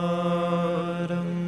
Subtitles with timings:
[0.00, 1.38] सुनीशारम्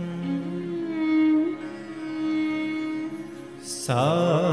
[3.64, 4.45] सारम्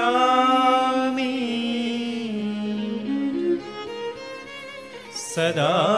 [0.00, 1.34] करिष्यामि
[5.34, 5.93] सदा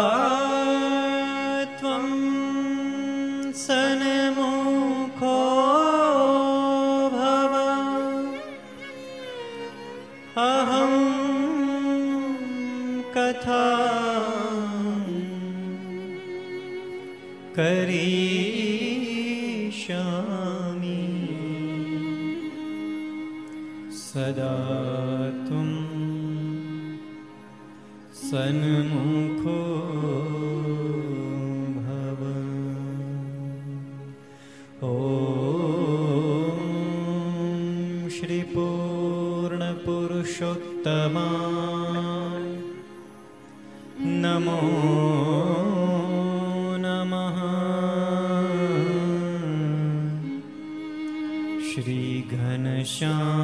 [52.98, 53.37] Krishna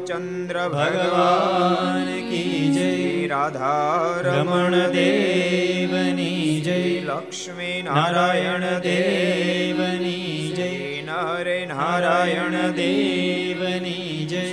[0.00, 6.76] રામચંદ્ર ભગવાન કી જય રાધા રમણ દેવની જય
[7.08, 10.70] લક્ષ્મી નારાયણ દેવની જય
[11.08, 14.44] નરે નારાયણ દેવની જય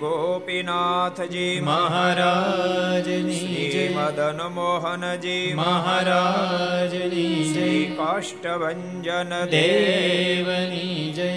[0.00, 11.30] ગોપીનાથજી મહારાજની જય મદન મોહનજી મહારાજની જય કાષ્ટભન દેવની જય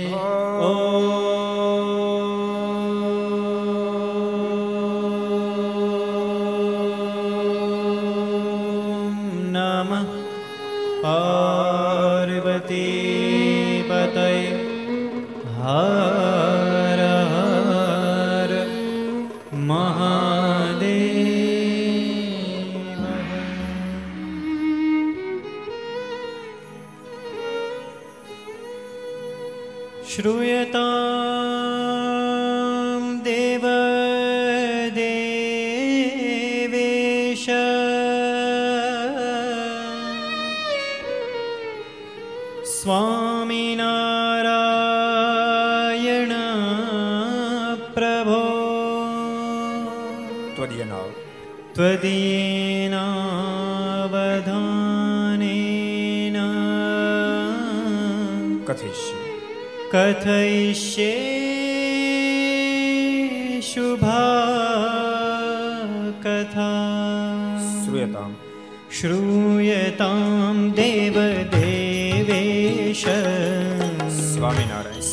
[0.63, 1.36] ઓ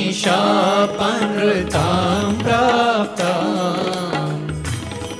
[2.44, 3.32] प्राप्ता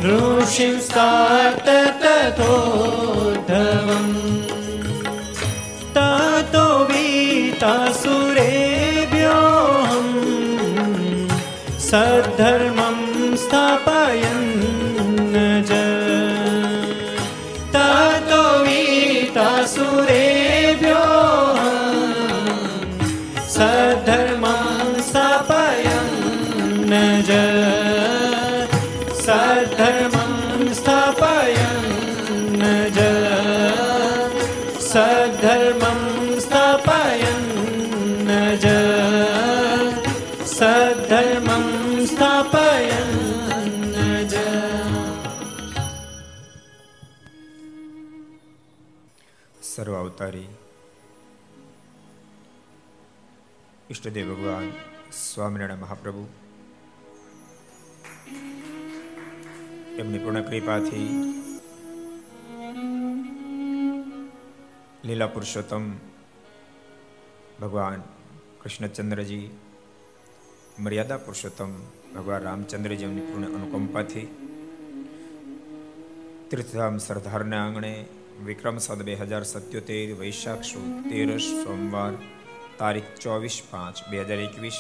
[0.07, 1.67] ऋषिं स्तात
[2.05, 3.37] तथोद्धवम्
[14.16, 14.61] 眼。
[50.22, 50.48] અવતારી
[53.90, 54.72] ઈષ્ટદેવ ભગવાન
[55.12, 56.28] સ્વામિનારાયણ મહાપ્રભુ
[59.98, 61.10] એમની પૂર્ણ કૃપાથી
[65.06, 65.92] લીલા પુરુષોત્તમ
[67.62, 68.02] ભગવાન
[68.62, 69.50] કૃષ્ણચંદ્રજી,
[70.80, 71.72] મર્યાદા પુરુષોત્તમ
[72.16, 74.26] ભગવાન રામચંદ્રજી એમની પૂર્ણ અનુકંપાથી
[76.52, 78.06] તીર્થધામ સરદારના આંગણે
[78.46, 82.14] વિક્રમ સદ બે હજાર સત્યોતેર, વૈશાખ સુદ તેરસ સોમવાર,
[82.78, 84.78] તારીખ ચોવીસ પાંચ બે હજાર એકવીસ.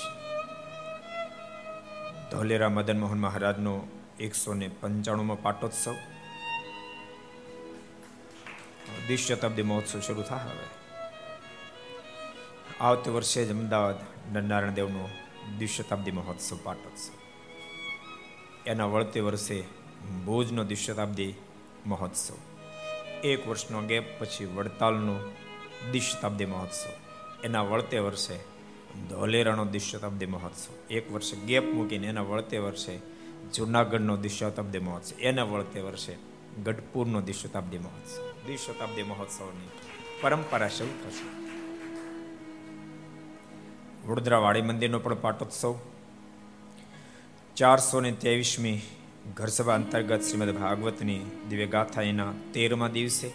[2.31, 3.87] ધોલેરા મદન મોહન મહારાજનો
[4.19, 5.93] એકસો ને પંચાણુંમાં પાટોત્સવ.
[9.07, 10.67] દ્વિશતાબ્દી મહોત્સવ શરૂ થાય હવે.
[12.79, 13.95] આવતી વર્ષે જ અમદાવાદ
[14.33, 15.09] નરનારાયણ દેવનો
[15.57, 17.13] દ્વિશતાબ્દી મહોત્સવ પાટોત્સવ.
[18.65, 19.63] એના વળતે વર્ષે
[20.25, 21.33] ભુજનો દ્વિશતાબ્દી
[21.85, 22.50] મહોત્સવ.
[23.23, 25.19] એક વર્ષનો ગેપ પછી વડતાલનો
[25.91, 26.89] દ્વિશતાબ્દી મહોત્સવ.
[27.43, 28.39] એના વળતે વર્ષે
[29.09, 30.93] ધોલેરાનો દ્વિશતાબ્દી મહોત્સવ.
[30.93, 32.99] એક વર્ષે ગેપ મૂકીને એના વળતે વર્ષે
[33.53, 35.19] જુનાગઢનો દ્વિશતાબ્દી મહોત્સવ.
[35.19, 36.15] એના વળતે વર્ષે
[36.63, 38.45] ગઢપુરનો દ્વિશતાબ્દી મહોત્સવ.
[38.45, 39.69] દ્વિશતાબ્દી મહોત્સવની
[40.21, 41.41] પરંપરા શરૂ થશે.
[44.07, 45.75] વડોદરા વાડી મંદિરનો પણ પાટોત્સવ.
[47.55, 48.81] ચારસો ને ત્રેવીસમી
[49.21, 53.27] ઘરસભા અંતર્ગત શ્રીમદ ભાગવતની દિવ્ય ગાથા એના તેરમા દિવસે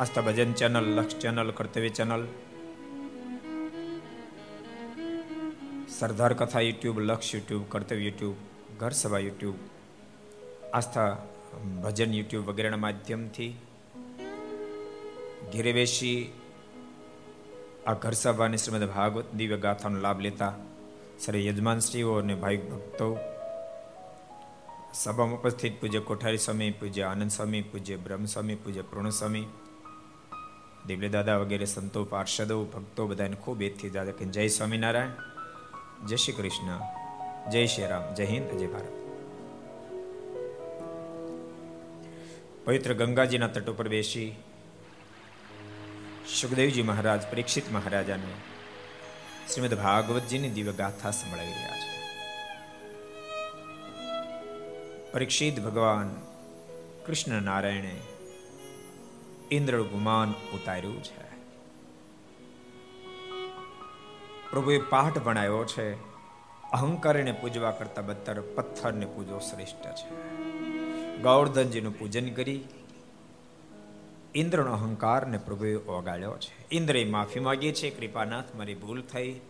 [0.00, 2.24] Aastha Bhajan channel, Lakshya channel, Kartavya channel,
[5.88, 8.36] Sardar Katha YouTube, Lakshya YouTube, Kartavya YouTube
[8.78, 9.56] ઘર સભા યુટ્યુબ,
[10.72, 11.10] આસ્થા
[11.82, 13.52] ભજન યુટ્યુબ વગેરેના માધ્યમથી
[15.52, 16.18] ઘેરે બેસી
[17.86, 20.54] આ ઘર સભાની શ્રીમદ ભાગવત દિવ્ય ગાથાનો લાભ લેતા
[21.18, 23.08] સરે યજમાનશ્રીઓ અને ભાઈ ભક્તો
[24.94, 29.46] સભામાં ઉપસ્થિત પૂજ્ય કોઠારી સ્વામી, પૂજ્ય આનંદ સ્વામી, પૂજ્ય બ્રહ્મ સ્વામી પૂજ્ય પૂર્ણસ્વામી
[30.86, 35.10] દેવલે દાદા વગેરે સંતો, પાર્ષદો, ભક્તો બધાને ખૂબ એથી દાદા કે જય સ્વામિનારાયણ,
[36.06, 36.78] જય શ્રી કૃષ્ણ,
[37.50, 38.92] જય શ્રી રામ, જય હિન્દ, જય ભારત.
[42.64, 44.34] પવિત્ર ગંગાજીના તટ ઉપર બેસી
[46.40, 48.34] સુખદેવજી મહારાજ, પરીક્ષિત મહારાજાને
[49.54, 51.83] શ્રીમદ ભાગવતજીની દિવ્ય ગાથા સંભળાવી રહ્યા છે.
[55.14, 56.16] પરીક્ષિત ભગવાન
[57.06, 58.00] કૃષ્ણ નારાયણે
[59.50, 61.34] ઇન્દ્ર ગુમાન ઉતાર્યું છે.
[64.50, 65.94] પ્રભુએ પાઠ ભણાયો છે.
[66.72, 70.36] અહંકારને પૂજવા કરતા બત્તર પથ્થરને પૂજો શ્રેષ્ઠ છે.
[71.22, 72.64] ગૌરધનજીનું પૂજન કરી
[74.34, 76.66] ઇન્દ્રનો અહંકારને પ્રભુએ ઓગાળ્યો છે.
[76.70, 77.90] ઇન્દ્રએ માફી માગી છે.
[77.90, 79.40] કૃપાનાથ, મારી ભૂલ થઈ.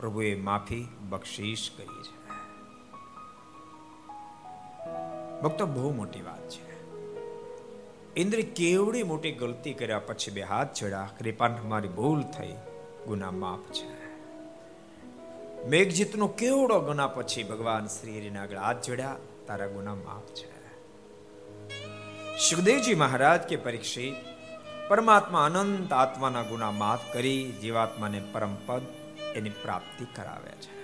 [0.00, 2.23] પ્રભુએ માફી બક્ષીશ કરી છે.
[5.44, 6.64] ભક્તો, બહુ મોટી વાત છે.
[8.16, 12.52] ઇન્દ્ર કેવડી મોટી ગલતી કર્યા પછી બે હાથ છેડા કૃપાન મારી ભૂલ થઈ,
[13.06, 14.04] ગુના માફ છે.
[15.66, 20.54] મેઘજીતનો કેવડો ગુના પછી ભગવાન શ્રી હરિના આગળ હાથ જોડ્યા, તારા ગુના માફ છે.
[22.38, 24.14] સુખદેવજી મહારાજ કે પરીક્ષિત,
[24.88, 28.82] પરમાત્મા અનંત આત્માના ગુના માફ કરી જીવાત્માને પરમ પદ
[29.34, 30.74] એની પ્રાપ્તિ કરાવે છે.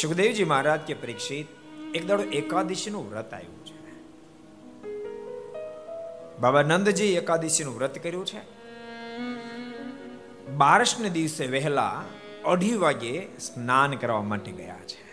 [0.00, 1.57] સુખદેવજી મહારાજ કે પરીક્ષિત
[1.94, 3.78] એક દાડો એકાદશીનું વ્રત આવ્યું છે.
[6.38, 8.58] બાબા નંદજી એકાદશીનું વ્રત કર્યું છે.
[10.50, 12.04] બારસને દિવસે વહેલા
[12.44, 15.08] અઢી વાગે સ્નાન કરવા માટે ગયા છે.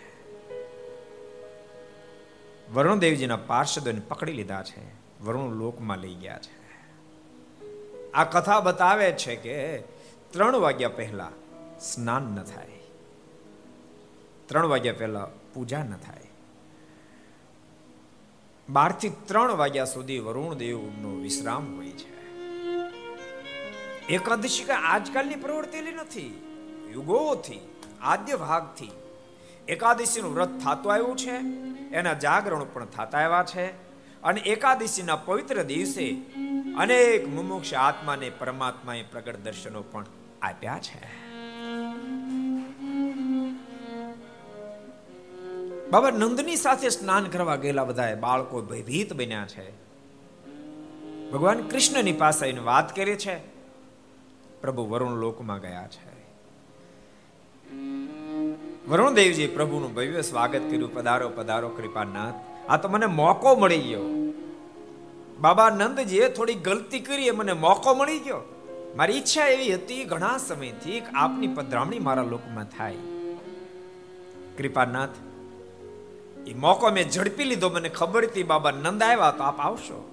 [2.73, 4.81] વરુણદેવજીના પાર્ષદોને પકડી લીધા છે.
[5.23, 6.65] વરુણ લોકમાં લઈ ગયા છે.
[8.11, 9.77] આ કથા બતાવે છે કે
[10.31, 11.31] ત્રણ વાગ્યા પહેલા
[11.79, 12.71] સ્નાન ન થાય.
[14.45, 16.24] ત્રણ વાગ્યા પહેલા પૂજા ન થાય.
[18.69, 22.07] બારથી ત્રણ વાગ્યા સુધી વરુણ દેવનો વિશ્રામ હોય છે.
[24.09, 26.43] એકાદશી કે આજકાલની પ્રવૃત્તિ નથી,
[26.91, 27.59] યુગોથી
[28.01, 28.91] આદ્ય ભાગથી
[29.67, 31.35] એકાદશીનું વ્રત થતું આવ્યું છે,
[31.97, 33.65] એના જાગરણ પણ થતા આવ્યા છે,
[34.23, 36.13] અને એકાદશીના પવિત્ર દિવસે
[36.77, 40.05] અનેક મુમુક્ષ આત્માને પરમાત્માએ પ્રગટ દર્શનો પણ
[40.41, 41.24] આપ્યા છે.
[45.91, 49.85] બાબા નંદની સાથે સ્નાન કરવા ગયેલા બધા બાળકો ભયભીત બન્યા છે.
[51.31, 53.37] ભગવાન કૃષ્ણની પાસે આવીને વાત કરી છે.
[54.61, 56.15] પ્રભુ વરુણ લોકમાં ગયા છે.
[58.87, 60.93] વરુણ દેવજી પ્રભુનું ભવ્ય સ્વાગત કર્યું.
[60.93, 62.33] પધારો પધારો, કૃપાનાથ.
[62.69, 64.01] આ તો મને મોકો મળી ગયો.
[65.39, 68.37] બાબા નંદજીએ થોડી ગલતી કરી મને મોકો મળી ગયો.
[68.95, 72.95] મારી ઈચ્છા એવી હતી, ઘણા સમયથી આપની પધરામણી મારા લોકમાં થાય.
[74.57, 75.09] કૃપાનાથ
[76.47, 80.11] એ મોકો મેં ઝડપી લીધો, મને ખબર હતી, બાબા નંદ આવ્યા તો આપ આવશો.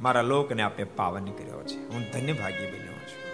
[0.00, 1.88] મારા લોકને આપે પાવન કર્યો છે.
[1.88, 3.24] હું ધન્ય ભાગી બન્યો છું.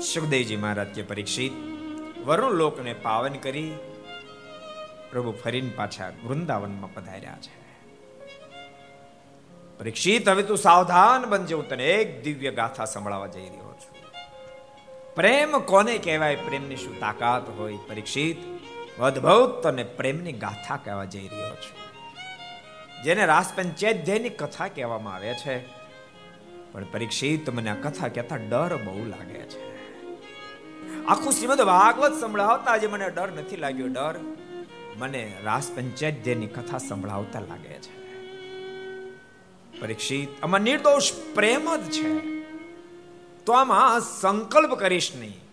[0.00, 1.52] સુખદેવજી મહારાજ કે પરીક્ષિત,
[2.26, 3.74] વરુણ લોકને પાવન કરી,
[5.10, 7.64] પ્રભુ ફરીને પાછા વૃંદાવનમાં પધાર્યા છે.
[9.78, 13.94] પરીક્ષિત, હવે તું સાવધાન બનજે, હું તને એક દિવ્ય ગાથા સંભળાવવા જઈ રહ્યો છું.
[15.14, 16.36] પ્રેમ કોને કહેવાય?
[16.36, 17.76] પ્રેમની શું તાકાત હોય?
[17.76, 18.53] પરીક્ષિત
[19.00, 21.84] અદ્ભુત તને પ્રેમની ગાથા કહેવા જઈ રહ્યો છું.
[23.04, 25.66] જેને રાસ પંચાયતની કથા કહેવામાં આવે છે,
[26.72, 29.74] પણ પરીક્ષિત મને આ કથા કહેતા ડર બહુ લાગે છે.
[31.04, 34.14] આખું શ્રીમદ ભાગવત સંભળાવતા આજે મને ડર નથી લાગ્યો, ડર
[34.96, 35.70] મને રાસ
[36.54, 38.04] કથા સંભળાવતા લાગે છે.
[39.80, 42.18] પરીક્ષિત, આમાં નિર્દોષ પ્રેમ જ છે.
[43.44, 45.43] તો આમાં સંકલ્પ કરીશ નહીં.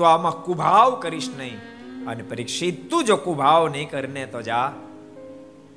[0.00, 1.56] તો આમાં કુભાવ કરીશ નહીં.
[2.06, 4.72] અને પરીક્ષિત તું જો કુભાવ નહીં કરીને તો જા,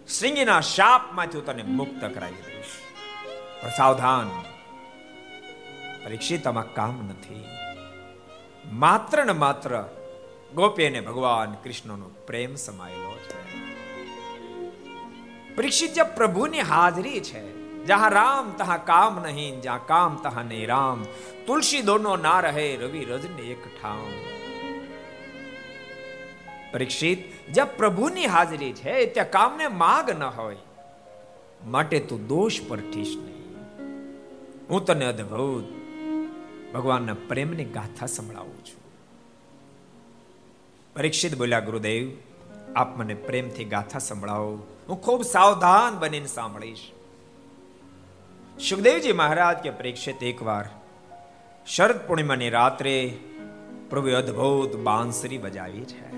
[0.07, 2.71] સિંગીના શાપમાંથી હું તને મુક્ત કરાવી દઈશ.
[3.63, 4.29] પણ સાવધાન,
[6.05, 7.43] પરીક્ષિત આમાં કામ નથી.
[8.73, 9.75] માત્ર ને માત્ર
[10.53, 13.41] ગોપીને ભગવાન કૃષ્ણનો પ્રેમ સમાયેલો છે.
[15.55, 17.43] પરીક્ષિત જે પ્રભુની હાજરી છે,
[17.86, 21.05] જ્યાં રામ તહા કામ નહીં, જ્યાં કામ તહા નહીં રામ
[21.47, 24.12] તુલસી દોનો ના રહે રવિ રજને એક ઠામ.
[26.73, 30.58] પરીક્ષિત, જ્યાં પ્રભુની હાજરી છે, ત્યાં કામને માગ ન હોય.
[31.65, 33.56] માટે તું દોષ પર ઠીશ નહીં.
[34.69, 35.84] હું તને અદ્ભુત
[36.73, 38.84] ભગવાનના પ્રેમની ગાથા સંભળાવું છું.
[40.95, 42.12] પરીક્ષિત બોલ્યા, ગુરુદેવ,
[42.75, 44.67] આપ મને પ્રેમથી ગાથા સંભળાવો.
[44.89, 46.91] હું ખૂબ સાવધાન બનીને સાંભળીશ.
[48.69, 50.65] સુખદેવજી મહારાજ કે પરીક્ષિત, એકવાર
[51.67, 53.13] શરદ પૂર્ણિમાની રાત્રે
[53.89, 56.13] પ્રભુ અદ્ભુત બાંસુરી બજાવી છે.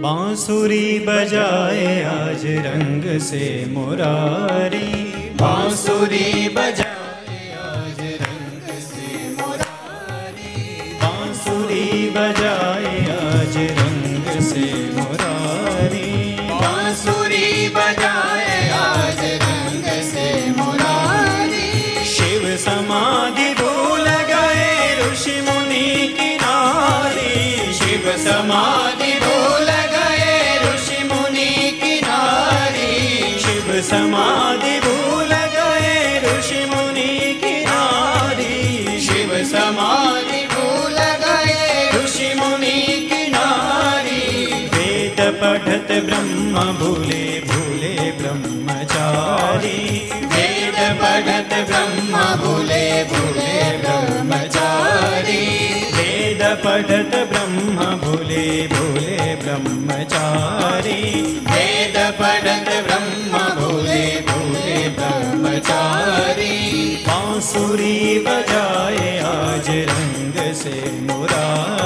[0.00, 5.12] બાંસુરી બજાય આજ રંગ સે મોરારી.
[5.40, 10.94] બાંસુરી બજાય આજ રંગ સે મોરારી.
[11.02, 12.71] બાંસુરી બજાય
[46.62, 51.92] ભૂલે ભૂલે બ્રહ્મચારી વેદ ભગત બ્રહ્મ
[52.40, 55.48] ભૂલે ભૂલે બ્રહ્મચારી
[55.96, 57.56] વેદ ભગત બ્રહ્મ
[58.02, 61.12] ભૂલે ભૂલે બ્રહ્મચારી
[61.50, 63.08] વેદ ભગત બ્રહ્મ
[63.58, 66.72] ભૂલે ભૂલે બ્રહ્મચારી
[67.06, 71.81] બાંસુરી બજાય આજ રંગ સે મુરા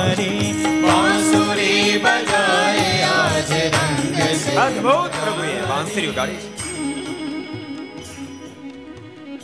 [4.66, 6.50] અદ્ભુત પ્રભુએ બાંસરી ઉગાડી છે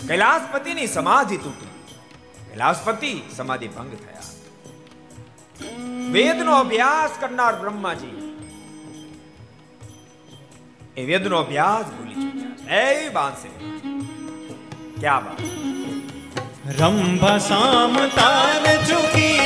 [0.04, 1.72] કૈલાસપતિની સમાધિ તૂટી
[2.46, 4.30] કૈલાસપતિ સમાધિ ભંગ થયા
[6.12, 8.16] વેદનો અભ્યાસ કરનાર બ્રહ્માજી
[10.96, 13.58] એ વેદનો અભ્યાસ ભૂલી ચૂક્યા એ બાંસરી
[14.96, 15.40] ક્યા બાત
[16.72, 19.41] રંભ સામ તાર ચૂકી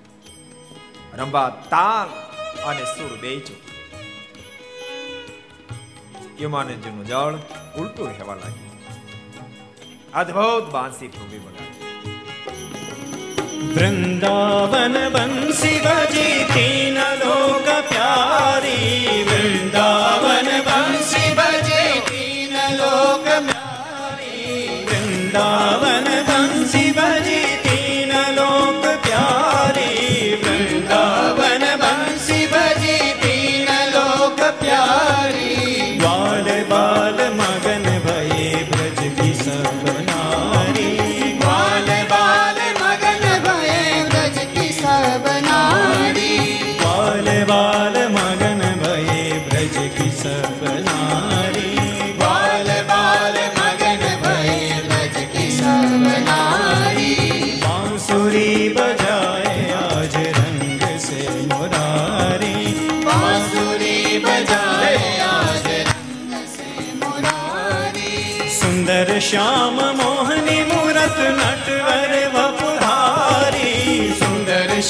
[1.17, 2.09] રંભા તાલ
[2.65, 3.71] અને સુર બે ચૂકી
[6.43, 7.35] યમાનજીનું જળ
[7.77, 8.71] ઉલટું રહેવા લાગ્યું.
[10.13, 11.71] અદ્ભુત બાંસી ભૂમિ બગાડી
[13.75, 19.23] વૃંદાવન બંસી બજી તીન લોક પ્યારી.
[19.29, 24.85] વૃંદાવન બંસી બજે તીન લોક પ્યારી.
[24.85, 27.60] વૃંદાવન બંસી બજી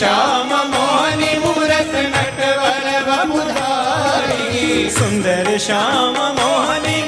[0.01, 7.01] શ્યામ મોહની મૂરત નટવર બમુધારી સુંદર શ્યામ મોહની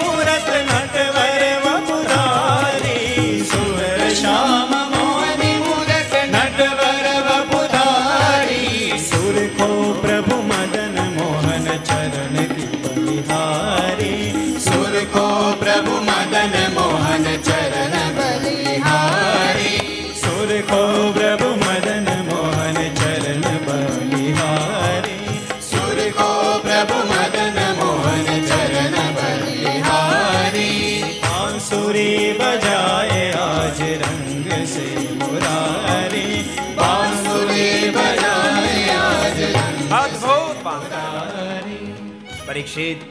[42.74, 43.02] પરીક્ષિત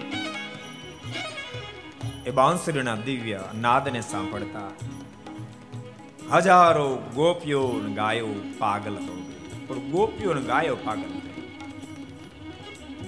[2.27, 4.71] એ બાંસરીના દિવ્ય નાદને સાંભળતા
[6.39, 9.15] હજારો ગોપીઓ ગાયો પાગલ હો
[9.67, 11.47] પણ ગોપીઓ ગાયો પાગલ થઈ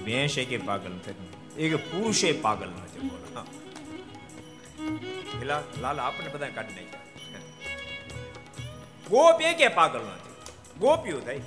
[0.05, 1.27] ભેંસે કે પાગલ થઈ
[1.59, 3.45] એક પુરુષે પાગલ ન થયો
[5.33, 7.43] પેલા લાલ આપણે બધા કાઢી નાખ્યા
[9.07, 10.35] ગોપ એકે પાગલ ન થયો
[10.79, 11.41] ગોપીઓ થઈ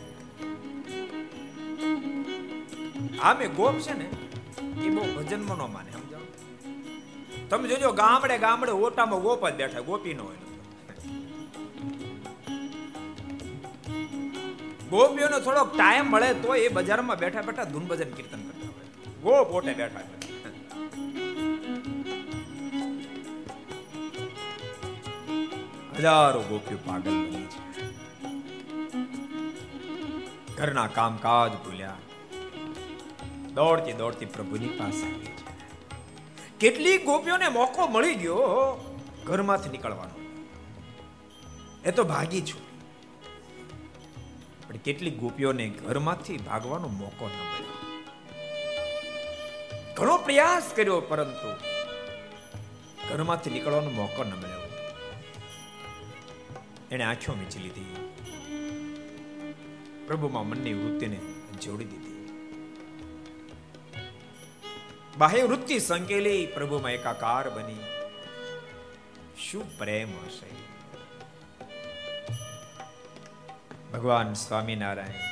[3.23, 4.09] આમે ગોપ છે ને
[4.85, 6.21] એ બહુ ભજનમાં ન માને, સમજાવ?
[7.51, 10.37] તમે જોજો, ગામડે ગામડે ઓટામાં ગોપ જ બેઠા, ગોપી નો હોય.
[14.91, 18.88] ગોપીઓનો થોડોક ટાઈમ મળે તો એ બજારમાં બેઠા બેઠા ધૂન ભજન કીર્તન કરતા હોય.
[19.23, 20.01] ગોપ ઓટે બેઠા
[25.99, 27.61] હજારો ગોપીઓ પાગલ બની છે.
[30.57, 31.78] ઘરના કામકાજ ભૂલ્યા
[33.55, 35.49] દોડતી દોડતી પ્રભુની પાસે આવી છે
[36.61, 38.37] કેટલી ગોપીઓને મોકો મળી ગયો
[39.27, 40.17] ઘરમાંથી નીકળવાનો.
[41.85, 42.63] એ તો ભાગી છું.
[44.69, 47.77] પણ કેટલી ગોપીઓને ઘરમાંથી ભાગવાનો મોકો ન મળ્યો.
[49.97, 51.49] ઘણો પ્રયાસ કર્યો, પરંતુ
[53.09, 54.69] ઘરમાંથી નીકળવાનો મોકો ન મળ્યો.
[56.91, 57.95] એણે આંખો મીચી લીધી.
[60.07, 61.21] પ્રભુમાં મનની વૃત્તિને
[61.63, 62.08] જોડી દીધી.
[65.19, 67.87] બાહ્ય વૃત્તિ સંકેલી પ્રભુમાં એકાકાર બની
[69.39, 70.51] શું પ્રેમ હશે
[73.91, 75.27] ભગવાન સ્વામિનારાયણ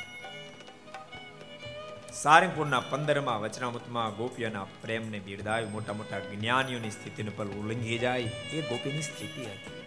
[2.17, 9.05] સારંગપુરના પંદરમાં વચનામૃતમાં ગોપીઓના પ્રેમને બિરદાવ્યું મોટા મોટા જ્ઞાનીઓની સ્થિતિને પર ઉલ્લંઘી જાય એ ગોપીની
[9.05, 9.85] સ્થિતિ હતી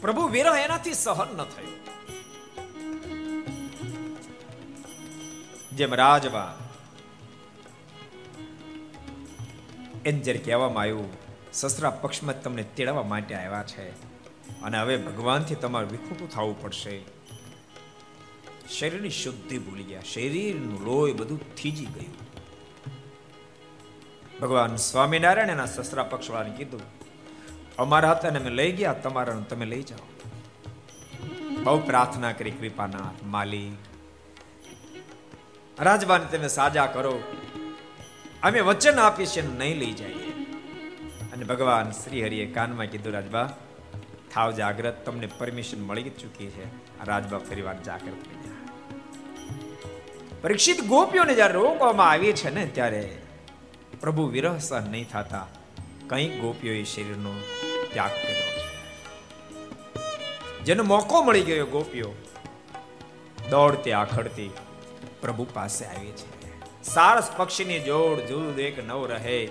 [0.00, 1.95] પ્રભુ વિરહ એનાથી સહન ન થયો
[5.76, 6.66] જેમ રાજમાં
[10.02, 11.08] એમ જ્યારે કહેવામાં આવ્યું
[11.52, 13.90] સસરા પક્ષમાં તમને તેડવા માટે આવ્યા છે.
[14.62, 17.00] અને હવે ભગવાનથી તમારે વિખૂટું થવું પડશે.
[18.78, 20.00] શરીરની શુદ્ધિ ભૂલી ગયા.
[20.00, 22.14] શરીરનું લોહી બધું થીજી ગયું.
[24.40, 26.80] ભગવાન સ્વામિનારાયણ એના સસરા પક્ષવાળાને કીધું,
[27.78, 30.06] અમારા હતા ને અમે લઈ ગયા તમારા તમે લઈ જાઓ.
[31.64, 33.95] બહુ પ્રાર્થના કરી, કૃપાનાથ, માલિક
[35.80, 37.22] રાજબાને તમે સાજા કરો.
[38.42, 40.30] અમે વચન આપીએ છીએ નહીં લઈ જઈએ.
[41.32, 43.52] અને ભગવાન શ્રી હરિએ કાનમાં કીધું, રાજબા,
[44.34, 46.64] થાવ જાગ્રત, તમને પરમિશન મળી ચૂકી છે.
[47.04, 48.24] રાજબા ફરીવાર જાગ્રત
[50.42, 53.18] પરીક્ષિત ગોપીઓને જ્યારે રોકવામાં આવી છે ને, ત્યારે
[54.00, 55.46] પ્રભુ વિરહ સહન નહીં થતા
[56.06, 57.32] કંઈક ગોપીઓએ શરીરનો
[57.92, 58.46] ત્યાગ કર્યો
[60.64, 62.14] જેનો મોકો મળી ગયો ગોપીઓ,
[63.50, 64.50] દોડતી, આખડતી
[65.20, 66.36] પ્રભુ પાસે આવે છે
[66.82, 69.48] સારસ પક્ષીની જોડ જુદું એક નવ રહે,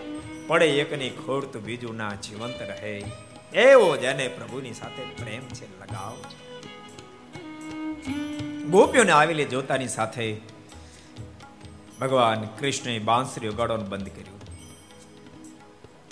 [0.47, 3.03] પડે એકની ખોડ તો બીજું ના જીવંત રહે.
[3.53, 6.17] એવો જેને પ્રભુની સાથે પ્રેમ છે, લગાવ
[8.69, 10.41] ગોપીઓને આવેલી જોતાની સાથે
[12.01, 14.39] ભગવાન કૃષ્ણએ બાંસરી વગાડવાનું બંધ કર્યું.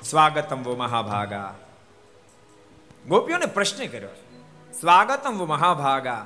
[0.04, 1.54] સ્વાગતમ વો મહાભાગા.
[3.08, 4.10] ગોપીઓને પ્રશ્ન કર્યો.
[4.80, 6.26] સ્વાગતમ વો મહાભાગા.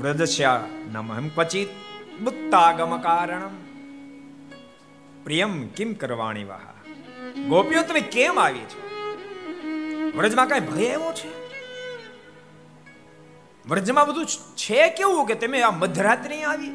[0.00, 1.68] વ્રજસ્યા નમહમ ક્વચિત
[2.22, 3.56] બુત્તાગમ કારણમ
[5.24, 6.66] પ્રિયમ કિમ કરવાણી વાહ
[7.48, 8.80] ગોપીઓ તમે કેમ આવી છો
[10.16, 11.30] વ્રજમાં કઈ ભય એવો છે
[13.68, 16.74] વ્રજમાં બધું છે કેવું કે તમે આ મધરાત્રિ આવી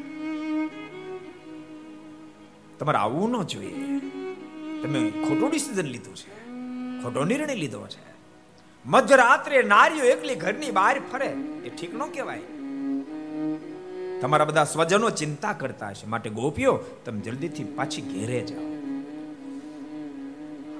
[2.78, 4.00] તમારે આવવું ન જોઈએ
[4.82, 6.30] તમે ખોટો ડિસિઝન લીધું છે
[7.02, 8.04] ખોટો નિર્ણય લીધો છે
[8.86, 11.30] મધરાત્રે નારીઓ એકલી ઘરની બહાર ફરે,
[11.64, 12.55] એ ઠીક ન કહેવાય।
[14.20, 16.06] તમારા બધા સ્વજનો ચિંતા કરતા હશે.
[16.06, 18.60] માટે ગોપીઓ, તમે જલ્દીથી પાછી ઘેરે જાઓ.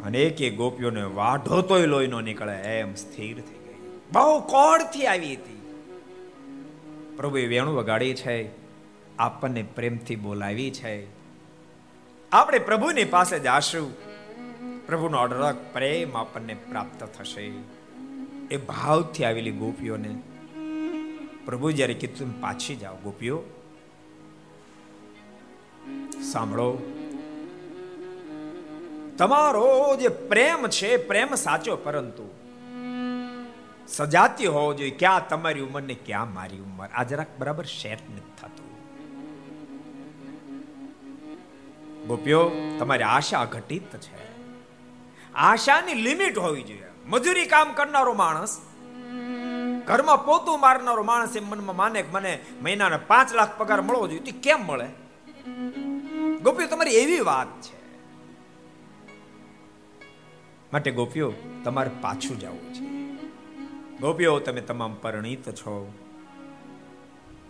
[0.05, 3.75] અને એક એક ગોપીઓને વાઢો તોય લોહી નો નીકળે, એમ સ્થિર થઈ ગઈ.
[4.12, 5.61] બહુ કોળથી આવી હતી.
[7.16, 8.49] પ્રભુએ વેણું વગાડી છે,
[9.18, 11.07] આપણને પ્રેમથી બોલાવી છે.
[12.33, 14.07] આપણે પ્રભુની પાસે જાશું.
[14.87, 17.53] પ્રભુનો અઢળક પ્રેમ આપણને પ્રાપ્ત થશે.
[18.51, 20.18] એ ભાવથી આવેલી ગોપીઓને
[21.46, 23.42] પ્રભુ જ્યારે કીધું પાછી જાઓ, ગોપીઓ,
[26.32, 26.78] સાંભળો.
[29.18, 32.35] તમારો જે પ્રેમ છે, પ્રેમ સાચો, પરંતુ
[33.88, 34.90] સજાતી હોવો જોઈએ.
[34.90, 36.88] ક્યાં તમારી ઉંમર ને ક્યાં મારી ઉંમર?
[36.94, 38.66] આ જરાક બરાબર શેટ નથી થતું.
[42.06, 44.26] ગોપીઓ, તમારી આશા ઘટિત છે.
[45.35, 46.82] આશાની લિમિટ હોવી જોઈએ.
[47.06, 48.61] મજૂરી કામ કરનારો માણસ
[49.87, 54.20] ઘરમાં પોતું મારનારો માણસ એમ મનમાં માને કે મને મહિનાના પાંચ લાખ પગાર મળવો જોઈએ.
[54.20, 54.87] તે કેમ મળે?
[56.42, 57.77] ગોપીઓ, તમારી એવી વાત છે.
[60.72, 61.33] માટે ગોપીઓ,
[61.64, 62.87] તમારે પાછું જવું છે.
[63.99, 65.92] ગોપીઓ, તમે તમામ પરિણીત છો.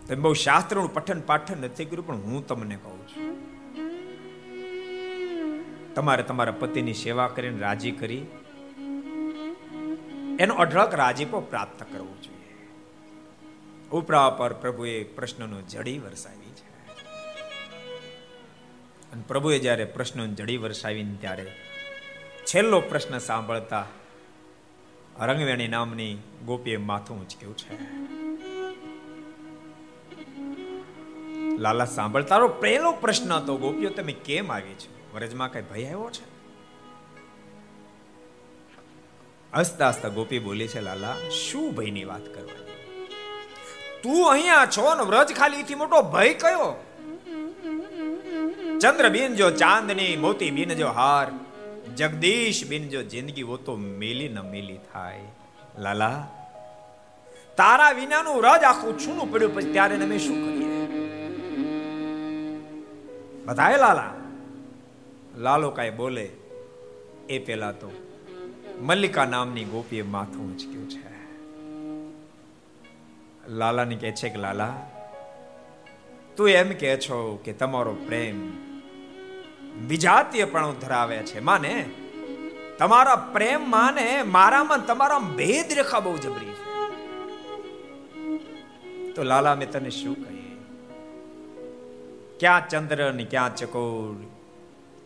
[0.07, 3.47] તમે બહુ શાસ્ત્રનું પઠન પાઠન નથી કર્યું, પણ હું તમને કહું છું.
[5.93, 8.25] તમારે તમારા પતિની સેવા કરીને રાજી કરી
[10.39, 12.67] એનો અઢળક રાજીપો પ્રાપ્ત કરવો જોઈએ.
[13.91, 16.67] ઉપરા પર પ્રભુએ પ્રશ્નનો જડી વરસાવી છે.
[19.11, 21.51] અને પ્રભુએ જ્યારે પ્રશ્નો જડી વરસાવીને ત્યારે
[22.45, 23.87] છેલ્લો પ્રશ્ન સાંભળતા
[25.19, 27.97] રંગવેણી નામની ગોપીએ માથું ઉંચક્યું છે.
[31.57, 35.15] લાલા સાંભળતારો પહેલો પ્રશ્ન હતો, ગોપીઓ, તમે કેમ આવી છો?
[35.15, 36.36] વરજમાં કઈ ભય આવ્યો છે?
[39.57, 42.65] હસતા હસતા ગોપી બોલે છે, લાલા, શું ભયની વાત કરવાની?
[44.03, 46.83] તું અહીંયા છો ને વ્રજ ખાલી થી મોટો ભય કયો?
[48.81, 51.27] ચંદ્ર બિન જો ચાંદની મોતી બિન જો હાર,
[51.95, 55.21] જગદીશ બિન જો જિંદગી, વો તો મેલી ન મેલી થાય.
[55.79, 56.27] લાલા,
[57.57, 60.67] તારા વિનાનું રજ આખું છૂનું પડ્યું, પછી ત્યારે અમે શું કરીએ?
[63.45, 64.13] બધાય લાલા,
[65.37, 66.29] લાલો કાંઈ બોલે,
[67.29, 67.89] એ પેલા તો
[68.81, 71.07] મલ્લિકા નામની ગોપીએ માથું ઉંચક્યું છે.
[73.49, 74.73] લાલાને કહે છે કે, લાલા,
[76.37, 78.51] તું એમ કે છો કે તમારો પ્રેમ
[79.87, 81.39] વિજાતીય પણ ધરાવે છે.
[81.39, 81.89] માને,
[82.77, 86.67] તમારા પ્રેમ માને, મારામાં તમારા ભેદ રેખા બહુ જબરી છે.
[89.11, 90.57] તો લાલા મેં તને શું કહીએ?
[92.39, 94.36] ક્યાં ચંદ્ર ને ક્યાં ચકોર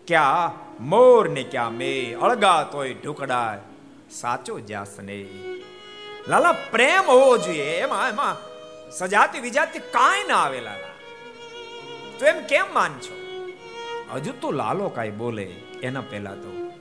[0.07, 0.51] ક્યાં
[0.83, 2.13] મોર ને ક્યાં મે?
[2.13, 3.57] અળગા તોય ઢુકડા
[4.11, 5.25] સાચો જાસને
[6.27, 7.63] લાલા, પ્રેમ હોવો જોઈએ.
[7.63, 8.37] એમાં એમાં
[8.91, 10.91] સજાતી વિજાતી કાંઈ ના આવે, લાલા.
[12.19, 13.15] તો એમ કેમ માન છો
[14.15, 15.43] હજુ તો લાલો કાંઈ બોલે,
[15.83, 16.71] એના પહેલા તો.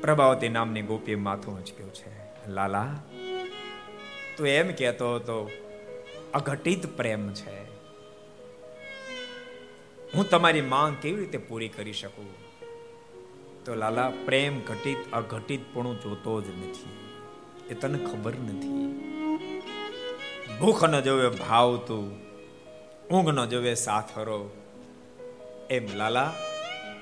[0.00, 2.50] પ્રભાવતી નામની ગોપી માથું ઉંચક્યું છે.
[2.50, 2.86] લાલા,
[4.36, 5.50] તું એમ કહેતો હતો,
[6.34, 7.63] અઘટિત પ્રેમ છે.
[10.14, 12.34] હું તમારી માંગ કેવી રીતે પૂરી કરી શકું?
[13.64, 17.10] તો લાલા, પ્રેમ ઘટિત અઘટિત પણ જોતો જ નથી.
[17.70, 18.86] એ તને ખબર નથી.
[20.60, 22.20] ભૂખ ન જોવે ભાવ તું,
[23.08, 24.50] ઊંઘ ન જોવે સાથરો.
[25.70, 26.34] એમ લાલા,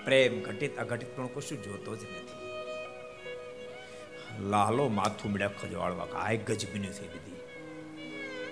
[0.04, 2.42] પ્રેમ ઘટિત અઘટિત પણ કશું જોતો જ નથી.
[4.50, 7.36] લાલો માથું મેળા ખજવાળવા આ ગજબીની થઈ દીધી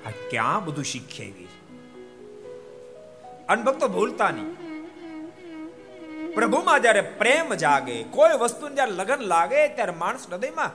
[0.06, 1.48] આ ક્યાં બધું શીખી
[3.50, 4.60] આવી અનભક્તો ભૂલતા નહીં
[6.34, 10.70] પ્રભુમાં જ્યારે પ્રેમ જાગે, કોઈ વસ્તુ જ્યારે લગન લાગે, ત્યારે માણસ હૃદયમાં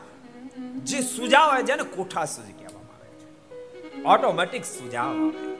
[0.85, 4.03] જે સુજાવ આવે જેને કોઠા સુજ કહેવામાં આવે છે.
[4.03, 5.55] ઓટોમેટિક સુજાવ આવે.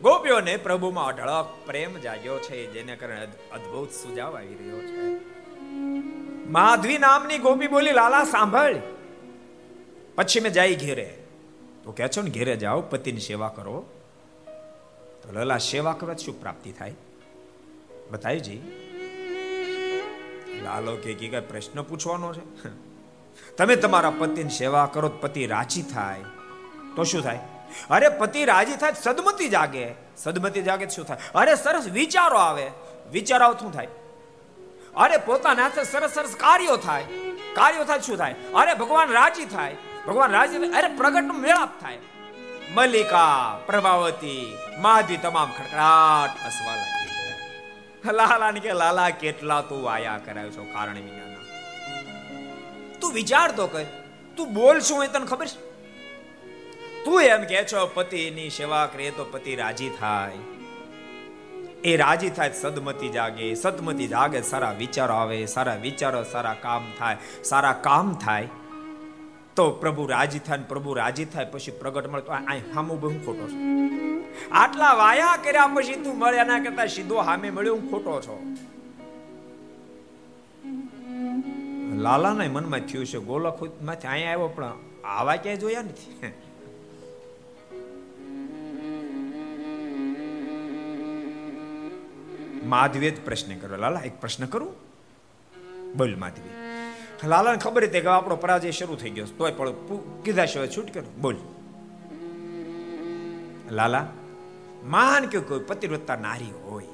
[0.00, 5.20] ગોપીઓને પ્રભુમાં અઢળક પ્રેમ જાગ્યો છે, જેને કારણે અદ્ભુત સુજાવ આવી રહ્યો છે.
[6.48, 8.76] માધવી નામની ગોપી બોલી, લાલા, સાંભળ.
[10.14, 11.18] પછી મેં જાય ઘેરે.
[11.84, 13.86] તો કે છો ને, ઘેરે જાઓ, પતિની સેવા કરો.
[15.26, 16.94] તો લલા સેવા કરવા શું પ્રાપ્તિ થાય.
[18.10, 18.60] બતાવીજી
[20.64, 22.44] લાલો કે કઈ પ્રશ્ન પૂછવાનો છે.
[23.56, 26.22] તમે તમારા પતિની સેવા કરો પતિ રાજી થાય,
[26.96, 27.38] તો શું થાય?
[27.90, 29.94] અરે પતિ રાજી થાય સદમતી જાગે.
[30.16, 31.18] સદમતી જાગે શું થાય?
[31.34, 32.70] અરે સરસ વિચારો આવે.
[33.12, 33.88] વિચારો શું થાય?
[34.96, 37.04] અરે પોતાના હાથે સરસ સરસ કાર્યો થાય.
[37.54, 38.34] કાર્યો થાય શું થાય?
[38.54, 39.76] અરે ભગવાન રાજી થાય.
[40.06, 41.98] ભગવાન રાજી અરે પ્રગટ મેળાપ થાય.
[42.70, 47.06] મલ્લિકા પ્રભાવતી માધવી તમામ ખડખડાટ હસવા લાગી
[48.12, 51.36] લાલા ને કે, લાલા, કેટલા તું આયા કરાયો છો કારણ વિનાના
[53.00, 53.84] તું વિચાર તો કર.
[54.36, 55.66] તું બોલ શું એ તને ખબર છે?
[57.04, 60.32] તું એમ કે છો, પતિની સેવા કરે તો પતિ રાજી થાય.
[61.84, 63.54] એ રાજી થાય સદમતી જાગે.
[63.54, 67.16] સદમતી જાગે, સારા વિચારો આવે, સારા વિચારો, સારા કામ થાય.
[67.44, 68.48] સારા કામ થાય
[69.56, 73.10] તો પ્રભુ રાજી થાય ને પ્રભુ રાજી થાય, પછી પ્રગટ મળે તો આ હામો બહુ
[73.26, 73.58] ખોટો છે.
[74.52, 78.36] આટલા વાયા કર્યા પછી તું મળે, એના કરતા સીધો હામે મળ્યો, હું ખોટો છો.
[82.02, 86.34] લાલાના મનમાં થયું છે ગોલકમાંથી અહીંયા આવ્યો, પણ આવા ક્યાંય જોયા નથી.
[92.66, 93.76] માધવે જ પ્રશ્ન કર્યો.
[93.76, 94.72] લાલા, એક પ્રશ્ન કરું?
[95.96, 96.65] બોલ માધવી
[97.24, 99.70] લાલાને ખબર હતી કે આપણો પરાજય શરૂ થઈ ગયો તોય પણ
[100.22, 101.36] કીધા સિવાય છૂટ કર્યો બોલ.
[103.70, 104.06] લાલા,
[104.84, 106.84] માન કે કોઈ પતિવ્રતા નારી હોય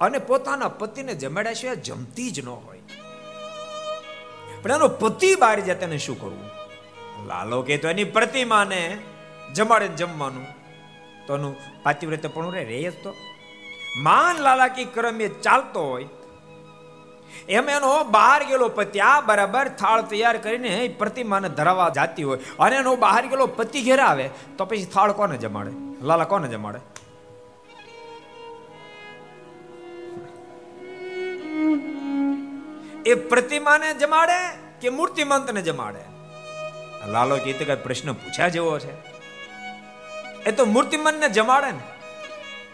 [0.00, 2.80] અને પોતાના પતિને જમાડ્યા સિવાય જમતી જ ન હોય.
[4.62, 6.48] પણ એનો પતિ બહાર જાય તેને શું કરવું?
[7.26, 8.98] લાલો કે તો એની પ્રતિમાને
[9.54, 10.46] જમાડે જમવાનું.
[11.26, 13.14] તો એનું પાતિવ્રત્ય પણ રે જ તો.
[13.96, 16.04] માન લાલાકી ક્રમ એ ચાલતો હોય
[17.48, 22.38] એમ એનો બહાર ગયેલો પતિ આ બરાબર થાળ તૈયાર કરીને પ્રતિમાને ધરાવવા જાતી હોય.
[22.58, 25.70] અને એનો બહાર ગયેલો પતિ ઘેર આવે, તો પછી થાળ કોને જમાડે?
[26.02, 26.78] લાલા, કોને જમાડે?
[33.06, 36.00] એ પ્રતિમાને જમાડે કે મૂર્તિમંતને જમાડે?
[37.06, 38.92] લાલો કીધું કઈ પ્રશ્ન પૂછ્યા જેવો છે.
[40.44, 41.80] એ તો મૂર્તિમંતને જમાડે ને.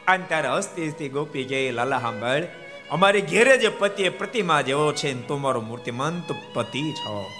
[0.06, 2.42] અને ત્યારે હસતી હસતી ગોપી ગઈ લાલા સાંભળ
[2.90, 7.30] અમારી ઘેરે જે પતિ પ્રતિમા જેવો છે ને તું મારો મૂર્તિમંત પતિ છો.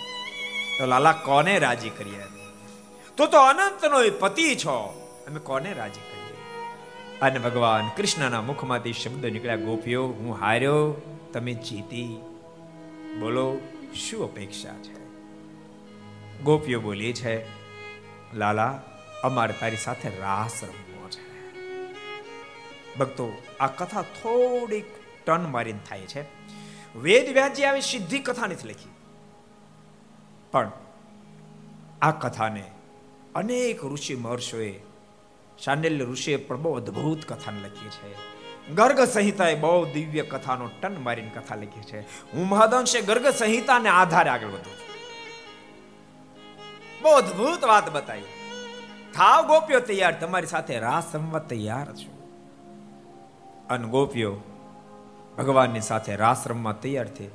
[0.78, 2.22] તો લાલા, કોને રાજી કરીએ?
[3.16, 5.00] તું તો અનંતનો પતિ છો.
[5.26, 6.37] અમે કોને રાજી કરીએ?
[7.20, 10.94] અને ભગવાન કૃષ્ણના મુખમાંથી શબ્દ નીકળ્યા, ગોપીઓ, હું હાર્યો,
[11.33, 12.16] તમે જીતી.
[13.20, 13.59] બોલો,
[13.94, 15.04] શું અપેક્ષા છે?
[16.42, 17.44] ગોપીઓ બોલી છે,
[18.35, 18.83] લાલા,
[19.23, 21.08] અમારે તારી સાથે રાસ રમવો
[22.98, 24.85] ભક્તો, આ કથા થોડીક
[25.27, 26.22] ટર્ન મારીને થાય છે.
[26.98, 28.90] વેદ વ્યાજી આવી સિદ્ધિ કથા નથી લખી.
[30.52, 30.72] પણ
[32.02, 32.70] આ કથાને
[33.35, 34.81] અનેક ઋષિ મહર્ષોએ
[35.64, 38.35] શાંડિલ્ય ઋષિએ પણ બહુ અદ્ભુત કથાને લખી છે.
[38.75, 42.00] ગર્ગ સંહિતાએ બહુ દિવ્ય કથાનો ટન મારીને કથા લખી છે.
[42.00, 44.94] હું મહદંશે ગર્ગ સંહિતાને આધારે આગળ વધું છું.
[47.02, 48.22] બહુ અદ્ભુત વાત બતાવી.
[49.14, 52.14] થાવ ગોપ્યો તૈયાર, તમારી સાથે રાસ સંવત તૈયાર છું.
[53.68, 54.40] અને ગોપીઓ
[55.38, 57.28] ભગવાનની સાથે રાસ રમવા તૈયાર થઈ.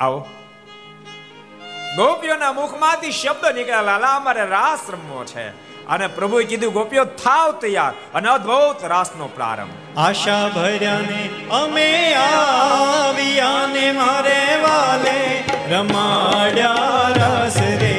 [0.00, 0.26] આવો.
[1.96, 5.48] ગોપીઓના મુખમાંથી શબ્દ નીકળ્યા, લાલા, અમારે રાસ રમવો છે.
[5.86, 7.92] અને પ્રભુએ કીધું, ગોપીઓ, થાવ તૈયાર.
[8.14, 9.98] અને અદ્ભુત રાસનો પ્રારંભ.
[9.98, 16.74] આશા ભર્યાને અમે આવ્યાને મારે વાલે રમાડ્યા
[17.16, 17.97] રસ રે.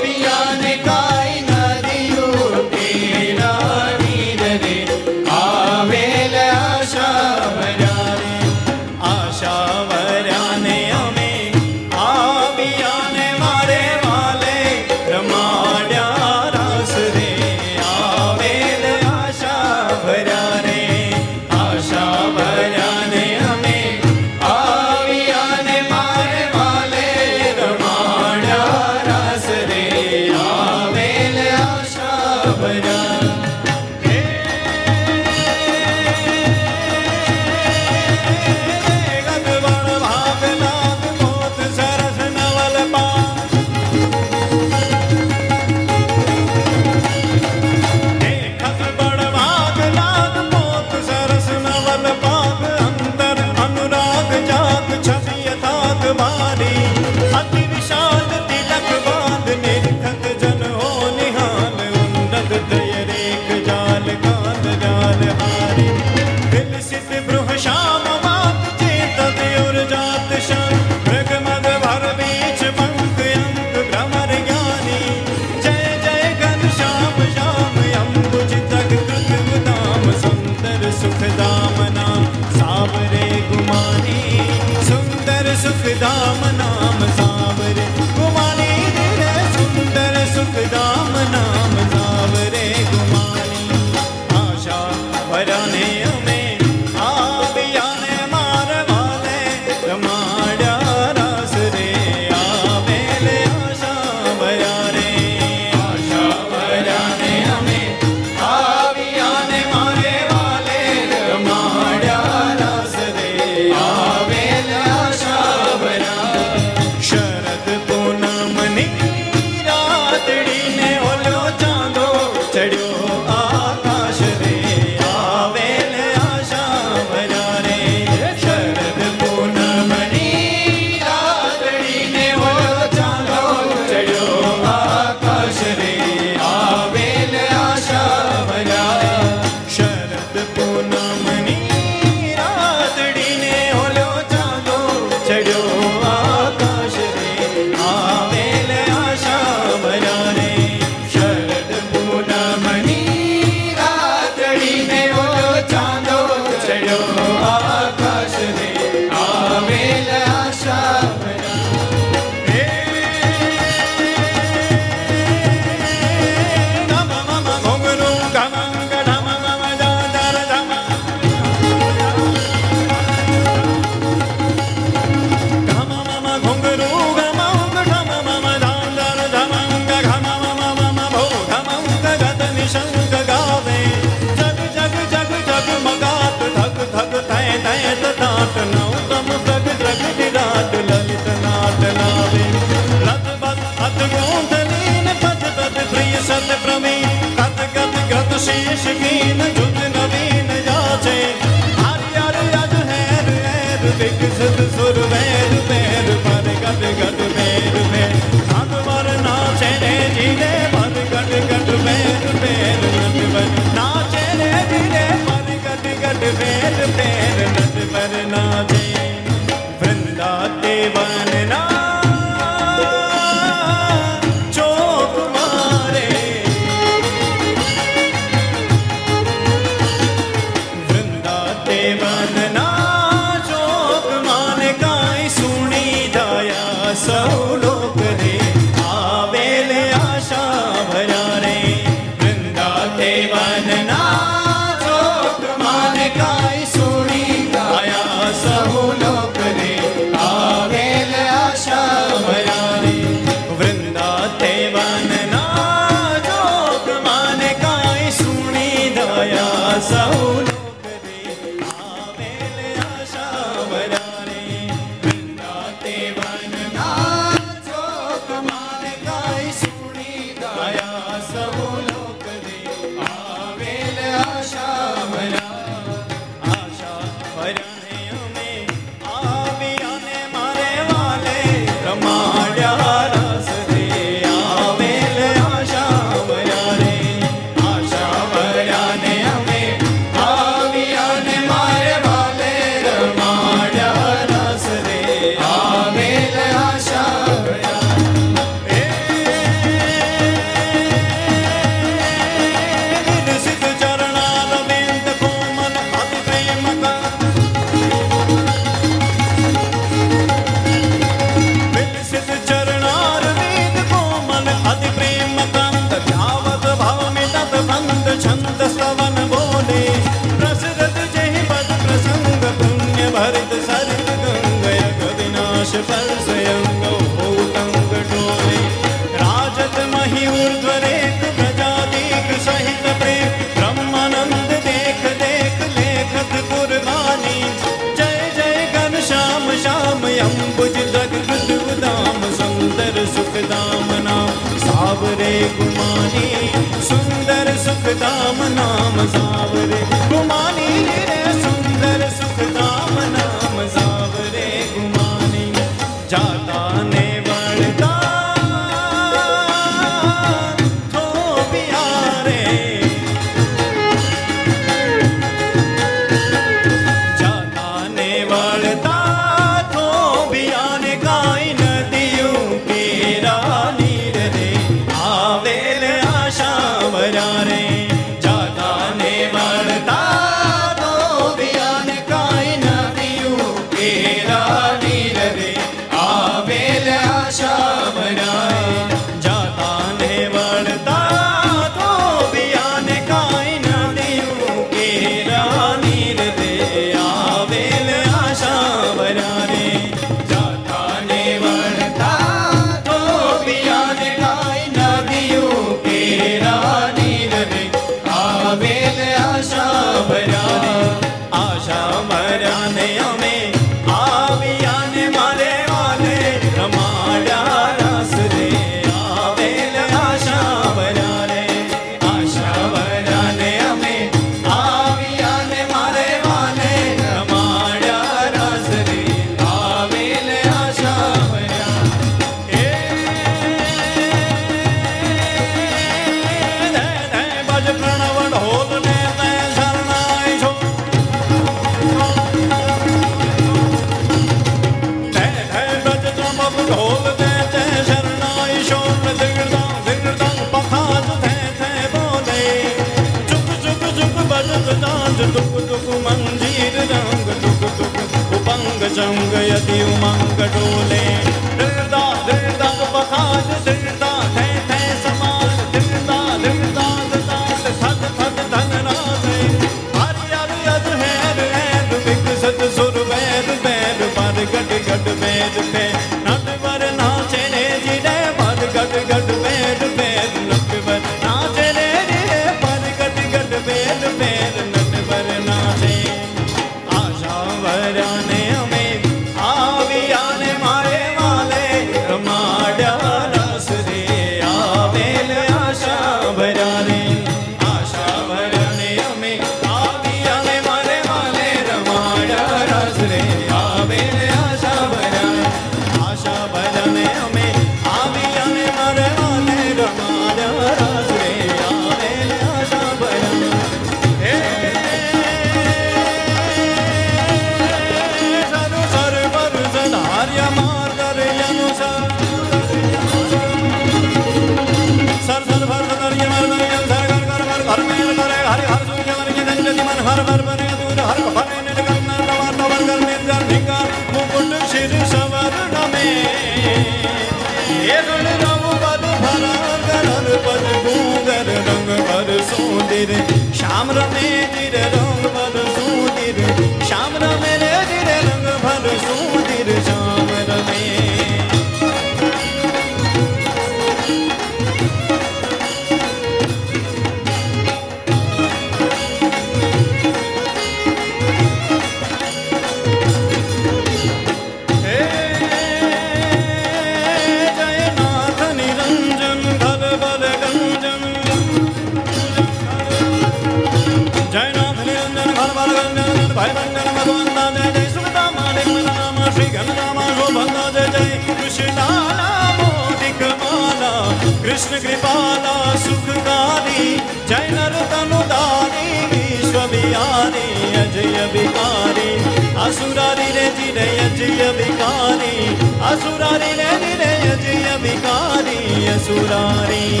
[589.92, 592.20] બિહારી અજય બિહારી
[592.64, 595.48] અસુરારી રે જીરે અજય બિહારી
[595.90, 600.00] અસુરારી રે જીરે અજય બિહારી અસુરારી,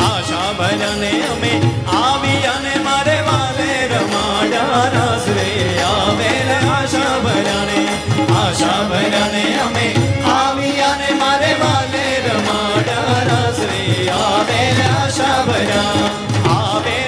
[0.00, 1.52] આશા ભજને અમે
[1.98, 5.48] આવી અને મારે વાલે રમાડા રસ રે
[5.84, 7.80] આવે રે આશા ભજને
[8.36, 9.86] આશા ભજને અમે
[10.34, 13.84] આવી અને મારે વાલે રમાડા રસ રે
[14.18, 16.98] આવે રે આશા ભજન આવે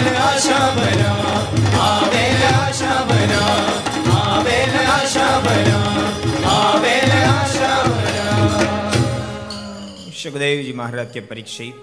[10.21, 11.77] સુખદેવજી મહારાજ કે પરીક્ષિત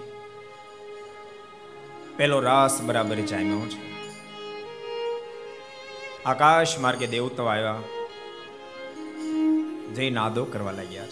[2.17, 3.79] પેલો રાસ બરાબર જામ્યો છે
[6.25, 7.83] આકાશ માર્ગે દેવતાઓ આવ્યા
[9.93, 11.11] જય નાદો કરવા લાગ્યા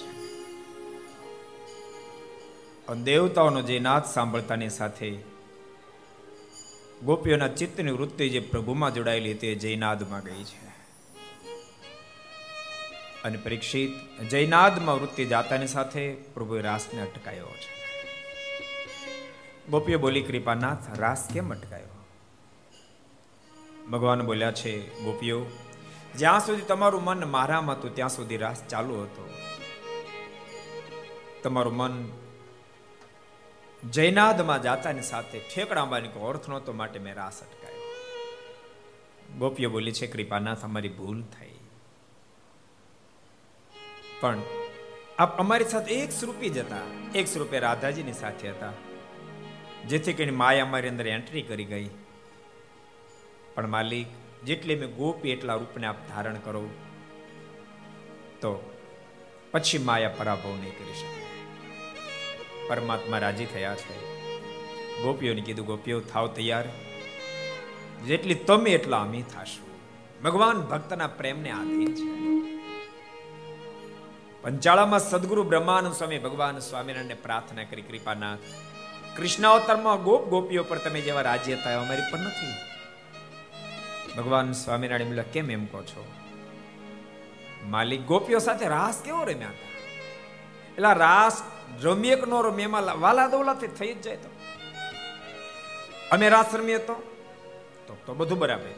[2.87, 5.13] છે દેવતાઓનો જે નાદ સાંભળતાની સાથે
[7.03, 10.65] ગોપીઓના ચિત્તની વૃત્તિ જે પ્રભુમાં જોડાયેલી હતી જયનાદમાં ગઈ છે.
[13.23, 17.75] અને પરીક્ષિત જયનાદમાં વૃત્તિ જાતાની સાથે પ્રભુએ રાસને અટકાયો છે.
[19.69, 22.05] ગોપીઓ બોલી, કૃપાનાથ, રાસ કેમ અટકાયો?
[23.91, 25.45] ભગવાન બોલ્યા છે, ગોપીઓ,
[26.17, 29.29] જ્યાં સુધી તમારું મન મારામાં હતું, ત્યાં સુધી રાસ ચાલુ હતો.
[31.43, 32.11] તમારું મન
[33.93, 37.83] જયનાદમાં જાતાની સાથે ઠેકડામાં અર્થ નહોતો માટે મેં રાસ અટકાયો
[39.37, 41.57] ગોપીઓ બોલી છે, કૃપાનાથ, અમારી ભૂલ થઈ.
[44.21, 44.41] પણ
[45.17, 46.85] આપ અમારી સાથે એક સ્વરૂપી જ હતા.
[47.15, 48.73] એક સ્વરૂપે રાધાજીની સાથે હતા,
[49.87, 51.89] જેથી કરીને માયા અમારી અંદર એન્ટ્રી કરી ગઈ.
[53.55, 54.07] પણ માલિક,
[54.45, 56.69] જેટલી મેં ગોપી એટલા રૂપને આપ ધારણ કરો,
[58.41, 58.73] તો
[59.51, 61.24] પછી માયા પરાભવ નહીં કરી શકે.
[62.67, 64.15] પરમાત્મા રાજી થયા છે.
[65.03, 66.63] ગોપીઓને કીધું, ગોપીઓ, થાવ તૈયાર.
[68.05, 69.65] જેટલી તમે એટલા અમે થાશું.
[70.23, 72.25] ભગવાન ભક્તના પ્રેમને આધીન છે.
[74.41, 78.39] પંચાળામાં સદગુરુ બ્રહ્માનંદ સ્વામી ભગવાન સ્વામિનારાયણને પ્રાર્થના કરી કૃપાનાથ
[79.17, 82.53] કૃષ્ણાવતારમાં ગોપ ગોપીઓ પર તમે જેવા રાજ્ય થયા અમારી પર નથી.
[84.17, 86.05] ભગવાન સ્વામિનારાયણ બોલા કેમ એમ કહો છો?
[87.63, 89.75] માલિક ગોપીઓ સાથે રાસ કેવો રમ્યા હતા?
[90.71, 91.43] એટલે રાસ
[91.81, 92.57] રમીએ કે નો
[92.99, 94.29] વાલા દોલાથી થઈ જ જાય તો.
[96.11, 96.93] અમે રાસ રમીએ તો?
[98.05, 98.69] તો બધું બરાબર.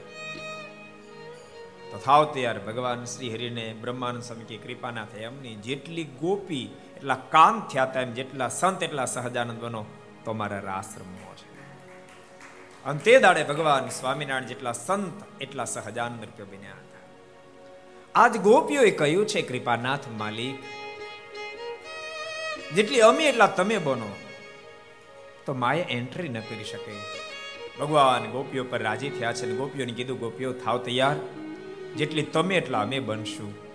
[1.92, 5.22] તો થાવ તૈયાર, ભગવાન શ્રી હરિને બ્રહ્માનંદ સ્વામી કે કૃપાના થાય.
[5.22, 9.86] એમની જેટલી ગોપી, એટલા કામ થયા હતા, એમ જેટલા સંત, એટલા સહજાનંદ બનો,
[10.26, 11.48] તો મારા રાસ રમવો છે.
[12.84, 16.98] અને તે દાડે ભગવાન સ્વામિનારાયણ જેટલા સંત, એટલા સહજાનંદ રૂપે બન્યા હતા.
[18.16, 20.56] આજ ગોપીઓએ કહ્યું છે, કૃપાનાથ માલિક
[22.76, 24.15] જેટલી અમે એટલા તમે બનો.
[25.45, 26.91] તો માએ એન્ટ્રી ન કરી શકે.
[27.80, 31.15] ભગવાન ગોપીઓ પર રાજી થયા છે ગોપીઓને કીધું, ગોપીઓ, થાવ તૈયાર.
[31.95, 33.68] જેટલી તમે એટલા અમે બનશું.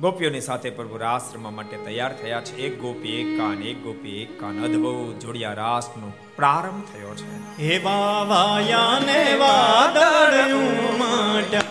[0.00, 2.56] ગોપીઓની સાથે પ્રભુ રાસ રમવા માટે તૈયાર થયા છે.
[2.56, 4.64] એક ગોપી, એક કાન, એક ગોપી, એક કાન.
[4.64, 7.62] અદભુત જોડિયા રાસનો પ્રારંભ થયો છે.
[7.62, 11.62] હે બાવાયાને વાદળયું માટા.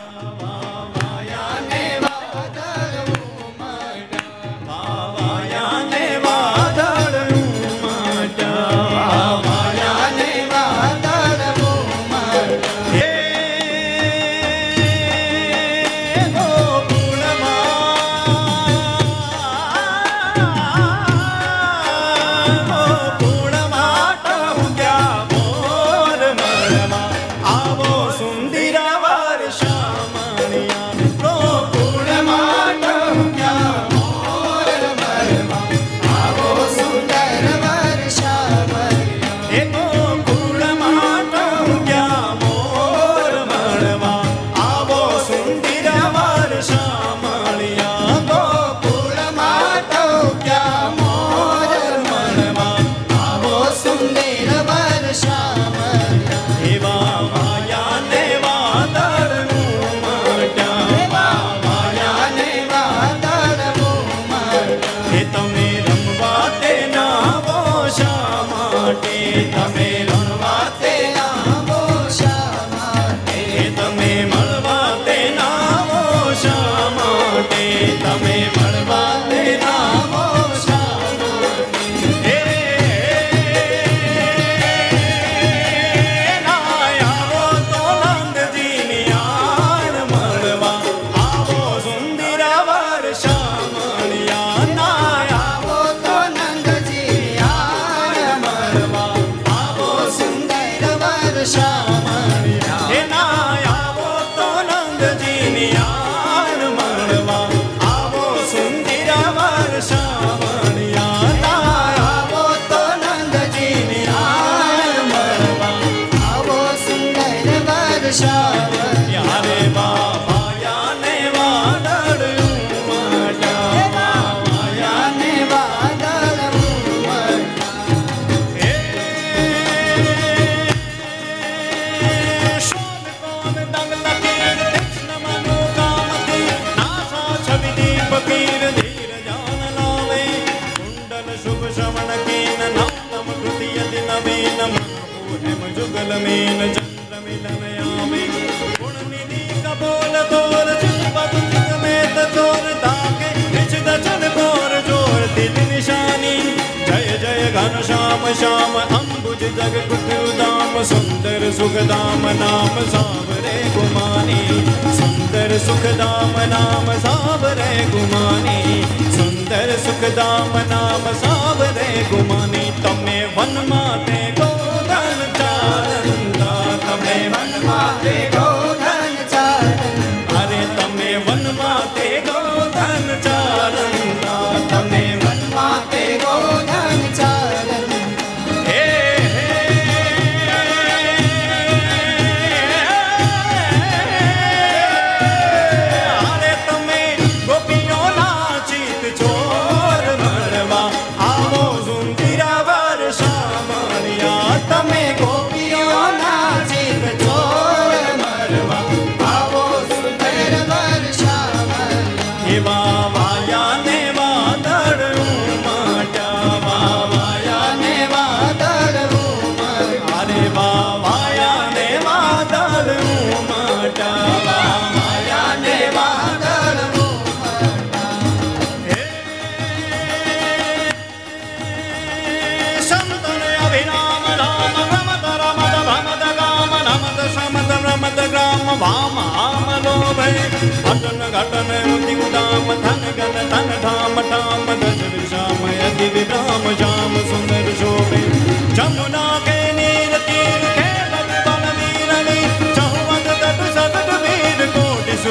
[158.28, 164.58] શ્યામ અંબુજ જગ કુટુદામ સુંદર સુખદામ નામ સાવરે ગુમાની
[164.94, 174.25] સુંદર સુખદામ નામ સાવરે ગુમાની સુંદર સુખદામ નામ સાવરે ગુમાની તમે વનમાં તે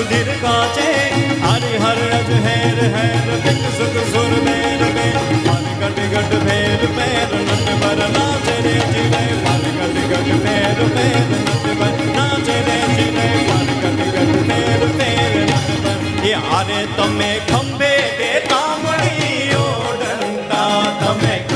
[0.04, 0.88] रुधिर काचे
[1.42, 5.14] हरि हर अज हेर हेर बिन सुख सुर मेर में
[5.46, 11.32] मन गट गट फेर पैर नट बर नाचे रे जिले मन गट गट फेर पैर
[11.46, 17.94] नट बर नाचे रे जिले मन गट गट फेर पैर नट बर यारे તમે ખંભે
[18.20, 20.62] બે તામણી ઓડંતા
[21.02, 21.53] તમે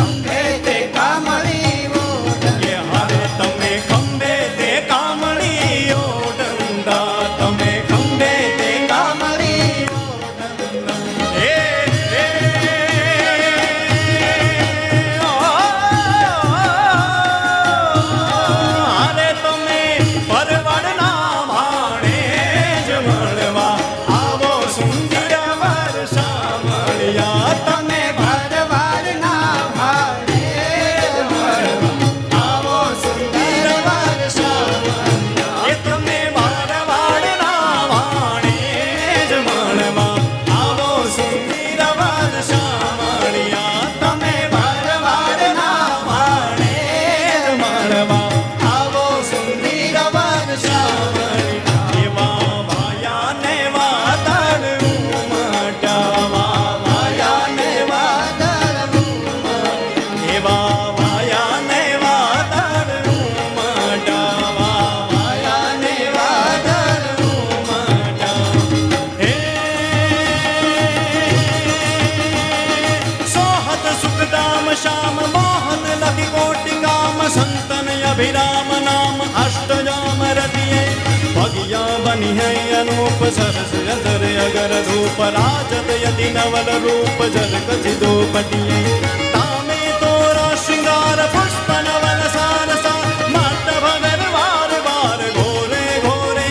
[86.51, 88.93] કેવલ રૂપ જનક જીદો પટિયે
[89.33, 93.03] તામે તોરા શૃંગાર પુષ્પ નવલ સાર સા
[93.35, 96.47] માત ભગર વાર વાર ઘોરે ઘોરે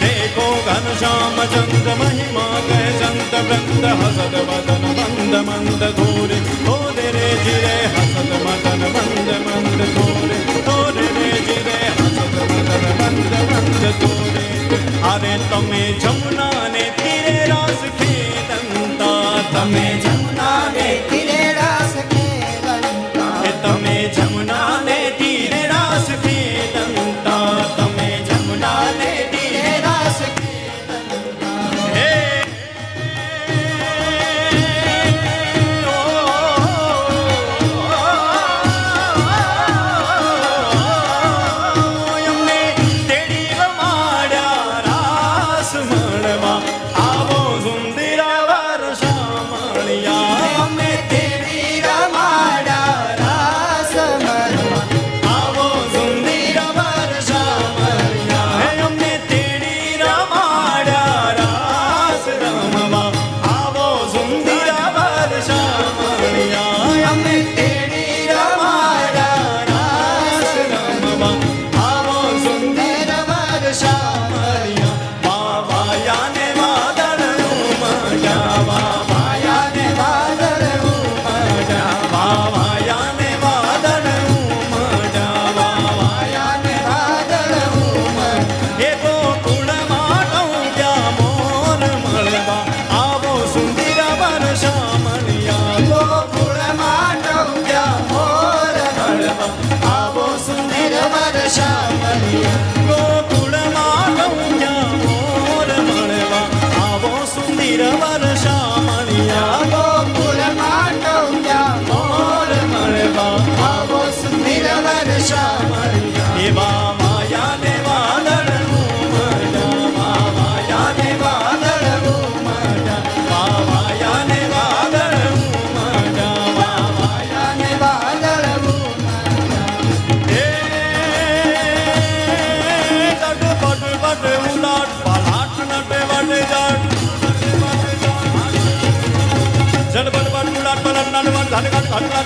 [0.00, 7.28] દેખો ઘન શ્યામ ચંદ્ર મહિમા કે સંત વૃંદ હસદ વદન મંદ મંદ ઘોરે ઘોરે રે
[7.44, 14.44] જીરે હસદ મદન મંદ મંદ ઘોરે ઘોરે રે જીરે હસદ મદન મંદ મંદ ઘોરે
[15.12, 16.53] અરે તમે જમુના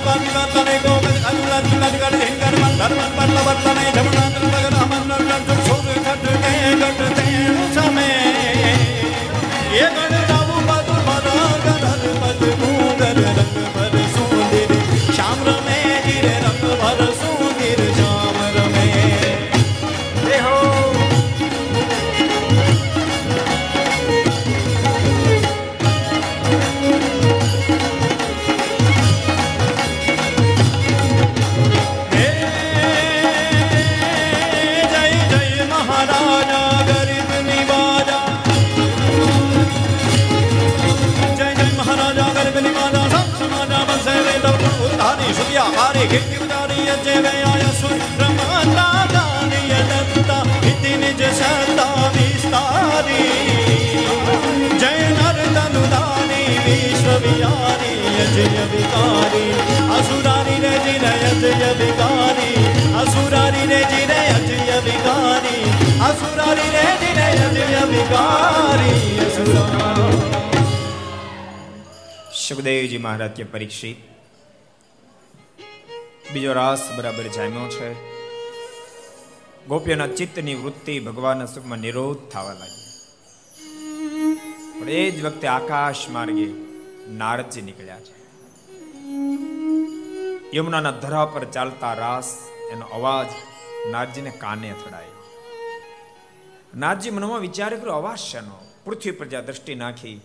[0.08, 2.58] వర్తనే గోపతి అనురాజు నదిగడు హింగడు
[3.46, 3.97] వర్తనే
[58.34, 59.52] જય વિકારી
[59.96, 62.58] અસુરારી રે જીને અજય વિકારી
[63.00, 65.64] અસુરારી રે જીને અજય વિકારી
[66.02, 70.06] અસુરારી રે જીને અજય વિકારી અસુરા
[72.42, 74.17] સુખદેવજી મહારાજ કે પરીક્ષિત
[76.32, 77.94] બીજો રાસ બરાબર જામ્યો છે.
[79.66, 82.88] ગોપીઓના ચિત્તની વૃત્તિ ભગવાનના સુખમાં નિરોધ થવા લાગી.
[84.80, 86.46] પણ એ જ વખતે આકાશ માર્ગે
[87.10, 88.18] નારદજી નીકળ્યા છે.
[90.56, 92.38] યમુનાના ધરા પર ચાલતા રાસ,
[92.70, 93.26] એનો અવાજ
[93.90, 95.06] નારજીને કાને અથડાય.
[96.76, 98.66] નારજી મનમાં વિચાર કર્યો, અવાજ શેનો?
[98.84, 100.20] પૃથ્વી પર જ્યાં દ્રષ્ટિ નાખી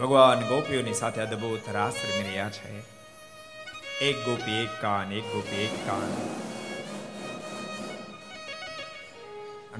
[0.00, 2.99] ભગવાન ગોપીઓની સાથે અદભુત રાસ રમી રહ્યા છે.
[4.00, 6.12] એક ગોપી એક કાન એક ગોપી એક કાન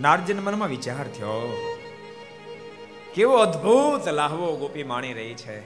[0.03, 1.37] નારજન મનમાં વિચાર થયો
[3.15, 5.57] કેવો અદ્ભુત લાહવો ગોપી માણી રહી છે.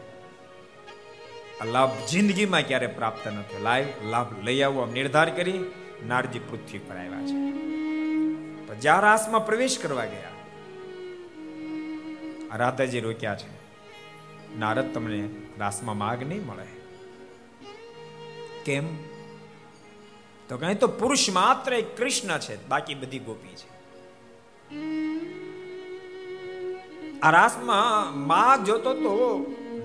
[1.59, 3.63] આ લાભ જિંદગીમાં ક્યારે પ્રાપ્ત ન થયો?
[3.63, 5.61] લાઈવ લાભ લઈ આવવો નિર્ધાર કરી
[6.07, 7.41] નારજી પૃથ્વી પર આવ્યા છે.
[8.67, 10.33] પણ જ્યાં રાસમાં પ્રવેશ કરવા ગયા
[12.57, 13.51] રાધાજી રોક્યા છે,
[14.59, 15.29] નારદ, તમને
[15.59, 16.84] રાસમાં માગ નહીં મળે.
[18.65, 18.87] કેમ?
[20.49, 23.69] તો કઈ તો પુરુષ માત્ર એક કૃષ્ણ છે, બાકી બધી ગોપી છે.
[27.21, 29.15] આ રાસમાં માગ જોતો તો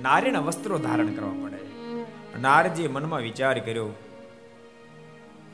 [0.01, 1.59] નારીના વસ્ત્રો ધારણ કરવા પડે.
[2.41, 3.89] નારજીએ મનમાં વિચાર કર્યો,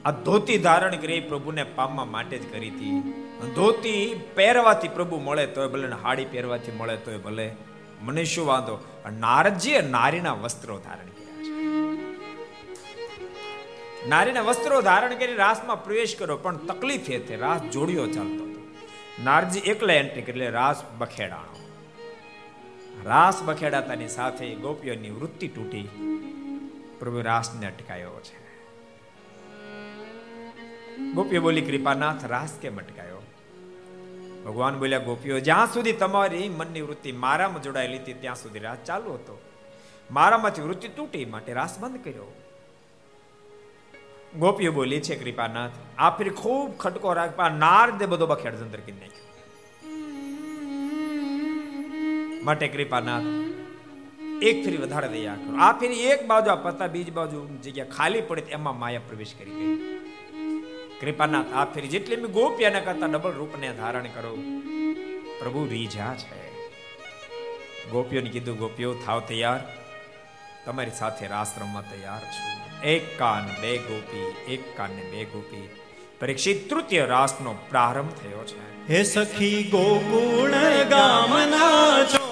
[0.05, 2.93] આ ધોતી ધારણ કરી પ્રભુને પામવા માટે જ કરી હતી.
[3.55, 4.01] ધોતી
[4.36, 7.47] પહેરવાથી પ્રભુ મળે તોય ભલે હાડી પહેરવાથી મળે તોય ભલે.
[8.01, 8.76] મને શું વાંધો?
[9.19, 11.24] નારજીએ નારીના વસ્ત્રો ધારણ કર્યા.
[14.07, 18.45] નારીના વસ્ત્રો ધારણ કરી રાસમાં પ્રવેશ કર્યો, પણ તકલીફ એ રાસ જોડિયો ચાલતો
[19.23, 21.69] નારજી એકલા એન્ટ્રી એટલે રાસ બખેડાણો.
[23.05, 25.87] રાસ બખેડાતાની સાથે ગોપીઓની વૃત્તિ તૂટી.
[26.99, 28.45] પ્રભુ રાસને અટકાયો છે.
[31.13, 33.21] ગોપીઓ બોલી, કૃપાનાથ, રાસ કેમ અટકાયો?
[34.45, 39.13] ભગવાન બોલ્યા, ગોપીઓ, જ્યાં સુધી તમારી મનની વૃત્તિ મારામાં જોડાયેલી હતી, ત્યાં સુધી રાસ ચાલુ
[39.13, 39.41] હતો.
[40.11, 42.44] મારામાંથી વૃત્તિ તૂટી માટે રાસ બંધ કર્યો.
[44.39, 49.23] ગોપીઓ બોલી, છે કૃપાનાથ આ ફરી ખૂબ ખટકો રાખવા નારદે બધો બખેડ જંતર કરી નાખ્યો.
[52.43, 53.23] માટે કૃપાનાથ,
[54.43, 55.57] એક ફેરી વધારે દયા કરો.
[55.57, 59.51] આ ફેરી એક બાજુ, આ પતા બીજ બાજુ જગ્યા ખાલી પડી એમાં માયા પ્રવેશ કરી
[59.51, 59.75] ગઈ.
[61.01, 64.38] કૃપાનાથ, આ ફેરી જેટલી મેં ગોપ્યાના કરતા ડબલ રૂપને ધારણ કરો.
[65.39, 66.51] પ્રભુ રીજા છે.
[67.89, 69.59] ગોપીઓને કીધું, ગોપીઓ, થાવ તૈયાર.
[70.65, 72.54] તમારી સાથે રાસ રમવા તૈયાર છું.
[72.86, 75.69] એક કાન, બે ગોપી, એક કાન ને બે ગોપી.
[76.19, 78.93] પરીક્ષિત તૃતીય રાસનો પ્રારંભ થયો છે.
[78.93, 80.51] હે સખી ગોકુળ
[80.83, 82.24] ગામના છો.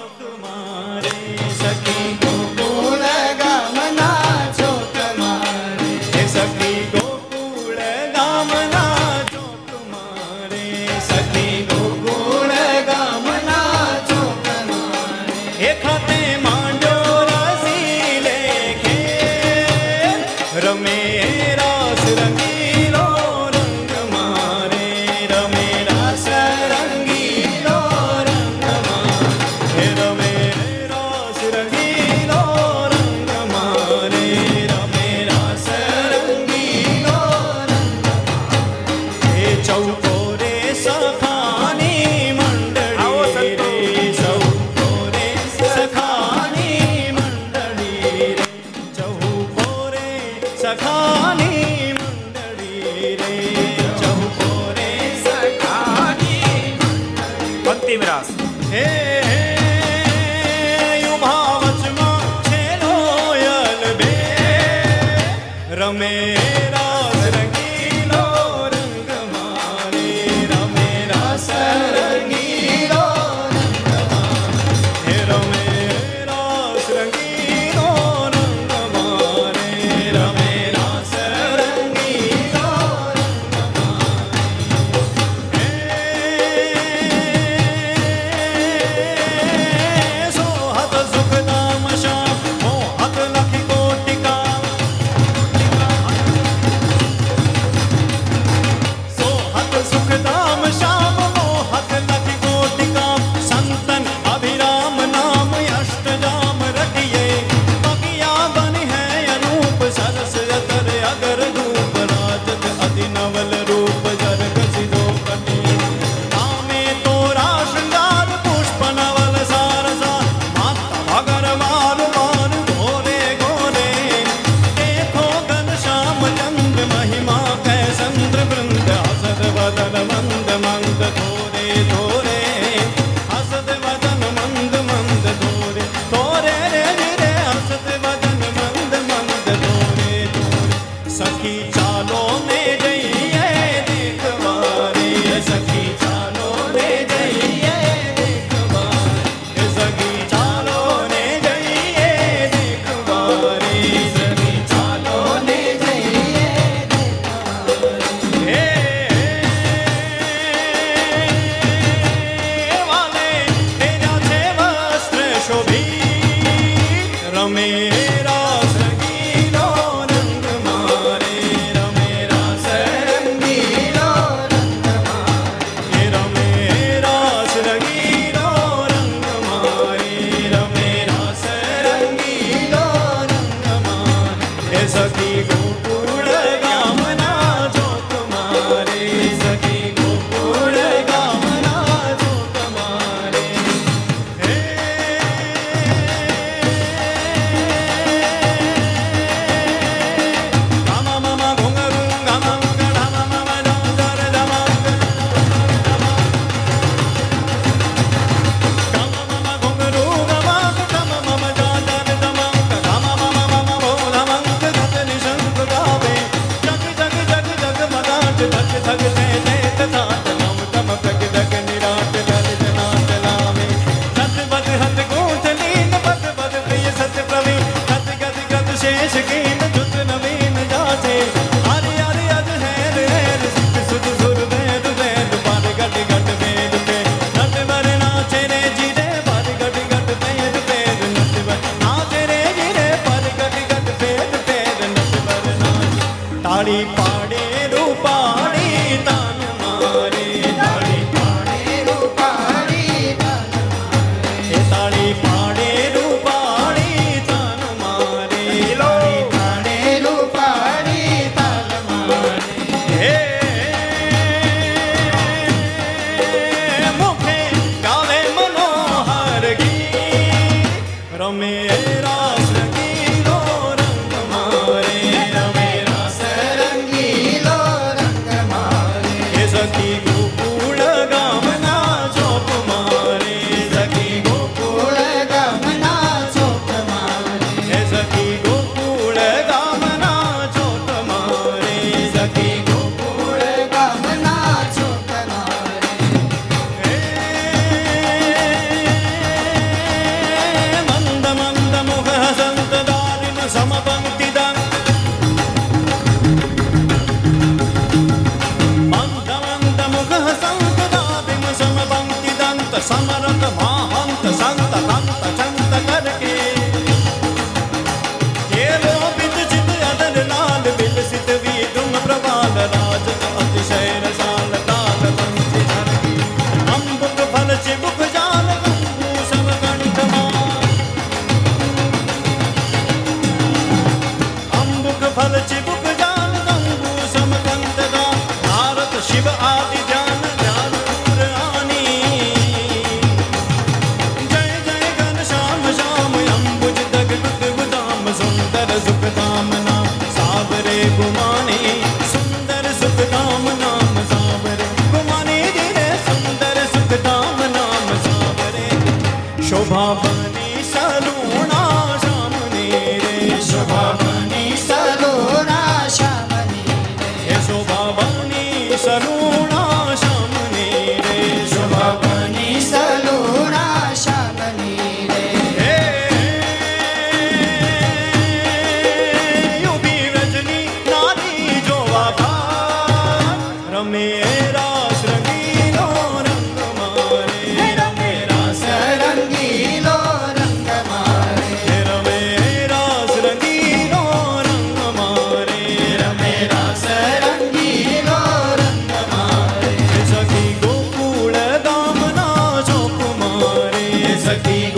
[404.26, 404.73] મારે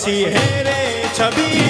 [0.00, 0.78] હસી રે
[1.12, 1.69] છબીલો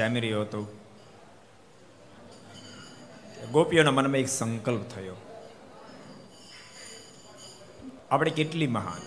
[0.00, 0.60] જામી રહ્યો હતો.
[3.52, 5.16] ગોપીઓના મનમાં એક સંકલ્પ થયો.
[8.10, 9.02] આપણે કેટલી મહાન.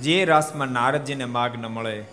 [0.00, 2.04] જે રાસમાં નારદજીને માગ ન મળે,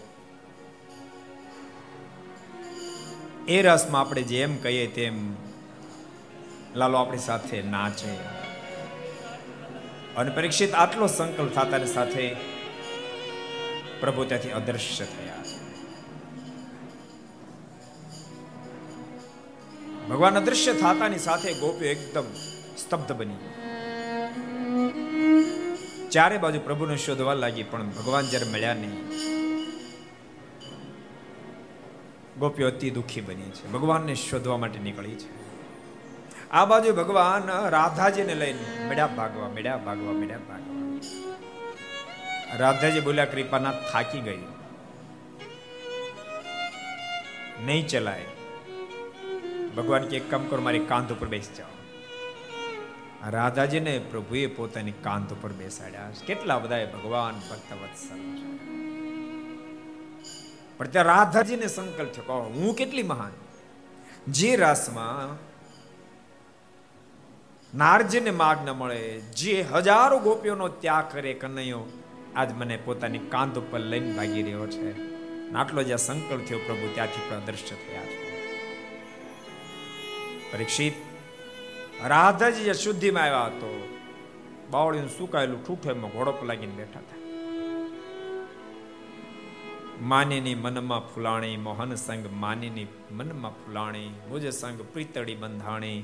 [3.48, 5.16] એ રસમાં આપણે જેમ કહીએ તેમ
[6.76, 8.14] લાલો આપણી સાથે નાચે.
[10.18, 12.36] અને પરીક્ષિત આટલો સંકલ્પ થતાની સાથે
[14.02, 15.44] પ્રભુ ત્યાંથી અદૃશ્ય થયા.
[20.10, 22.28] ભગવાન અદૃશ્ય થતાની સાથે ગોપીઓ એકદમ
[22.84, 23.40] સ્તબ્ધ બની
[26.14, 29.04] ચારે બાજુ પ્રભુને શોધવા લાગી, પણ ભગવાન જ્યારે મળ્યા નહીં,
[32.40, 33.66] ગોપીઓ અતિ દુઃખી બની છે.
[33.76, 35.30] ભગવાનને શોધવા માટે નીકળી છે.
[36.52, 37.46] આ બાજુ ભગવાન
[37.76, 40.69] રાધાજીને લઈને મેળા ભાગવા મેળા ભાગવા મેળા ભાગવા.
[42.60, 44.40] રાધાજી બોલ્યા, કૃપાનાથ થાકી ગઈ.
[47.61, 48.26] નહીં ચલાય.
[49.77, 51.68] ભગવાન કે એક કામ કરો, મારી કાંધ ઉપર બેસી જાઓ.
[53.30, 56.11] રાધાજીને પ્રભુએ પોતાની કાંધ ઉપર બેસાડ્યા.
[56.27, 58.19] કેટલા બધા ભગવાન ભક્ત વત્સલ.
[60.77, 63.31] પણ ત્યાં રાધાજીને સંકલ્પ થયો હું કેટલી મહાન?
[64.31, 65.38] જે રાસમાં
[67.77, 71.84] નારજીને માર્ગ ન મળે, જે હજારો ગોપીઓનો ત્યાગ કરે કનૈયો
[72.36, 75.10] આજ મને પોતાની કાંધ ઉપર લઈને ભાગી રહ્યો છે.
[75.54, 78.30] આટલો જે સંકલ્પ થયો પ્રભુ, ત્યાંથી પ્રદર્શ થયા છે.
[80.52, 80.94] પરીક્ષિત,
[82.06, 84.00] રાધાજી જે શુદ્ધિમાં આવ્યા હતો
[84.72, 87.20] બાવળીનું સુકાયેલું ઠૂઠો એમાં ઘોડો લાગીને બેઠા હતા.
[90.02, 96.04] માનીની મનમાં ફૂલાણી, મોહન સંગ માનીની મનમાં ફૂલાણી મુજ સંગ પ્રીતળી બંધાણી,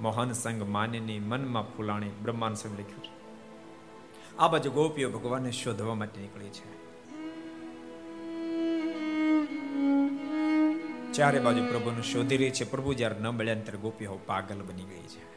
[0.00, 3.15] મોહન સંગ માનીની મનમાં ફૂલાણી, બ્રહ્માંડ સંગ લખ્યું છે.
[4.38, 6.86] આ બાજુ ગોપીઓ ભગવાનને શોધવા માટે નીકળી છે.
[11.12, 12.70] ચારે બાજુ પ્રભુને શોધી રહી છે.
[12.70, 15.36] પ્રભુ જ્યારે ન મળ્યા ત્યારે ગોપીઓ પાગલ બની ગઈ છે.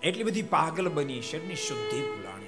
[0.00, 2.46] એટલી બધી પાગલ બની શરીરની શુદ્ધિ ભૂલાણી.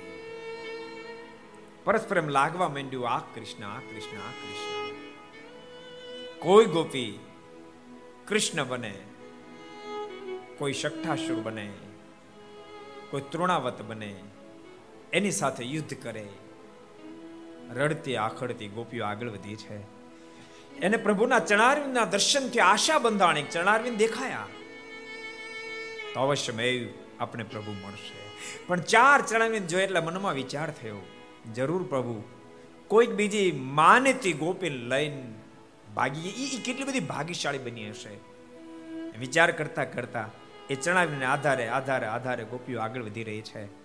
[1.85, 4.95] પરસ્પર એમ લાગવા માંડ્યું, આ કૃષ્ણ આ કૃષ્ણ આ કૃષ્ણ.
[6.39, 7.19] કોઈ ગોપી
[8.29, 8.95] કૃષ્ણ બને,
[10.59, 11.73] કોઈ શક્ઠાસુર બને,
[13.11, 14.15] કોઈ તૃણાવત બને
[15.15, 16.27] એની સાથે યુદ્ધ કરે,
[17.71, 19.77] રડતી, આખડતી ગોપીઓ આગળ વધી છે.
[20.79, 24.47] એને પ્રભુના ચણારવિંદના દર્શનથી આશા બંધાણી ચણારવિંદ દેખાયા.
[26.15, 26.89] તો અવશ્ય મેં
[27.21, 28.19] આપણે પ્રભુ મળશે.
[28.67, 30.97] પણ ચાર ચણારવિંદ જોઈ એટલે મનમાં વિચાર થયો,
[31.55, 32.23] જરૂર પ્રભુ,
[32.89, 35.35] કોઈક બીજી માનેતી ગોપી લઈને
[35.95, 38.15] ભાગી એ કેટલી બધી ભાગ્યશાળી બની હશે.
[39.19, 40.31] વિચાર કરતા કરતા
[40.71, 43.84] એ ચણાવીને આધારે આધારે આધારે ગોપીઓ આગળ વધી રહી છે.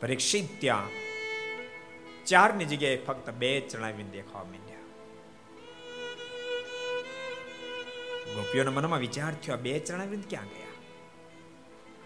[0.00, 0.86] પરીક્ષિત ત્યાં
[2.26, 4.86] ચારની જગ્યાએ ફક્ત બે ચણાવીને દેખાવા માંડ્યા.
[8.34, 10.64] ગોપીઓના મનમાં વિચાર થયો બે ચણાવીને ક્યાં ગયા?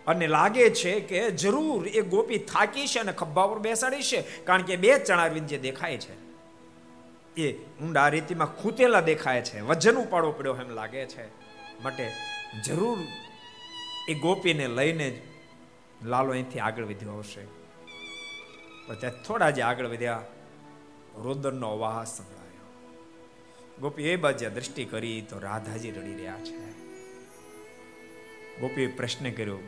[0.07, 4.63] અને લાગે છે કે જરૂર એ ગોપી થાકી છે અને ખભા પર બેસાડી છે, કારણ
[4.63, 6.15] કે બે ચણારવિંદ જે દેખાય છે,
[7.37, 11.27] એ ઊંડા રીતિમાં ખૂતેલા દેખાય છે, વજન ઉપાડવો પડ્યો એમ લાગે છે.
[11.83, 12.13] માટે
[12.67, 12.99] જરૂર
[14.09, 15.23] એ ગોપીને લઈને
[16.05, 17.62] લાલો અહીંથી આગળ વધ્યો હશે
[18.95, 20.23] ત્યાં થોડા જે આગળ વધ્યા
[21.17, 22.67] રોદનનો અવાજ સંભળાયો.
[23.81, 26.73] ગોપી એ બાજુ દ્રષ્ટિ કરી તો રાધાજી રડી રહ્યા છે.
[28.61, 29.59] ગોપીએ પ્રશ્ન કર્યો,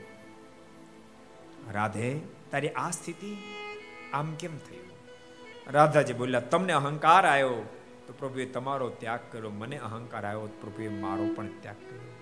[1.72, 2.20] રાધે,
[2.50, 3.36] તારી આ સ્થિતિ
[4.12, 4.84] આમ કેમ થયું
[5.72, 7.64] રાધાજી બોલ્યા, તમને અહંકાર આવ્યો
[8.06, 9.50] તો પ્રભુએ તમારો ત્યાગ કર્યો.
[9.50, 12.12] મને અહંકાર આવ્યો તો પ્રભુએ મારો પણ ત્યાગ કર્યો.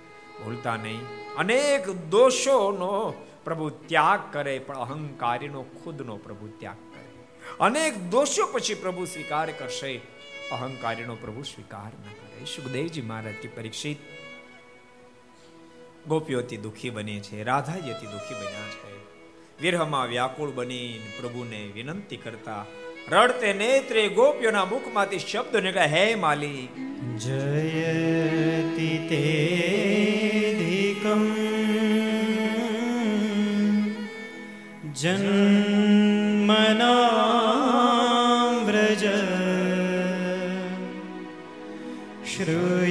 [0.44, 1.00] ભૂલતા નહીં.
[1.36, 3.12] અનેક દોષોનો
[3.44, 6.91] પ્રભુ ત્યાગ કરે, પણ અહંકારીનો, ખુદનો પ્રભુ ત્યાગ કરે
[7.60, 10.00] અનેક દોષો પછી પ્રભુ સ્વીકાર કરશે.
[10.52, 12.44] અહંકારીનો પ્રભુ સ્વીકાર ન કરે.
[12.44, 13.96] સુખદેવજી મહારાજ પરીક્ષિત,
[16.08, 18.92] ગોપીઓ અતિ દુઃખી બની છે, રાધાજી અતિ દુઃખી બન્યા છે.
[19.62, 22.64] વિરહમાં વ્યાકુળ બની પ્રભુને વિનંતી કરતા,
[23.08, 26.68] રડતે નેત્રે ગોપીઓના મુખમાંથી શબ્દ નીકળ્યા, હે માલી
[27.18, 29.22] જયતિ તે
[30.58, 31.22] ધીકમ
[38.66, 39.04] વ્રજ
[42.26, 42.81] શ્રૂયત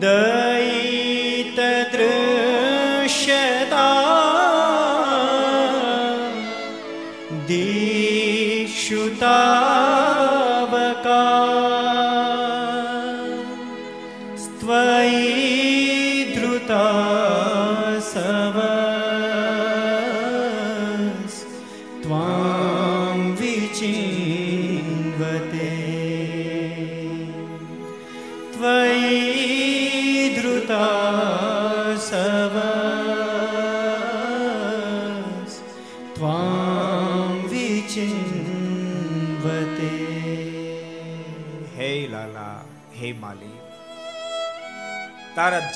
[0.00, 0.45] the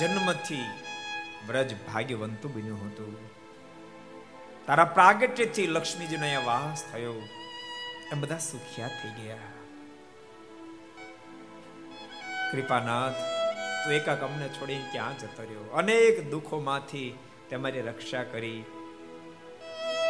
[0.00, 0.64] જન્મથી
[1.46, 3.30] વ્રજ ભાગ્યવંતું બન્યું હતું.
[4.66, 7.14] તારા પ્રાગટ્યથી લક્ષ્મીજીનો અહીંયા વાસ થયો.
[8.12, 9.36] એમ બધા સુખિયા થઈ ગયા.
[12.52, 13.12] કૃપાનાથ,
[13.84, 15.60] તું એકાક અમને છોડી ક્યાં જતો રહ્યો?
[15.60, 17.18] અનેક દુઃખોમાંથી
[17.50, 18.64] તમારી રક્ષા કરી.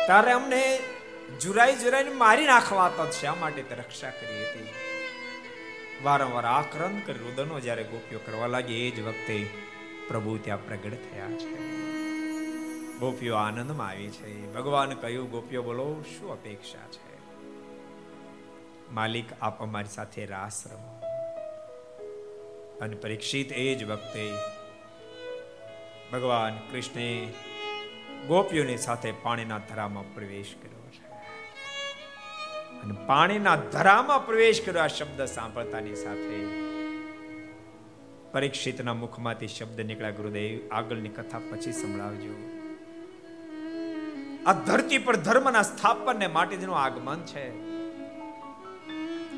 [0.09, 0.79] તારે અમને
[1.43, 4.69] જુરાઈ જુરાઈને મારી નાખવા તો શા માટે તે રક્ષા કરી હતી?
[6.03, 9.71] વારંવાર આક્રંદ કરી રુદનો જ્યારે ગોપીઓ કરવા લાગી એ જ વખતે
[10.11, 11.55] પ્રભુ ત્યાં પ્રગટ થયા છે.
[12.99, 14.53] ગોપીઓ આનંદમાં આવી છે.
[14.53, 17.39] ભગવાન કહ્યું, ગોપીઓ બોલો, શું અપેક્ષા છે?
[18.93, 21.01] માલિક, આપ અમારી સાથે રાસ રમો.
[22.81, 24.33] અને પરીક્ષિત એ જ વખતે
[26.13, 27.33] ભગવાન કૃષ્ણે
[28.27, 31.09] ગોપીઓની સાથે પાણીના ધરામાં પ્રવેશ કર્યો છે.
[32.81, 36.70] અને પાણીના ધરામાં પ્રવેશ કર્યો આ શબ્દ સાંભળતાની સાથે
[38.33, 42.35] પરીક્ષિતના મુખમાંથી શબ્દ નીકળ્યા ગુરુદેવ, આગળની કથા પછી સંભળાવજો.
[44.47, 47.47] આ ધરતી પર ધર્મના સ્થાપનને માટે જેનું આગમન છે.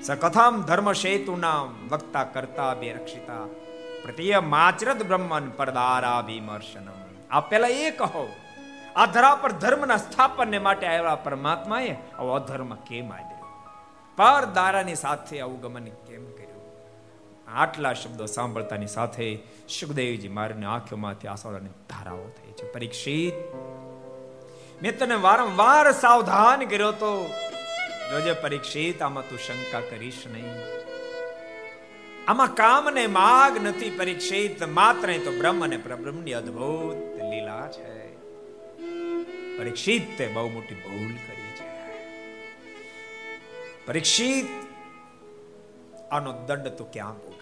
[0.03, 3.45] સકથામ ધર્મ સેતુ નામ વક્તા કરતા બે રક્ષિતા
[4.03, 8.25] પ્રતિય માચરત બ્રહ્મન પરદારા વિમર્શનમ આ પેલા એ કહો,
[8.97, 13.49] આ ધરા પર ધર્મના સ્થાપનને માટે આવ્યા પરમાત્માએ આવો અધર્મ કેમ આદર્યો?
[14.17, 16.42] પર દારાની સાથે આવું ગમન કેમ કર્યું?
[17.55, 19.39] આટલા શબ્દો સાંભળતાની સાથે
[19.69, 22.73] સુખદેવજી મારીને આંખોમાંથી આંસુડાની ધારાઓ થઈ છે.
[22.73, 23.35] પરીક્ષિત,
[24.83, 27.31] મેં તને વારંવાર સાવધાન કર્યો તો
[28.11, 30.55] જોજે પરીક્ષિત, આમાં તું શંકા કરીશ નહીં.
[32.29, 38.17] આમાં કામ ને માગ નથી પરીક્ષિત, માત્ર તો બ્રહ્મ અને પ્રબ્રહ્મની અદ્ભુત લીલા છે.
[39.59, 41.69] પરીક્ષિત તે બહુ મોટી ભૂલ કરી છે.
[43.87, 44.47] પરીક્ષિત,
[46.11, 47.42] આનો દંડ તું ક્યાં ભોગવીશ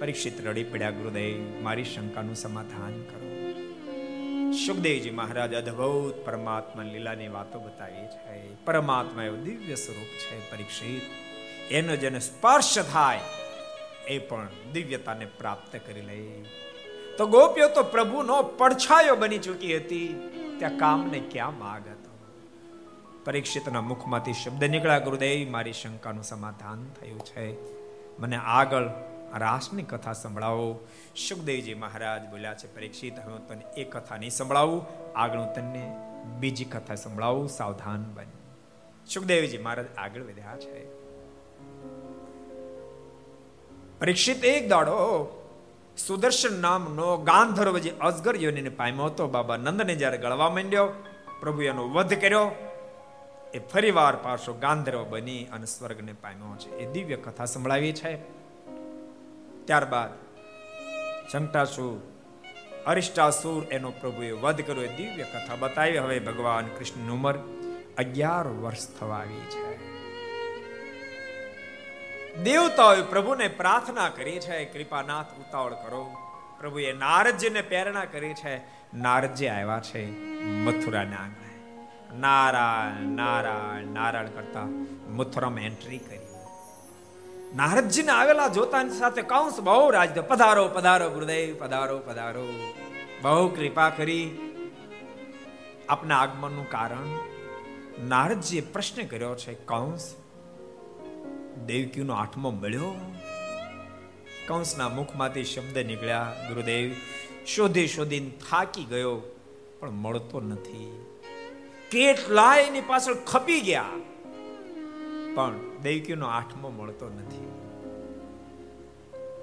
[0.00, 3.52] પરીક્ષિત રડી પડ્યા ગુરુદેવ મારી શંકાનું સમાધાન કરો.
[4.66, 8.64] સુખદેવજી મહારાજ અદ્ભુત પરમાત્મા લીલાની વાતો બતાવી છે.
[8.64, 11.02] પરમાત્મા એવું દિવ્ય સ્વરૂપ છે, પરીક્ષિત.
[11.72, 13.20] એનો જેને સ્પર્શ થાય,
[14.06, 16.44] એ પણ દિવ્યતાને પ્રાપ્ત કરી લે.
[17.18, 22.10] તો ગોપીઓ તો પ્રભુનો પડછાયો બની ચૂકી હતી, ત્યાં કામને ક્યાં માગ હતો?
[23.24, 27.56] પરીક્ષિતના મુખમાંથી શબ્દ નીકળ્યા ગુરુદેવ મારી શંકાનું સમાધાન થયું છે.
[28.18, 28.88] મને આગળ
[29.38, 30.86] રાસની કથા સંભળાવો.
[31.28, 34.86] સુખદેવજી મહારાજ બોલ્યા છે, પરીક્ષિત, હવે તને એ કથા નહીં સંભળાવું,
[35.16, 35.96] આગળ હું તને
[36.38, 38.24] બીજી કથા સંભળાવું, સાવધાન બન.
[39.06, 40.86] સુખદેવજી મહારાજ આગળ વધ્યા છે.
[44.00, 45.32] પરીક્ષિત, એક દાડો
[46.06, 50.92] સુદર્શન નામનો ગાંધર્વ જે અજગર યોનીને પામ્યો હતો, બાબા નંદને જ્યારે ગળવા માંડ્યો
[51.40, 52.50] પ્રભુ એનો વધ કર્યો.
[53.54, 56.70] એ ફરીવાર પાછો ગાંધર્વ બની અને સ્વર્ગને પામ્યો છે.
[56.70, 58.35] એ દિવ્ય કથા સંભળાવી છે.
[59.66, 60.10] ત્યારબાદ
[61.32, 62.16] શંકટાસુર
[62.86, 64.86] અરિષ્ટાસુર એનો પ્રભુએ વધ કર્યો.
[64.96, 65.98] દિવ્ય કથા બતાવી.
[65.98, 67.38] હવે ભગવાન કૃષ્ણની ઉંમર
[67.98, 69.76] અગિયાર વર્ષ થવા આવી છે.
[72.42, 76.16] દેવતાઓએ પ્રભુને પ્રાર્થના કરી છે, કૃપાનાથ, ઉતાવળ કરો.
[76.60, 78.56] પ્રભુએ નારદજીને પ્રેરણા કરી છે.
[78.94, 80.10] નારદજી આવ્યા છે
[80.40, 81.46] મથુરાના આંગણે.
[82.18, 84.60] નારાયણ નારાયણ નારાયણ કરતા
[85.08, 86.25] મથુરામાં એન્ટ્રી કરી.
[87.56, 92.48] નારદજીને આવેલા જોતાની સાથે કૌંસ બહુ રાજ પધારો પધારો ગુરુદેવ, પધારો પધારો.
[93.22, 94.38] બહુ કૃપા કરી.
[95.88, 97.18] આપના આગમનનું કારણ?
[98.08, 100.14] નારદજીએ પ્રશ્ન કર્યો છે, કૌંસ,
[101.66, 102.94] દેવકીનો આઠમો મળ્યો?
[104.46, 106.90] કંસના મુખમાંથી શબ્દ નીકળ્યા, ગુરુદેવ,
[107.46, 109.20] શોધી શોધીને થાકી ગયો,
[109.80, 111.06] પણ મળતો નથી.
[111.90, 113.84] કેટલાય એની પાછળ ખપી ગયા.
[115.34, 117.48] પણ દૈક્યનો આઠમો મળતો નથી.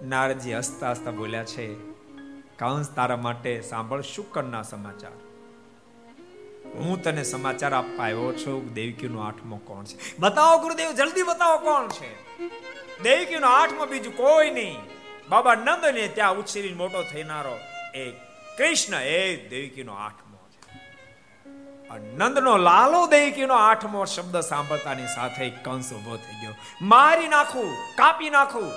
[0.07, 1.67] નારજી હસતા હસતા બોલ્યા છે,
[2.57, 5.13] કંસ તારા માટે સાંભળ શુકરના સમાચાર?
[6.75, 9.97] હું તને સમાચાર આપવા આવ્યો છું દેવકીનો આઠમો કોણ છે?
[10.19, 12.11] બતાવો ગુરુદેવ, જલ્દી બતાવો કોણ છે?
[13.03, 14.77] દેવકીનો આઠમો બીજું કોઈ નહીં.
[15.29, 17.55] બાબા નંદ ને ત્યાં ઉછેરી મોટો થનારો
[17.95, 18.03] એ
[18.57, 20.32] કૃષ્ણ, એ દેવકીનો આઠમો
[21.97, 26.55] નંદનો લાલો દૈકીનો આઠમો શબ્દ સાંભળતાની સાથે કંસ ઊભો થઈ ગયો.
[26.81, 28.71] મારી નાખું, કાપી નાખું.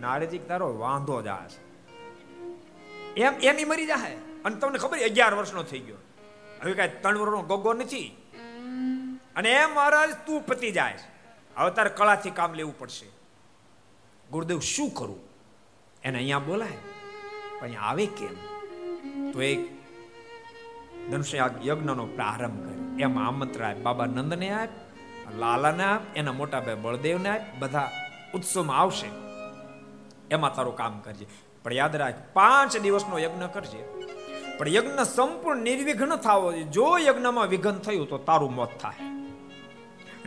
[0.00, 1.48] નારજી તારો વાંધો જાય
[3.16, 5.96] એમ એની મરી જાય અને તમને ખબર અગિયાર વર્ષનો થઈ ગયો.
[6.62, 8.16] હવે કાંઈ ત્રણ વર્ષનો ગોગો નથી.
[9.36, 10.98] અને એમ, મહારાજ, તું પતી જાય
[11.56, 13.06] હવે તારે કળાથી કામ લેવું પડશે.
[14.30, 15.20] ગુરુદેવ, શું કરું?
[16.02, 16.78] એને અહીંયા બોલાય.
[17.60, 18.34] પણ આવે કેમ?
[19.32, 19.81] તો એક
[21.10, 22.98] ધનુષ્ય યજ્ઞનો પ્રારંભ કર્યો.
[22.98, 24.68] એમ આમંત્રણ આપ બાબા નંદને આપ
[25.38, 27.90] લાલાને આપ એના મોટા ભાઈ બળદેવને આપ બધા
[28.34, 29.06] ઉત્સવમાં આવશે.
[30.30, 31.26] એમાં તારું કામ કરજે.
[31.62, 34.02] પણ યાદ રાખ, પાંચ દિવસનો યજ્ઞ કરજે.
[34.58, 36.52] પણ યજ્ઞ સંપૂર્ણ નિર્વિઘ્ન થવો.
[36.52, 39.04] જો યજ્ઞમાં વિઘ્ન થયું તો તારું મોત થાય.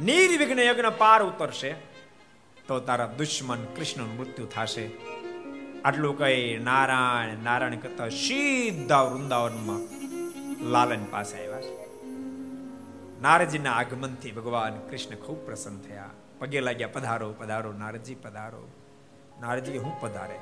[0.01, 1.75] નિર્વિઘ્ન યજ્ઞ પાર ઉતરશે
[2.67, 4.89] તો તારા દુશ્મન કૃષ્ણનું મૃત્યુ થશે.
[5.85, 10.04] આટલું કહી નારાયણ નારાયણ કરતા સીધા વૃંદાવનમાં
[10.65, 12.03] લાલન પાસે આવ્યા છે.
[13.21, 16.09] નારજીના આગમનથી ભગવાન કૃષ્ણ ખૂબ પ્રસન્ન થયા.
[16.39, 18.67] પગે લાગ્યા, પધારો પધારો નારદજી પધારો.
[19.41, 20.39] નારજી હું પધારે?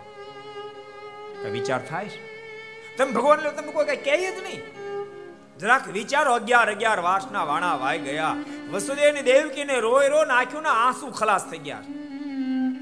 [1.50, 2.34] વિચાર થાય છે.
[2.98, 4.62] તમે ભગવાન લો, તમે કોઈ કઈ કહે જ નહીં.
[5.60, 8.36] જરાક વિચારો, અગિયાર અગિયાર વાસના વાણા વાઈ ગયા.
[8.72, 11.82] વસુદેવની દેવકીને રોય રો નાખ્યું ને આંસુ ખલાસ થઈ ગયા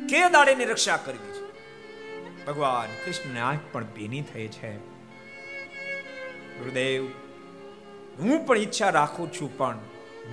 [0.09, 1.51] કે દાડેની રક્ષા કરવી છે?
[2.45, 4.77] ભગવાન કૃષ્ણ આંખ પણ ભીની થઈ છે.
[6.59, 7.20] ગુરુદેવ
[8.19, 9.79] હું પણ ઈચ્છા રાખું છું પણ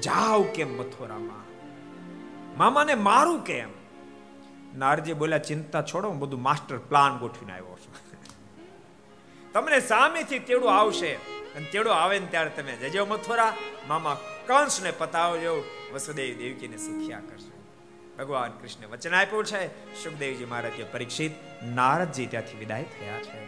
[0.04, 1.48] જાવ કેમ મથુરામાં?
[2.58, 3.68] મામાને મારું કેમ?
[4.76, 7.94] નારજી બોલ્યા, ચિંતા છોડો, હું બધું માસ્ટર પ્લાન ગોઠવીને આવ્યો છું.
[9.52, 11.14] તમને સામેથી તેડું આવશે
[11.54, 13.54] અને તેડું આવે ને ત્યારે તમે જજો મથુરા.
[13.88, 15.64] મામા કંસને પતાવજો,
[15.94, 17.58] વસુદેવ દેવકીને સુખિયા કરશે.
[18.16, 19.94] ભગવાન કૃષ્ણ વચન આપ્યું છે.
[20.04, 21.32] સુખદેવજી મહારાજ પરીક્ષિત,
[21.64, 23.46] નારદજી ત્યાંથી વિદાય થયા છે.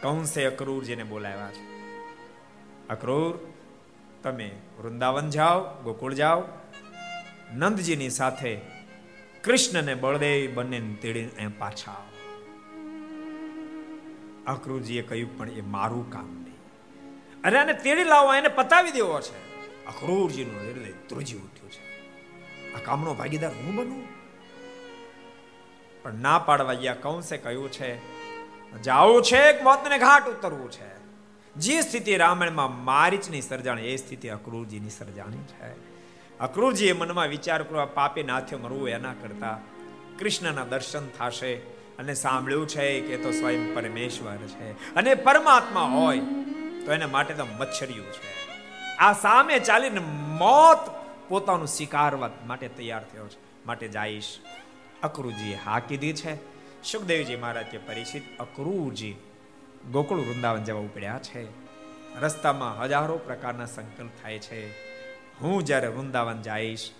[0.00, 1.69] કંસે અક્રૂરજીને બોલાવ્યા છે.
[2.90, 3.38] અક્રૂર,
[4.22, 6.42] તમે વૃંદાવન જાઓ, ગોકુળ જાઓ.
[7.52, 8.60] નંદજીની સાથે
[9.44, 12.10] કૃષ્ણને બળદેવ બંને તેડીને પાછા આવો.
[14.46, 16.56] અક્રૂરજીએ કહ્યું, પણ એ મારું કામ નહીં.
[17.42, 19.50] અરે, આને તેડી લાવવા એને પતાવી દેવો છે.
[19.86, 21.90] અક્રૂરજીનું હૃદય ધ્રુજી ઉઠ્યું છે.
[22.74, 24.04] આ કામનો ભાગીદાર હું બનું?
[26.02, 27.96] પણ ના પાડવા ગયા કંસે કહ્યું છે
[28.82, 30.99] જાવું છે એક મોતને ઘાટ ઉતરવું છે.
[31.56, 35.90] જે સ્થિતિ રામાયણમાં મારીચની સર્જાણી, એ સ્થિતિ અક્રૂરજીની સર્જાણી છે.
[36.38, 39.58] અક્રૂરજીએ મનમાં વિચાર કરવા પાપે નાથે મરવું એના કરતા
[40.18, 41.54] કૃષ્ણના દર્શન થશે
[41.98, 44.94] અને સાંભળ્યું છે કે તો સ્વયં પરમેશ્વર છે.
[44.94, 46.20] અને પરમાત્મા હોય
[46.86, 48.50] તો એના માટે તો મચ્છરિયું છે.
[48.96, 50.90] આ સામે ચાલીને મોત
[51.28, 53.66] પોતાનું સ્વીકારવા માટે તૈયાર થયો છે.
[53.66, 54.38] માટે જાઈશ.
[55.02, 56.34] અક્રૂરજીએ હા કીધી છે.
[56.82, 59.14] સુખદેવજી મહારાજ પરિચિત અક્રૂરજી
[59.92, 61.46] ગોકુળ વૃંદાવન જવા ઉપડ્યા છે.
[62.20, 64.70] રસ્તામાં હજારો પ્રકારના સંકલ્પ થાય છે.
[65.40, 66.90] હું જ્યારે વૃંદાવન જઈશ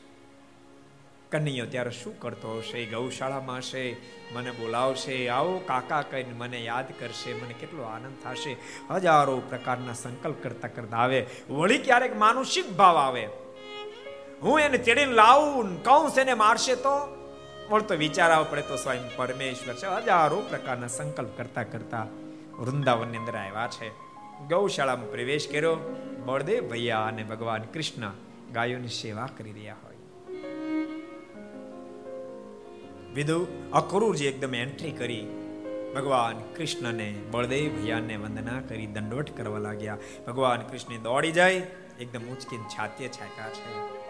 [1.33, 2.87] કનૈયો ત્યારે શું કરતો હશે?
[2.87, 3.97] ગૌશાળામાં હશે,
[4.33, 8.57] મને બોલાવશે, આવો કાકા કહીને મને યાદ કરશે, મને કેટલો આનંદ થશે.
[8.91, 11.27] હજારો પ્રકારના સંકલ્પ કરતા કરતા આવે.
[11.51, 13.29] વળી ક્યારેક માનુષિક ભાવ આવે.
[14.43, 17.17] હું એને ચડીને લાવું કૌંસ એને મારશે તો?
[17.71, 19.87] વળતો વિચાર આવ પડે તો સ્વયં પરમેશ્વર છે.
[19.87, 22.07] હજારો પ્રકારના સંકલ્પ કરતા કરતા
[22.61, 23.89] વૃંદાવનની અંદર આવ્યા છે.
[24.49, 25.77] ગૌશાળામાં પ્રવેશ કર્યો.
[26.27, 28.13] બળદેવ ભૈયા અને ભગવાન કૃષ્ણ
[28.53, 29.91] ગાયોની સેવા કરી રહ્યા હોય.
[33.15, 35.27] વિદુ અક્રૂરજી એકદમ એન્ટ્રી કરી,
[35.95, 39.99] ભગવાન કૃષ્ણને, બળદેવ ભૈયાને વંદના કરી દંડોટ કરવા લાગ્યા.
[40.27, 41.55] ભગવાન કૃષ્ણ દોડી જાય,
[42.01, 44.01] એકદમ ઉચકીને છાતીએ છાંકા છે.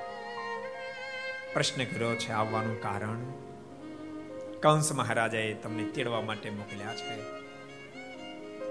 [1.55, 3.19] પ્રશ્ન કર્યો છે, આવવાનું કારણ?
[4.61, 7.40] કંસ મહારાજાએ તમને તેડવા માટે મોકલ્યા છે.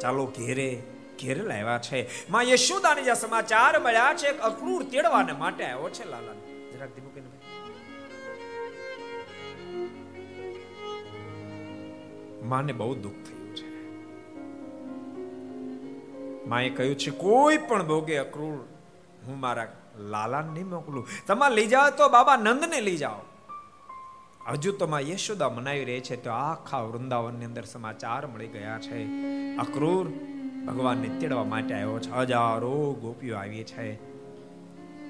[0.01, 0.83] ચાલો ઘેરે
[1.21, 2.29] ઘેરે લાવ્યા છે.
[2.31, 6.33] માં યશોદાને જે સમાચાર મળ્યા છે અક્રૂર તેડવાને માટે આવ્યો છે, લાલા.
[6.73, 7.27] જરાક ધીમું કહીને
[12.43, 13.67] માને બહુ દુઃખ થયું છે.
[16.47, 18.67] માએ કહ્યું છે, કોઈ પણ ભોગે અક્રૂર
[19.27, 19.67] હું મારા
[19.97, 21.07] લાલાને નહીં મોકલું.
[21.27, 23.21] તમારે લઈ જાઓ તો બાબા નંદને લઈ જાઓ.
[24.47, 29.03] હજુ તો માં યશોદા મનાવી રહી છે તો આખા વૃંદાવનની અંદર સમાચાર મળી ગયા છે.
[29.55, 30.07] અક્રૂર
[30.67, 32.11] ભગવાનને તેડવા માટે આવ્યો છે.
[32.11, 34.09] હજારો ગોપીઓ આવી છે.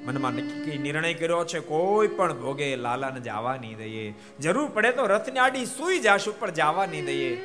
[0.05, 4.13] મનમાં નક્કી નિર્ણય કર્યો છે, કોઈ પણ ભોગે લાલાને જવા નહીં દઈએ.
[4.39, 7.35] જરૂર પડે તો રથની આડી સુઈ જાશું, પણ જવા નહીં દઈએ.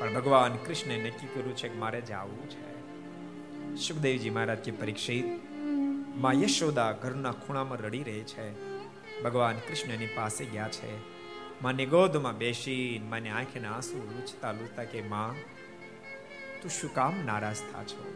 [0.00, 2.74] પણ ભગવાન કૃષ્ણે નક્કી કર્યું છે કે મારે જવું છે.
[3.76, 8.73] સુખદેવજી મહારાજ કે પરીક્ષિતમાં યશોદા ઘરના ખૂણામાં રડી રહી છે.
[9.22, 11.14] ભગવાન કૃષ્ણની પાસે ગયા છે.
[11.62, 15.34] માની ગોદમાં બેસી માની આંખેના આંસુ લૂછતા લૂછતા કે, માં,
[16.62, 18.14] તું શું કામ નારાજ થા છો?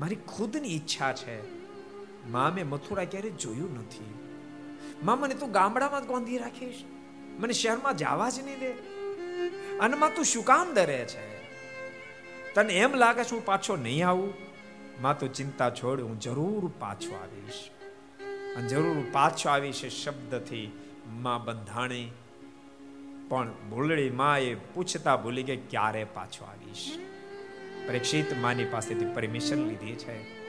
[0.00, 1.64] મારી ખુદની ઈચ્છા છે.
[2.28, 4.14] માં, મેં મથુરા ક્યારે જોયું નથી.
[5.02, 6.84] માં, મને તું ગામડામાં જ ગોંધી રાખીશ.
[7.38, 8.72] મને શહેરમાં જવા જ નહીં દે.
[9.78, 11.44] અને માં, તું શું કામ ડરે છે?
[12.54, 14.34] તને એમ લાગે છે હું પાછો નહીં આવું?
[15.02, 17.70] માં, તું ચિંતા છોડ, હું જરૂર પાછો આવીશ.
[18.56, 20.72] અને જરૂર પાછો આવી છે શબ્દથી
[21.08, 22.10] માં બંધાણી.
[23.28, 26.98] પણ ભૂલડી માં એ પૂછતા ભૂલી કે ક્યારે પાછો આવીશ?
[27.88, 30.44] પરીક્ષિત માની પાસેથી પરમિશન લીધી છે.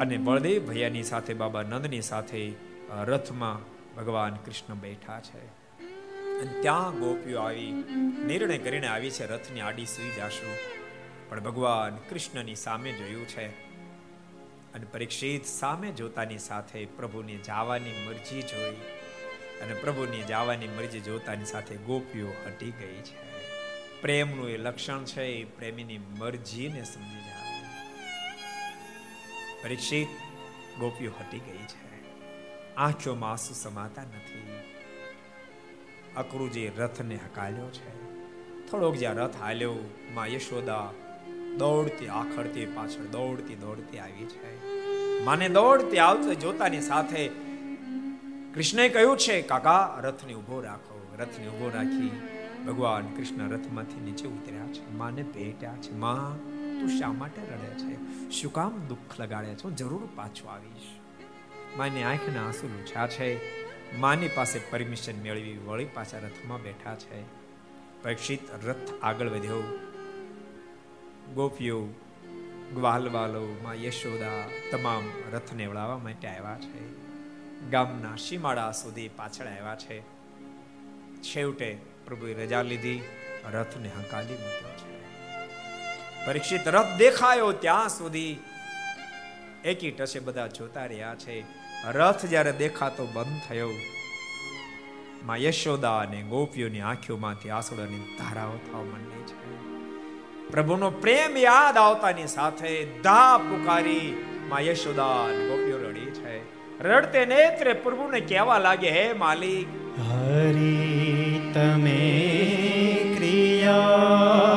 [0.00, 2.52] અને બળદેવ ભૈયાની સાથે, બાબા નંદની સાથે
[3.06, 3.58] રથમાં
[3.96, 5.46] ભગવાન કૃષ્ણ બેઠા છે.
[6.40, 7.72] અને ત્યાં ગોપીઓ આવી,
[8.26, 10.50] નિર્ણય કરીને આવી છે, રથની આડી સુઈ જાશું.
[11.28, 13.67] પણ ભગવાન કૃષ્ણની સામે જોયું છે.
[14.74, 18.76] અને પરીક્ષિત સામે જોતાની સાથે પ્રભુની જાવાની મરજી જોઈ
[19.62, 23.28] અને પ્રભુની જાવાની મરજી જોતાની સાથે ગોપીઓ હટી ગઈ છે.
[24.02, 27.62] પ્રેમનું એ લક્ષણ છે, એ પ્રેમીની મરજીને સમજી જાય.
[29.62, 30.08] પરીક્ષિત
[30.80, 31.88] ગોપીઓ હટી ગઈ છે.
[32.74, 34.60] આંખોમાં આંસુ સમાતા નથી.
[36.16, 38.08] અક્રુજી રથને હકાલ્યો છે.
[38.70, 39.74] થોડોક જ્યાં રથ હાલ્યો,
[40.14, 40.90] માં યશોદા
[41.58, 44.57] દોડતી, આખડતી, પાછળ દોડતી દોડતી આવી છે.
[45.24, 47.28] માને દોડતી આવતી જોતાની સાથે.
[48.54, 52.10] કૃષ્ણએ કહ્યું છે, કાકા, રથને ઊભો રાખો, રથને ઊભો રાખી.
[52.66, 54.90] ભગવાન કૃષ્ણ રથમાંથી નીચે ઉતર્યા છે.
[54.90, 55.94] માને ભેટ્યા છે.
[55.94, 56.38] માં,
[56.80, 58.30] તું શા માટે રડે છે?
[58.30, 59.62] શું કામ દુઃખ લગાડે છે?
[59.62, 60.82] હું જરૂર પાછો આવીશ.
[61.78, 63.58] માની આંખના આંસુ લૂછ્યા છે.
[63.98, 67.22] માની પાસે પરમિશન મેળવી વળી પાછા રથમાં બેઠા છે.
[68.02, 69.78] પરીક્ષિત રથ આગળ વધ્યો.
[71.34, 71.88] ગોપીઓ
[72.74, 76.88] ગ્વાલવાલો માં યશોદા તમામ રથને વળાવવા માટે આવ્યા છે.
[77.70, 80.00] ગામના સીમાડા સુધી પાછળ આવ્યા છે.
[81.22, 83.02] છેવટે પ્રભુએ રજા લીધી,
[83.52, 84.98] રથને હંકાલી મૂક્યો છે.
[86.26, 88.36] પરીક્ષિત રથ દેખાયો ત્યાં સુધી.
[89.64, 91.44] એકી ટસે બધા જોતા રહ્યા છે.
[91.88, 93.70] રથ જ્યારે દેખાતો બંધ થયો,
[95.22, 99.67] માં યશોદા અને ગોપીઓની આંખોમાંથી આંસુડાની ધારાઓ થવા માંડી છે.
[100.50, 106.58] પ્રભુનો પ્રેમ યાદ આવતાની સાથે ધા પુકારી માં યશોદા ગોપીઓ રડી છે.
[106.82, 109.68] રડતે નેત્રે પ્રભુને કહેવા લાગે, હે માલિક,
[110.00, 112.14] હરી, તમે
[113.18, 114.47] ક્રિયા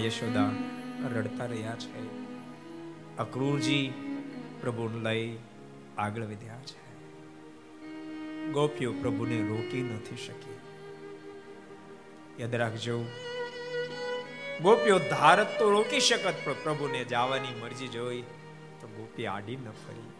[0.00, 0.52] ગોપીઓમાં
[1.06, 2.00] યશોદા રડતા રહ્યા છે.
[3.16, 3.92] અક્રૂરજી
[4.60, 5.38] પ્રભુને લઈ
[5.98, 6.80] આગળ વધ્યા છે.
[8.52, 10.58] ગોપીઓ પ્રભુને રોકી નથી શકી.
[12.42, 13.04] યાદ રાખજો,
[14.62, 18.22] ગોપીઓ ધારત તો રોકી શકત, પણ પ્રભુને જવાની મરજી જોઈ
[18.80, 20.10] તો ગોપી આડી ન ફરી.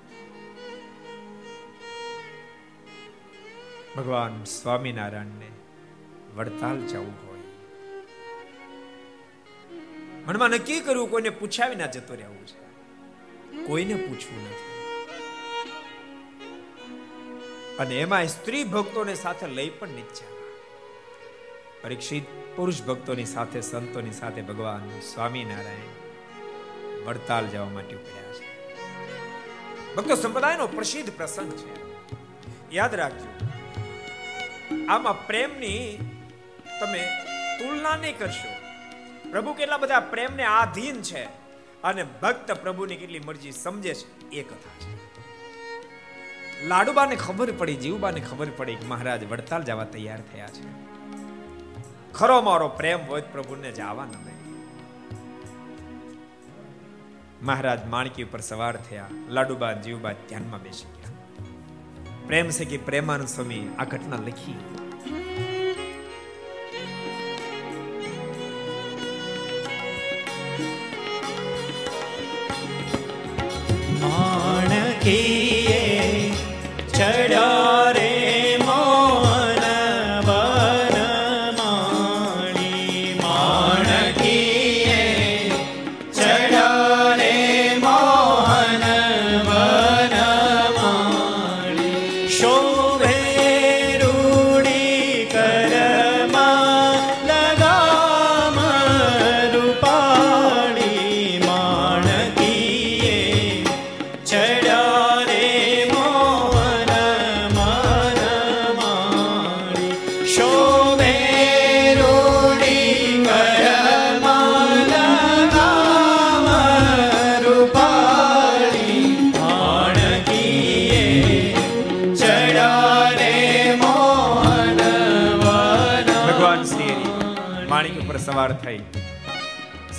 [3.96, 5.50] ભગવાન સ્વામિનારાયણને
[6.36, 7.29] વડતાલ જવું
[10.30, 12.60] મનમાં નક્કી કર્યું કોઈને પૂછ્યા વિના જતો રહેવું છે.
[13.66, 14.70] કોઈને પૂછવું નથી.
[17.78, 20.52] અને એમાં સ્ત્રી ભક્તોને સાથે લઈ પણ જવા
[21.82, 22.22] પરીક્ષિત
[22.56, 26.10] પુરુષ ભક્તોની સાથે સંતોની સાથે ભગવાન સ્વામિનારાયણ
[27.06, 28.76] વડતાલ જવા માટે ઉપડ્યા છે.
[29.94, 31.84] ભક્તો સંપ્રદાયનો પ્રસિદ્ધ પ્રસંગ છે.
[32.74, 33.46] યાદ રાખજો.
[34.88, 35.98] આમાં પ્રેમની
[36.80, 37.08] તમે
[37.58, 38.59] તુલના નહીં કરશો.
[39.30, 41.24] પ્રભુ કેટલા બધા પ્રેમને આધીન છે
[41.82, 45.00] અને ભક્ત પ્રભુની કેટલી મરજી સમજે છે, એ કથા છે.
[46.66, 50.90] લાડુબાને ખબર પડી, જીવબાને ખબર પડી કે મહારાજ વડતાલ જવા તૈયાર થયા છે.
[52.12, 54.30] ખરો મારો પ્રેમ હોય પ્રભુને જવા ન દે.
[57.42, 61.10] મહારાજ માણકી ઉપર સવાર થયા, લાડુબા જીવબા ધ્યાનમાં બેસી ગયા.
[62.26, 64.52] પ્રેમ છે કે પ્રેમાનંદ સ્વામી આ ઘટના લખી
[75.10, 76.32] માણકીએ
[76.88, 77.99] ચડ્યા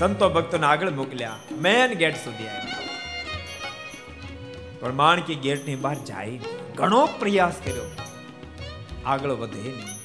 [0.02, 2.78] સંતો ભક્તોને આગળ મોકલ્યા, મેન ગેટ સુધી આવ્યા.
[4.80, 6.40] પણ માણકી ગેટની બહાર જાય,
[6.76, 7.84] ઘણો પ્રયાસ કર્યો.
[9.06, 9.98] આગળ વધે નહીં.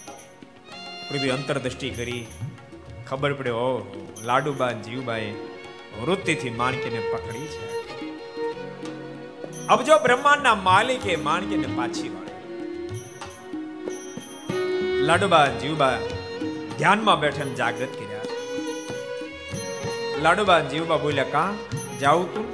[1.09, 2.27] પ્રભુ અંતરદ્રષ્ટિ કરી.
[3.07, 3.87] ખબર પડે ઓ
[4.23, 5.33] લાડુબા જીવબાએ
[6.05, 7.81] વૃત્તિથી માણકીને પકડી છે.
[9.67, 12.61] અબજો બ્રહ્માંડના માલિકે માણકીને પાછી વાળી.
[15.03, 15.99] લાડુબા જીવબા
[16.79, 18.06] ધ્યાનમાં બેઠા જાગૃત કર્યા
[20.23, 21.55] લાડુબા જીવબા બોલ્યા, કા?
[22.01, 22.47] જાઉં તું?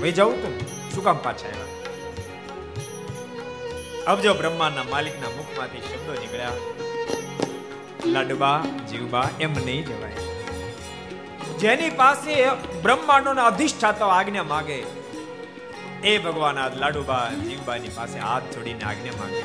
[0.00, 0.54] ભાઈ જાઉં તું?
[0.90, 1.70] શું કામ પાછા આવ્યા?
[4.06, 6.50] અબજો બ્રહ્માના માલિકના મુખમાંથી શબ્દો નીકળ્યા.
[8.06, 10.16] લાડુબા જીવબા એમ નહીં જવાય.
[11.58, 12.46] જેની પાસે
[12.82, 14.78] બ્રહ્માંડોના અધિષ્ઠાતા આજ્ઞા માગે,
[16.04, 19.42] એ ભગવાન આ લાડુબા જીવબાની પાસે હાથ જોડીને આજ્ઞા માંગે.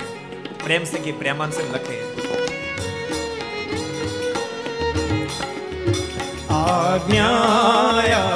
[0.63, 1.97] પ્રેમ સખી પ્રેમાનસન લખે.
[6.61, 8.29] આજ્ઞાયા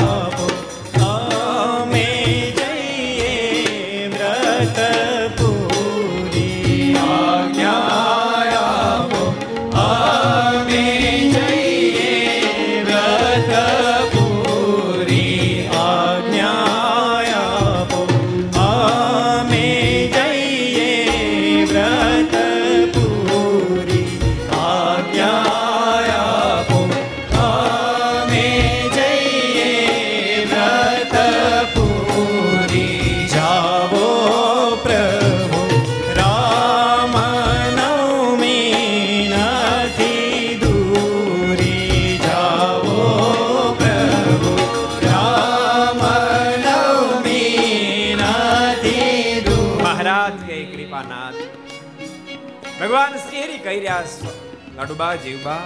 [54.93, 55.61] લાડુબા જીવબા.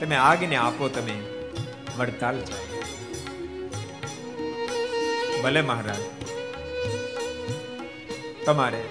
[0.00, 1.14] તમે આગને આપો, તમે
[1.98, 2.38] વડતાલ
[5.42, 6.02] ભલે મહારાજ.
[8.46, 8.82] તમારે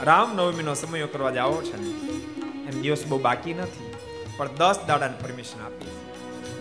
[0.00, 1.90] રામનવમીનો સમયો કરવા જાવો છે ને,
[2.68, 3.92] એમ દિવસ બહુ બાકી નથી,
[4.36, 5.92] પણ દસ દાડાને પરમિશન આપી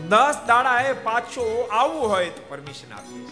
[0.09, 3.25] દસ દાડા એ પાછું આવવું હોય તો પરમિશન આપી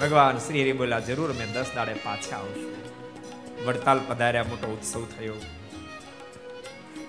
[0.00, 2.74] ભગવાન શ્રી હરિ બોલા જરૂર, મેં દસ દાડે પાછા આવશું.
[3.66, 5.38] વડતાલ પધાર્યા, મોટો ઉત્સવ થયો.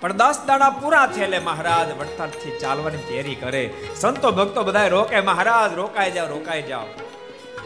[0.02, 3.74] પણ દસ દાડા પૂરા છે એટલે મહારાજ વડતાલથી ચાલવાની તૈયારી કરે.
[3.96, 6.86] સંતો ભક્તો બધા રોકે, મહારાજ, રોકાઈ જાઓ રોકાઈ જાઓ.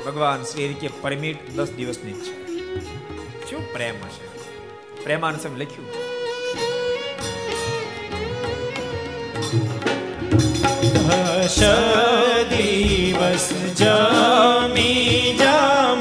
[0.06, 2.44] ભગવાન શ્રી કે પરમિટ દસ દિવસની છે.
[3.52, 4.28] શું પ્રેમ હશે?
[5.04, 6.14] પ્રેમાનુસમ લખ્યું.
[12.50, 15.93] દિવસ જમી જમાડી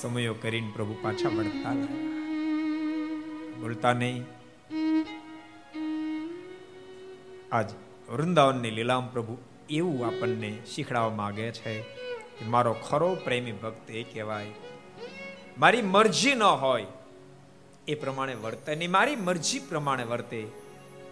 [0.00, 1.72] સમયો કરીને પ્રભુ પાછા વળતા.
[3.60, 4.24] બોલતા નહીં.
[7.52, 7.70] આજ
[8.08, 9.38] વૃંદાવનની લીલામ પ્રભુ
[9.70, 14.46] એવું આપણને શીખડાવવા માંગે છે કે મારો ખરો પ્રેમી ભક્ત એ કહેવાય,
[15.58, 16.86] મારી મરજી ન હોય.
[17.88, 20.46] એ પ્રમાણે વર્તે ને મારી મરજી પ્રમાણે વર્તે.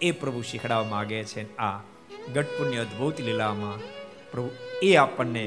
[0.01, 1.57] એ પ્રભુ શીખડાવવા માંગે છે.
[1.57, 1.79] આ
[2.33, 3.77] ગઢપુરની અદ્ભુત લીલામાં
[4.31, 4.49] પ્રભુ
[4.83, 5.45] એ આપણને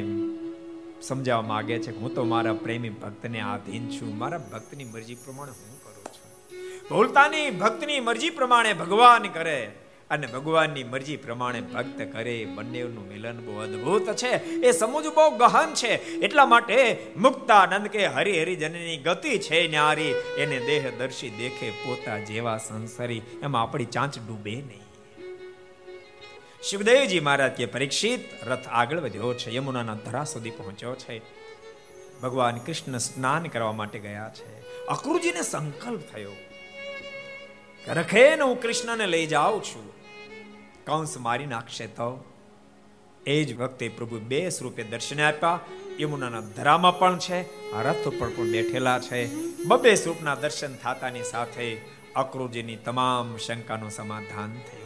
[1.02, 4.18] સમજાવવા માંગે છે હું તો મારા પ્રેમી ભક્તને આધીન છું.
[4.18, 6.96] મારા ભક્તની મરજી પ્રમાણે હું કરું છું.
[6.96, 9.72] ભૂલતાની ભક્તની મરજી પ્રમાણે ભગવાન કરે
[10.10, 12.44] અને ભગવાનની મરજી પ્રમાણે ભક્ત કરે.
[12.44, 14.30] બંનેનું મિલન બહુ અદ્ભુત છે.
[14.44, 15.94] એ સમજવું બહુ ગહન છે.
[15.96, 20.14] એટલા માટે મુક્તાનંદ કે હરિ હરિજનની ગતિ છે ન્યારી.
[20.38, 23.22] એને દેહ દર્શી દેખે પોતા જેવા સંસારી.
[23.42, 24.81] એમાં આપણી ચાંચ ડૂબે નહીં.
[26.68, 31.20] શિવદેવજી મહારાજ કે પરીક્ષિત રથ આગળ વધ્યો છે, યમુનાના ધરા સુધી પહોંચ્યો છે.
[32.22, 34.60] ભગવાન કૃષ્ણ સ્નાન કરવા માટે ગયા છે.
[34.86, 36.32] અક્રુજીને સંકલ્પ થયો
[37.88, 39.92] રખેને હું કૃષ્ણને લઈ જાઉં છું.
[40.84, 42.24] કંસ મારી નાખશે તો.
[43.26, 45.60] એ જ વખતે પ્રભુ બે સ્વરૂપે દર્શન આપ્યા.
[46.00, 47.42] યમુનાના ધરામાં પણ છે
[47.82, 49.34] રથ ઉપર પણ બેઠેલા છે.
[49.64, 51.80] બબે સ્વરૂપના દર્શન થતાની સાથે
[52.16, 54.81] અક્રૂરજીની તમામ શંકાનું સમાધાન થયું.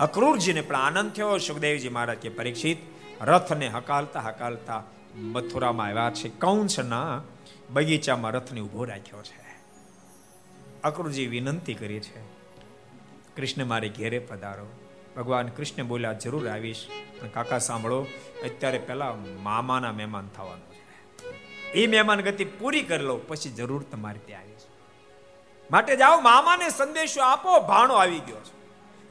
[0.00, 1.38] અક્રૂરજીને પણ આનંદ થયો.
[1.38, 2.78] સુખદેવજી મહારાજ કે પરીક્ષિત,
[3.22, 4.82] રથને હકાલતા હકાલતા
[5.14, 6.28] મથુરામાં આવ્યા છે.
[6.28, 7.22] કંસના
[7.70, 9.48] બગીચામાં રથને ઊભો રાખ્યો છે.
[10.84, 12.20] અક્રૂરજી વિનંતી કરી છે,
[13.36, 14.66] કૃષ્ણ મારે ઘેરે પધારો.
[15.16, 16.86] ભગવાન કૃષ્ણ બોલ્યા, જરૂર આવીશ.
[17.20, 18.06] પણ કાકા સાંભળો,
[18.44, 21.72] અત્યારે પહેલા મામાના મહેમાન થવાનું છે.
[21.72, 24.62] એ મહેમાન ગતિ પૂરી કરી લો, પછી જરૂર તમારે ત્યાં આવીશ.
[25.70, 28.57] માટે જાઓ, મામાને સંદેશો આપો, ભાણો આવી ગયો છે.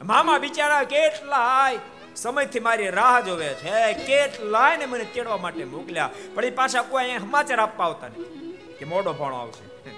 [0.04, 1.78] મામા બિચારા કેટલાય
[2.16, 3.92] સમયથી મારી રાહ જોવે છે.
[3.92, 6.10] કેટલાય ને મને તેડવા માટે મોકલ્યા.
[6.34, 8.58] પણ એ પાછા કોઈ અહીંયા સમાચાર આપવા આવતા નથી.
[8.78, 9.90] કે મોડો ભાણો આવશે.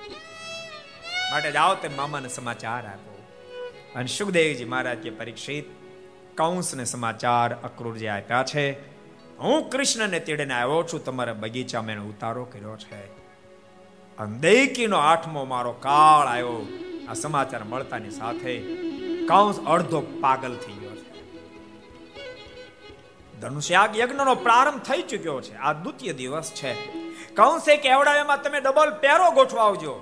[1.32, 3.22] માટે જાઓ તે મામાને સમાચાર આપો
[3.94, 5.64] અને સુખદેવજી મહારાજ કે પરીક્ષિત
[6.34, 8.72] કંસને સમાચાર અક્રૂરજી આપ્યા છે.
[9.38, 11.04] હું કૃષ્ણને તેડીને આવ્યો છું.
[11.04, 13.20] તમારા બગીચામાં એને ઉતારો કર્યો છે.
[14.40, 16.66] દેકીનો આઠમો મારો કાળ આવ્યો.
[17.08, 18.58] આ સમાચાર મળતાની સાથે
[19.30, 21.10] કંસ અડધો પાગલ થઈ ગયો છે.
[23.40, 25.54] ધનુષ્યાગ યજ્ઞનો પ્રારંભ થઈ ચુક્યો છે.
[25.56, 26.72] આ દ્વિતીય દિવસ છે.
[27.34, 29.94] કંસે કેવડાવ્યામાં તમે ડબલ પેરો ગોઠવાવજો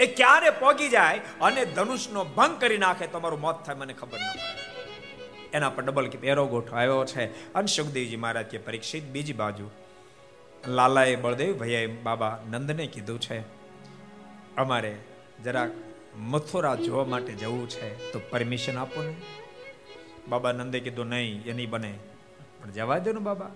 [0.00, 4.28] એ ક્યારે પોગી જાય અને ધનુષનો ભંગ કરી નાખે તમારું મોત થાય મને ખબર ન
[4.32, 5.56] પડે.
[5.56, 7.54] એના પર ડબલ પેરો ગોઠવાયો છે.
[7.54, 9.70] અને સુખદેવજી મહારાજ કે પરીક્ષિત બીજી બાજુ.
[10.66, 13.40] લાલાએ બળદેવ ભૈયાએ બાબા નંદને કીધું છે,
[14.56, 14.96] અમારે
[15.44, 15.70] જરાક
[16.18, 19.14] મથુરા જોવા માટે જવું છે, તો પરમિશન આપો ને.
[20.28, 21.98] બાબા નંદે કીધું, નહીં, એ નહીં બને.
[22.62, 23.50] પણ જવા દે ને બાબા.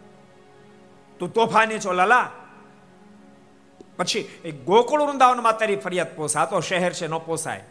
[1.18, 2.30] તું તોફાની છો, લાલા.
[3.96, 7.64] પછી એ ગોકુળ વૃંદાવનમાં તારી ફરિયાદ પોસા તો શહેર છે, ન પોસાય.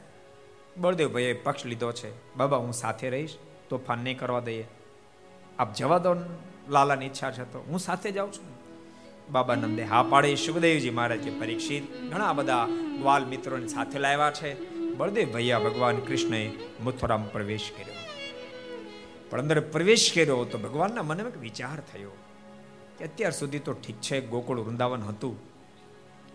[0.77, 2.35] બળદેવ ભાઈએ પક્ષ લીધો છે.
[2.35, 3.37] બાબા, હું સાથે રહીશ.
[3.69, 4.67] તોફાન નહીં કરવા દઈએ.
[5.59, 6.15] આપ જવા દો
[6.69, 7.65] લાલાની ઈચ્છા છે તો.
[7.67, 8.45] હું સાથે જાઉં છું.
[9.31, 10.35] બાબા નંદે હા પાડે.
[10.35, 12.13] સુખદેવજી મહારાજ પરીક્ષિત.
[12.13, 12.65] ઘણા બધા
[12.99, 14.78] ગ્વાલ મિત્રોને સાથે લાવ્યા છે.
[14.99, 16.51] બળદેવ ભૈયા ભગવાન કૃષ્ણએ
[16.83, 17.97] મથુરામ પ્રવેશ કર્યો.
[19.29, 22.11] પણ અંદર પ્રવેશ કર્યો તો ભગવાનના મનમાં એક વિચાર થયો
[22.97, 25.39] કે અત્યાર સુધી તો ઠીક છે, ગોકુળ વૃંદાવન હતું.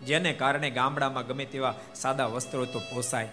[0.05, 3.29] જેને કારણે ગામડામાં ગમે તેવા સાદા વસ્ત્રો તો પોસાય.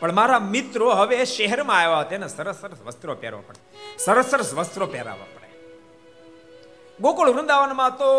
[0.00, 3.60] પણ મારા મિત્રો હવે શહેરમાં આવ્યા તેને સરસ સરસ વસ્ત્રો પહેરવા પડે.
[3.98, 5.48] સરસ સરસ વસ્ત્રો પહેરાવવા પડે.
[7.00, 8.10] ગોકુળ વૃંદાવનમાં તો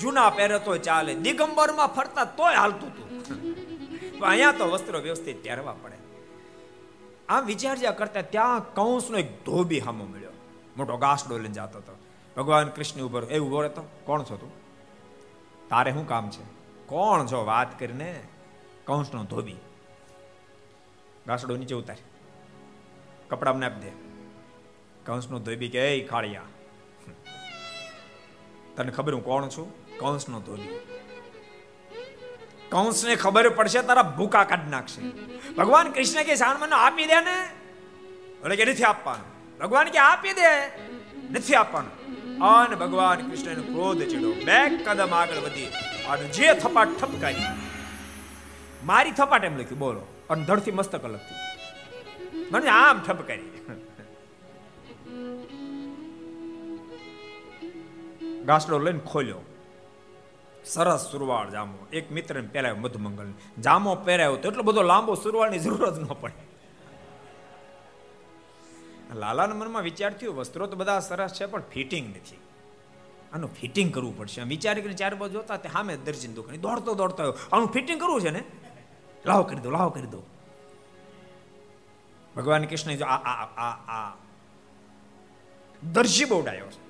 [0.00, 3.61] જૂના પહેરે તો ચાલે, દિગંબરમાં ફરતા તોય હાલતું હતું.
[4.26, 5.94] અહીંયા તો વસ્ત્રો વ્યવસ્થિત પહેરવા પડે.
[7.28, 10.30] આમ વિચાર્યા કરતા ત્યાં કૌંસનો એક ધોબી હામો મળ્યો.
[10.76, 11.98] મોટો ગાસડો લઈને જતો હતો.
[12.36, 14.52] ભગવાન કૃષ્ણ ઉપર એવું ઊભો રહેતો કોણ છો તું?
[15.68, 16.42] તારે શું કામ છે?
[16.86, 18.22] કોણ છો વાત કરીને
[18.86, 19.56] કૌંસનો ધોબી?
[21.26, 22.02] ગાસડો નીચે ઉતારી
[23.28, 23.90] કપડા મને આપી દે.
[25.04, 26.42] કંસનો ધોબી કે, એ ખાળિયા.
[28.76, 29.98] તને ખબર હું કોણ છું?
[29.98, 30.91] કંસનો ધોબી.
[32.72, 35.02] કંસને ખબર પડશે, તારા ભૂકા કાઢી નાખશે.
[35.54, 37.48] ભગવાન કૃષ્ણ કે સાણમાં આપી દે ને?
[38.42, 39.58] એટલે કે નથી આપવાનું.
[39.58, 40.66] ભગવાન કે આપી દે,
[41.30, 42.02] નથી આપવાનું.
[42.38, 44.32] અને ભગવાન કૃષ્ણનો ક્રોધ ચડ્યો.
[44.32, 45.66] બે કદમ આગળ વધી.
[46.08, 47.44] અને જે થપાટ ઠપકારી,
[48.84, 50.24] મારી થપાટ એમ લખ્યું, બોલો.
[50.30, 51.34] અને ધડથી મસ્તક લખતી
[52.50, 53.66] મને આમ ઠપકારી.
[58.44, 59.38] ગાસડો લઈને ખોલ્યો.
[60.64, 61.86] સરસ સુરવાળ જામો.
[61.92, 66.52] એક મિત્ર પહેરાયો મધુમંગલ જામો પહેરાયો તો એટલો બધો લાંબો સુરવાળની જરૂર જ ન પડે.
[69.14, 72.38] લાલાના મનમાં વિચાર થયો, વસ્ત્રો તો બધા સરસ છે, પણ ફિટિંગ નથી.
[73.32, 74.42] આનું ફિટિંગ કરવું પડશે.
[74.42, 76.56] વિચાર કરીને ચાર બાજુ જોતા તે સામે દર્જીન દુકાન.
[76.56, 78.42] દોડતો દોડતો આનું ફિટિંગ કરવું છે ને?
[79.26, 80.22] લાવો કરી દો, લાવો કરી દો.
[82.36, 84.16] ભગવાન કૃષ્ણ જો આ આ આ આ
[85.92, 86.81] દરજી બહુ છે.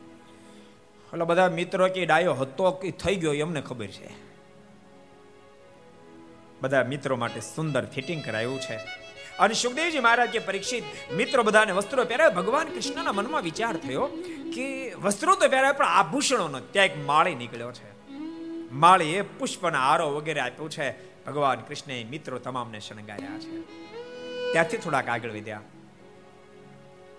[1.12, 4.10] એટલે બધા મિત્રો કે ડાયો હતો કે થઈ ગયો એમને ખબર છે.
[6.60, 8.76] બધા મિત્રો માટે સુંદર ફિટિંગ કરાયું છે.
[9.38, 12.34] અને સુખદેવજી મહારાજ કે પરીક્ષિત, મિત્રો બધાને વસ્ત્રો પહેરાવે.
[12.34, 14.06] ભગવાન કૃષ્ણના મનમાં વિચાર થયો
[14.54, 18.08] કે વસ્ત્રો તો પહેરાવે, પણ આભૂષણો ન ત્યાં એક માળી નીકળ્યો છે.
[18.72, 21.24] માળીએ પુષ્પના હારો વગેરે આપ્યું છે.
[21.24, 23.60] ભગવાન કૃષ્ણે મિત્રો તમામને શણગાર્યા છે.
[24.52, 25.60] ત્યાંથી થોડાક આગળ વધ્યા.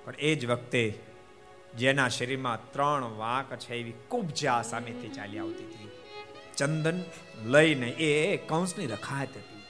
[0.05, 0.99] પણ એ જ વખતે
[1.77, 5.91] જેના શરીરમાં ત્રણ વાંક છે એવી કુબજા સામેથી ચાલી આવતી હતી.
[6.57, 7.03] ચંદન
[7.43, 9.63] લઈને એ કંસની રખાત હતી.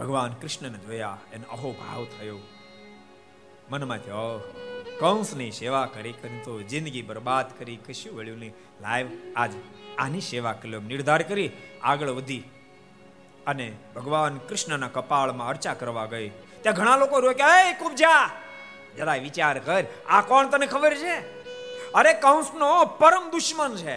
[0.00, 2.38] ભગવાન કૃષ્ણને જોયા એને અહોભાવ થયો.
[3.70, 4.54] મનમાંથી થયો
[5.00, 8.54] કંસની સેવા કરી કરી તો જિંદગી બરબાદ કરી, કશું વળ્યું નહીં.
[8.80, 9.06] લાઈવ
[9.36, 9.52] આજ
[9.98, 11.50] આની સેવા કર્યો, નિર્ધાર કરી,
[11.82, 12.42] આગળ વધી.
[13.46, 16.28] અને ભગવાન કૃષ્ણના કપાળમાં અર્ચા કરવા ગઈ.
[16.62, 18.30] ત્યાં ઘણા લોકો રોક્યા, એ કુબજા
[18.98, 19.84] જરા વિચાર કર.
[20.08, 21.16] આ કોણ તને ખબર છે?
[21.92, 23.96] અરે કંસનો પરમ દુશ્મન છે.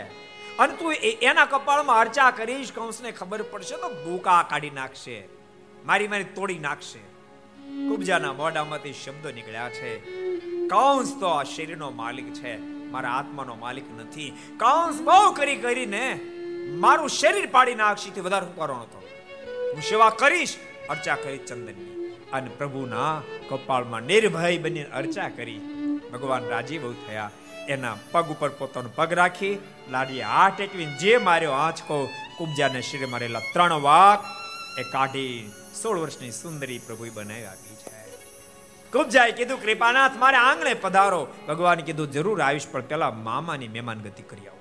[0.57, 5.27] અને તું એના કપાળમાં અર્ચા કરીશ, કંસને ખબર પડશે તો ભૂકા કાઢી નાખશે.
[5.85, 6.99] મારી મારી તોડી નાખશે.
[7.89, 9.99] કુબજાના મોઢામાંથી શબ્દો નીકળ્યા છે.
[10.67, 12.57] કંસ તો આ શરીરનો માલિક છે.
[12.91, 14.29] મારા આત્માનો માલિક નથી.
[14.57, 16.19] કંસ બહુ કરી કરીને
[16.79, 18.99] મારું શરીર પાડી નાખશીથી વધારે હું કરવાનો હતો
[19.73, 20.55] હું સેવા કરીશ,
[20.89, 21.90] અર્ચા કરીશ ચંદનની.
[22.33, 25.59] અને પ્રભુના કપાળમાં નિર્ભય બની અર્ચા કરી.
[26.13, 27.31] ભગવાન રાજીવ થયા.
[27.67, 29.57] એના પગ ઉપર પોતાનો પગ રાખી
[29.89, 34.23] લાડીએ હાથ ટેકવીને જે માર્યો આંચકો, કુબજાને શરીરે મારેલા ત્રણ વાક,
[34.79, 35.51] એ કાઢી
[35.81, 37.91] સોળ વર્ષની સુંદરી પ્રભુએ બનાવી આપી છે.
[38.91, 41.27] કુબજાએ કીધું, કૃપાનાથ, મારે આંગણે પધારો.
[41.47, 44.57] ભગવાન કીધું, જરૂર આવીશ, પણ પેલા મામાની મહેમાન ગતિ કરી આવો.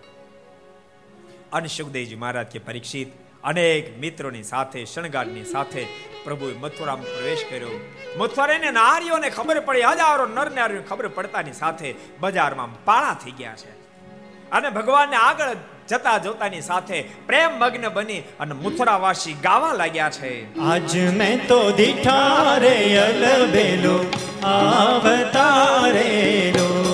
[1.52, 3.08] અને સુખદેવજી મહારાજ કે પરીક્ષિત
[3.44, 5.86] અનેક મિત્રોની સાથે, શણગારની સાથે
[6.24, 7.68] પ્રભુએ મથુરામાં પ્રવેશ કર્યો.
[8.16, 13.68] મથુરાને નારીઓને ખબર પડી, હજારો નર નારીઓને ખબર પડતાની સાથે બજારમાં પાળા થઈ ગયા છે.
[14.50, 15.56] અને ભગવાનને આગળ
[15.88, 20.58] જતા જોતાની સાથે પ્રેમ મગ્ન બની અને મથુરાવાસી ગાવા લાગ્યા છે.
[20.58, 24.10] આજ મેં તો દીઠા રે અલબેલો
[24.44, 26.89] આવતારેલો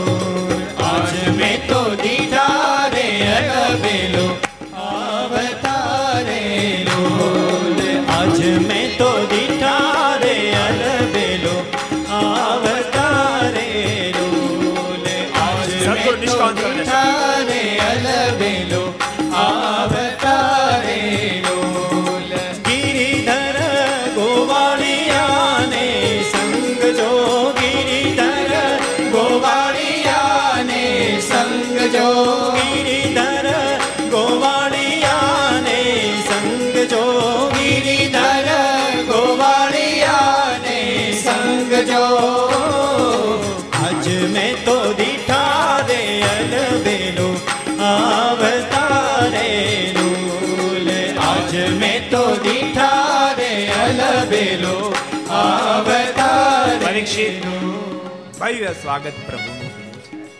[58.47, 60.36] ભવ્ય સ્વાગત પ્રભુનું કર્યું છે.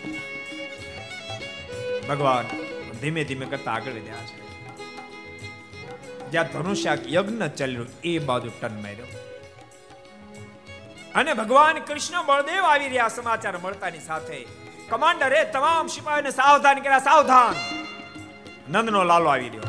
[2.07, 2.45] ભગવાન
[2.91, 4.41] ધીમે ધીમે કરતા આગળ વધ્યા છે.
[6.31, 9.05] જ્યાં ધનુષ્યાક યજ્ઞ ચાલ્યું એ બાજુ ટન માર્યો.
[11.15, 14.47] અને ભગવાન કૃષ્ણ બળદેવ આવી રહ્યા સમાચાર મળતાની સાથે
[14.89, 17.55] કમાન્ડરે તમામ સિપાહીઓને સાવધાન કર્યા, સાવધાન!
[18.71, 19.63] નંદનો લાલો આવી રહ્યો.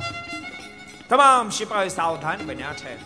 [1.08, 2.96] તમામ સિપાહીઓ સાવધાન બન્યા છે.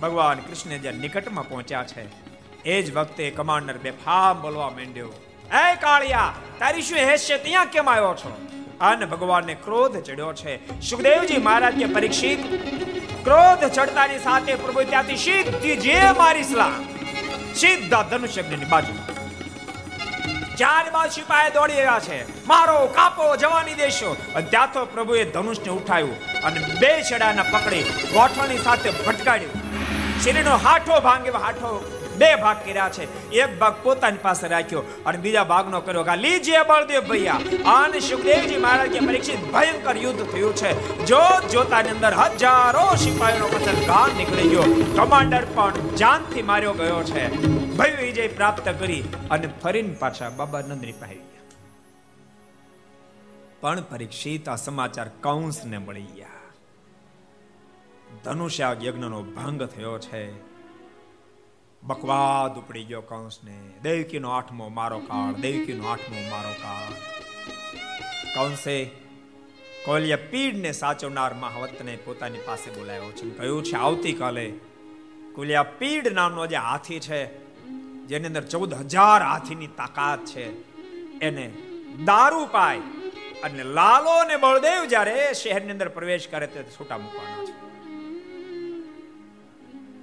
[0.00, 2.23] ભગવાન કૃષ્ણ જ્યાં નિકટમાં પહોંચ્યા છે
[2.64, 5.08] એ જ વખતે કમાન્ડર બેફામ બોલવા માંડ્યો.
[5.52, 8.30] એ કાળિયા, તારી શું હેસિયત ત્યાં કેમ આવ્યો છો?
[8.80, 10.54] અને ભગવાનને ક્રોધ ચડ્યો છે.
[10.80, 12.40] સુખદેવજી મહારાજ કે પરીક્ષિત?
[13.24, 16.72] ક્રોધ ચડતાની સાથે પ્રભુ ત્યાંથી સીધી જે મારી સલાહ.
[17.54, 18.94] સીધા ધનુષ્યગ્નિની બાજુ
[20.58, 22.18] ચાર બાદ સિપાહી દોડી રહ્યા છે.
[22.46, 24.10] મારો કાપો જવાની દેશો.
[24.50, 26.16] ત્યાં તો પ્રભુએ ધનુષને ઉઠાવ્યું
[26.46, 27.84] અને બે છેડાના પકડી
[28.14, 29.54] ગોઠવણી સાથે ભટકાડ્યું.
[30.24, 31.72] શરીરનો હાઠો ભાંગ્યો હાઠો
[32.16, 33.30] બે ભાગ કર્યા છે.
[33.30, 37.40] એક ભાગ પોતાની પાસે રાખ્યો અને બીજા ભાગનો કર્યો કે લીજે બળદેવ ભૈયા.
[37.74, 40.72] અને સુખદેવજી મહારાજ કે પરીક્ષિત ભયંકર યુદ્ધ થયું છે.
[41.06, 44.62] જોત જોતાની અંદર હજારો સિપાહીઓનો કચલ ગાન નીકળી ગયો.
[44.96, 47.28] કમાન્ડર પણ જાનથી માર્યો ગયો છે.
[47.76, 51.20] ભય વિજય પ્રાપ્ત કરી અને ફરીને પાછા બાબા નંદની પાસે
[53.60, 56.40] પણ પરીક્ષિત આ સમાચાર કંસને મળી ગયા.
[58.24, 60.43] ધનુષ્યા યજ્ઞનો ભંગ થયો છે.
[61.86, 63.56] બકવાદ ઉપડી ગયો કંસને.
[63.82, 66.92] દેવકીનો આઠમો મારો કાળ, દેવકીનો આઠમો મારો કાળ.
[68.34, 68.76] કંસે
[69.84, 73.26] કોલિયા પીડને સાચવનાર મહાવતને પોતાની પાસે બોલાવ્યો છે.
[73.30, 74.46] કહ્યું છે, આવતીકાલે
[75.34, 77.20] કોલિયા પીડ નામનો જે હાથી છે,
[78.06, 80.46] જેની અંદર ચૌદ હજાર હાથીની તાકાત છે,
[81.20, 81.46] એને
[82.04, 82.80] દારૂ પાય
[83.42, 87.63] અને લાલો અને બળદેવ જ્યારે શહેરની અંદર પ્રવેશ કરે તે છૂટા મૂકવાના છે.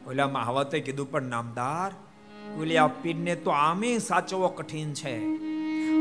[0.07, 1.91] ઓલા હવતે કીધું, પણ નામદાર
[2.60, 5.18] ઓલિયા પીરને તો આમે સાચવો કઠિન છે.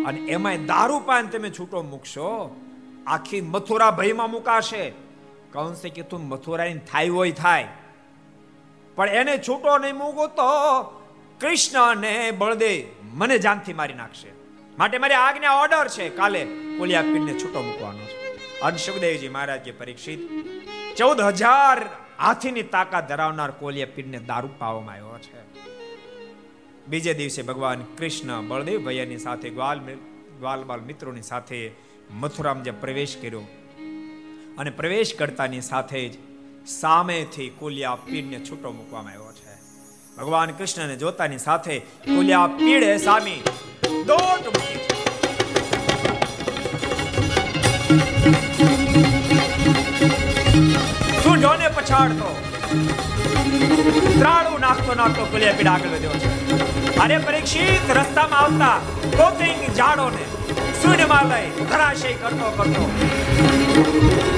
[0.04, 2.56] અને એમાંય દારૂ પાન તમે છૂટો મૂકશો,
[3.06, 4.92] આખી મથુરા ભયમાં મુકાશે.
[5.52, 7.68] કંસે કીધું મથુરાની થાય હોય થાય.
[8.94, 10.82] પણ એને છૂટો નહીં મૂકો તો
[11.40, 14.28] કૃષ્ણ અને બળદેવ મને જાનથી મારી નાખશે.
[14.78, 16.44] માટે મારી આજ્ઞા ઓર્ડર છે, કાલે
[16.78, 18.60] કોલિયા પીરને છૂટો મૂકવાનો છે.
[18.60, 20.20] અને સુખદેવજી મહારાજ કે પરીક્ષિત,
[20.96, 25.40] ચૌદ હજાર હાથીની તાકાત ધરાવનાર કોલિયા પીરને દારૂ પાવામાં આવ્યો છે.
[26.88, 29.80] બીજે દિવસે ભગવાન કૃષ્ણ બળદેવ ભૈયાની સાથે ગ્વાલ
[30.38, 31.60] ગ્વાલ બાલ મિત્રોની સાથે
[32.10, 33.44] મથુરામ જે પ્રવેશ કર્યો
[34.58, 36.12] અને પ્રવેશ કરતાની સાથે જ
[36.66, 39.54] સામેથી કોલિયા પીરને છૂટો મૂકવામાં આવ્યો છે.
[40.16, 41.78] ભગવાન કૃષ્ણને જોતાની સાથે
[42.14, 43.40] કોલિયા પીડે સામી
[44.06, 44.99] દોટ મૂકી
[51.80, 52.28] પછાડતો.
[54.20, 56.28] ત્રાળું નાખતો નાખતો કોલિયા પીડા આગળ વધ્યો છે.
[57.04, 58.76] અરે પરીક્ષિત રસ્તામાં આવતા
[59.18, 60.24] કોતરિંગ ઝાડોને
[60.82, 62.84] શૂન્યમાં લઈ ધરાશય કરતો કરતો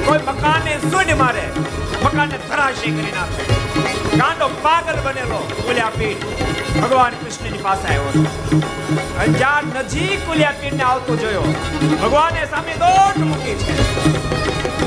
[0.07, 1.45] કોઈ મકાનને શૂન્ય મારે
[2.05, 3.43] મકાનને ધરાશય કરી નાખે.
[4.21, 6.25] ગાંડો પાગલ બનેલો કુલિયા પીઠ
[6.81, 8.13] ભગવાન કૃષ્ણની પાસે આવ્યો
[9.27, 11.47] અંજાર નજીક કુલ્યા પીઠને આવતો જોયો.
[12.03, 14.22] ભગવાને સામે દોટ મૂકી છે.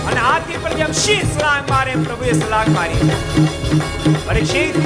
[0.10, 3.03] અને હાથી પર જેમ શી સલાહ મારે પ્રભુએ સલાહ મારી
[4.27, 4.77] પરીક્ષિત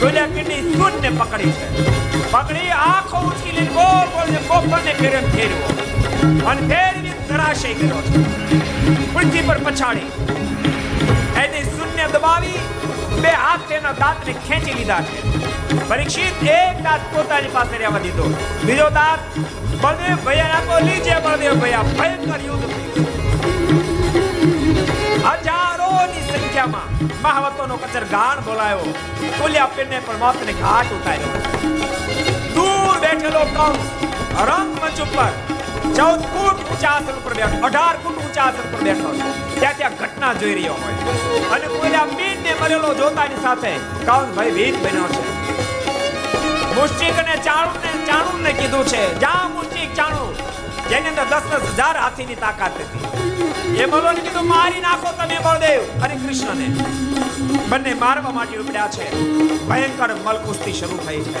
[0.00, 1.66] કુલ્યા પીઠની સૂનને પકડી છે.
[2.32, 5.68] પકડી આંખો ઉચકી લઈને ગોળ ગોળ ગોપરને ફેરન ફેરવો.
[6.50, 8.00] અને ફેરવી ધરાશય કર્યો
[9.14, 10.10] પૃથ્વી પર પછાડી.
[11.42, 12.60] એની શૂન્ય દબાવી
[13.22, 15.16] બે હાથ તેના દાંતને ખેંચી લીધા છે.
[15.90, 18.26] પરીક્ષિત એક દાંત પોતાની પાસે રહેવા દીધો.
[18.66, 19.40] બીજો દાંત,
[19.82, 22.66] બળદેવ ભૈયા આપો લીજે બળદેવ ભૈયા, ભયંકર યુદ્ધ
[25.24, 26.88] હજારોની સંખ્યામાં
[27.24, 28.86] મહાવતોનો કચર ગાણ બોલાયો.
[29.38, 31.32] કુલ્યા પીરને પણ મોતને ઘાટ ઉતાર્યો.
[32.56, 33.82] દૂર બેઠેલો કંસ
[34.48, 35.30] રંગમંચ ઉપર
[35.98, 39.10] ચૌદ ફૂટ ઊંચા આસન ઉપર બેઠો, અઢાર ફૂટ ઊંચા આસન ઉપર બેઠો
[39.60, 40.96] ત્યાં ત્યાં ઘટના જોઈ રહ્યો હોય.
[41.56, 43.72] અને કોઈલા મીન ને મરેલો જોતાની સાથે
[44.06, 45.22] કંસ ભાઈ ભીત બન્યો છે.
[46.76, 50.32] મુશ્ચિક અને ચાણુ ને ચાણુ ને કીધું છે, જા મુશ્ચિક ચાણું
[50.90, 53.78] જેની અંદર દસ દસ હજાર હાથીની તાકાત હતી.
[53.78, 55.82] એ બોલો ને કીધું, મારી નાખો તમે, બળદેવ.
[56.04, 56.66] અને કૃષ્ણને
[57.68, 59.06] બંને મારવા માટે ઉપડ્યા છે.
[59.68, 61.40] ભયંકર મલકુસ્તી શરૂ થઈ છે.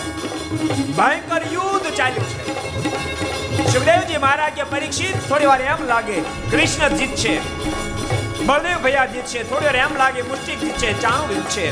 [0.96, 3.72] ભયંકર યુદ્ધ ચાલ્યું છે.
[3.72, 6.20] સુખદેવજી મહારાજ કે પરીક્ષિત, થોડી વાર એમ લાગે,
[6.50, 7.40] કૃષ્ણ જીતશે
[8.46, 11.70] બળદેવ ભૈયા જીતશે થોડી વાર એમ લાગે મુશ્ચિક જીતશે ચાણું જીતશે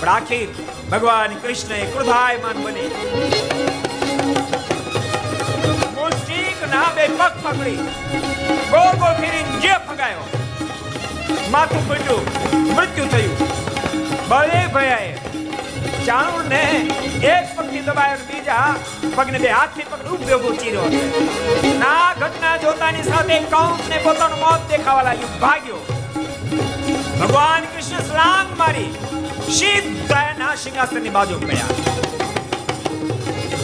[0.00, 0.54] પણ આખી
[0.92, 3.63] ભગવાન કૃષ્ણ એ ક્રોધાયમાન બની.
[6.74, 7.78] મુશ્ચિક ના બે પગ પકડી
[8.70, 10.24] ગોળ ગોળ ફેરી જે ફગાયો,
[11.52, 12.24] માથું ફૂટ્યું,
[12.76, 13.34] મૃત્યુ થયું.
[14.30, 15.12] બળે ભયાએ
[16.06, 16.62] ચાણુર ને
[17.32, 18.68] એક પગથી દબાયો બીજા
[19.16, 20.86] પગને બે હાથથી પકડી ઉપયોગો ચીર્યો.
[21.82, 25.80] ના ઘટના જોતાની સાથે કંસને પોતાનું મોત દેખાવા લાગ્યું, ભાગ્યો.
[27.20, 28.90] ભગવાન કૃષ્ણ સ્લાંગ મારી
[29.58, 31.72] સીધા એના સિંહાસનની બાજુ પડ્યા.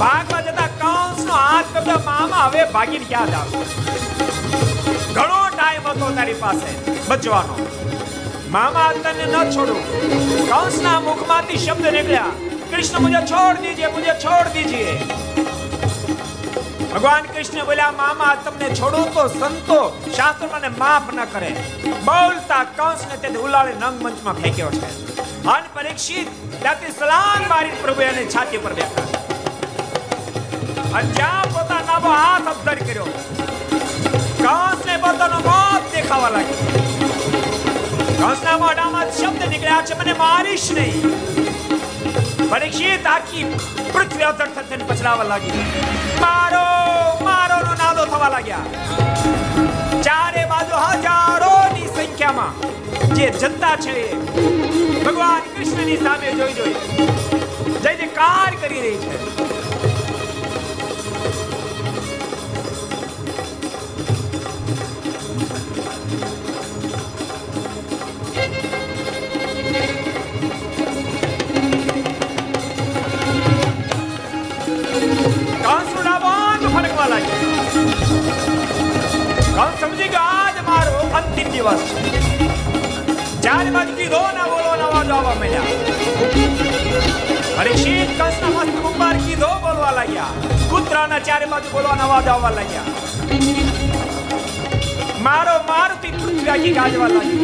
[0.01, 0.70] ભાગવા જતા
[1.29, 3.65] નો હાથ કરતા મામા હવે ભાગીને યાદ આવ્યો
[5.15, 6.71] ઘણો ટાઈમ હતો તારી પાસે,
[7.09, 7.55] બચવાનો.
[8.51, 9.83] મામા તને ન છોડું.
[10.49, 12.33] કૌંસના મુખમાંથી શબ્દ નીકળ્યા.
[12.71, 14.85] કૃષ્ણ મુજે છોડ દીજે મુજે છોડ દીજે.
[16.93, 19.81] ભગવાન કૃષ્ણ બોલ્યા, મામા તમને છોડું તો સંતો
[20.17, 21.51] શાસ્ત્ર મને માફ ન કરે.
[22.09, 24.91] બોલતા કંસને તે ઉલાળે નંગ મંચમાં ફેંક્યો છે.
[25.55, 26.29] અન પરીક્ષિત
[26.61, 29.20] ત્યાંથી સલામ મારી પ્રભુ એને છાતી પર બેઠા.
[30.99, 33.09] અને જ્યાં પોતાનો હાથ અબ્ધર કર્યો.
[34.41, 36.65] કંસને પોતાનો મોત દેખાવા લાગ્યો.
[38.21, 41.05] કંસના મોઢામાં શબ્દ નીકળ્યા છે, મને મારીશ નહીં.
[42.51, 43.45] પરીક્ષિત આખી
[43.93, 45.67] પૃથ્વી અધર થઈને પછડાવા લાગી.
[46.25, 46.65] મારો
[47.29, 48.67] મારો નો નાદો થવા લાગ્યા.
[50.09, 52.53] ચારે બાજુ હજારોની સંખ્યામાં
[53.17, 53.95] જે જનતા છે
[55.05, 56.77] ભગવાન કૃષ્ણની સામે જોઈ જોઈ
[57.85, 59.50] જઈને કાર કરી રહી છે.
[79.81, 81.83] સમજી ગયો, આજ મારો અંતિમ દિવસ.
[83.75, 85.69] બાજુ કીધો ના બોલો ના અવાજો આવવા માંડ્યા.
[87.57, 90.33] પરીક્ષિત કંસના મસ્ત ઉપર કીધો બોલવા લાગ્યા.
[90.71, 92.89] કૂતરાના ચારે બાજુ બોલવાના અવાજ આવવા લાગ્યા.
[95.27, 97.39] મારો મારુતિ પૃથ્વી ગાજવા લાગી.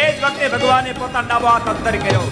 [0.00, 2.26] એ જ વખતે ભગવાને પોતાનો ડાબો હાથ અંતર કર્યો.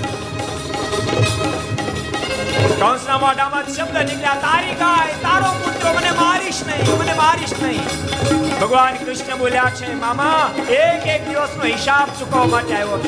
[2.82, 7.84] કંસના મોઢામાં શબ્દ નીકળ્યા, તારી ગાય, તારો પુત્ર, મને મારીશ નહીં, મને મારીશ નહીં.
[8.60, 12.98] ભગવાન કૃષ્ણ બોલ્યા છે, મામા, એક એક દિવસનો હિસાબ ચૂકવવા માટે આવ્યો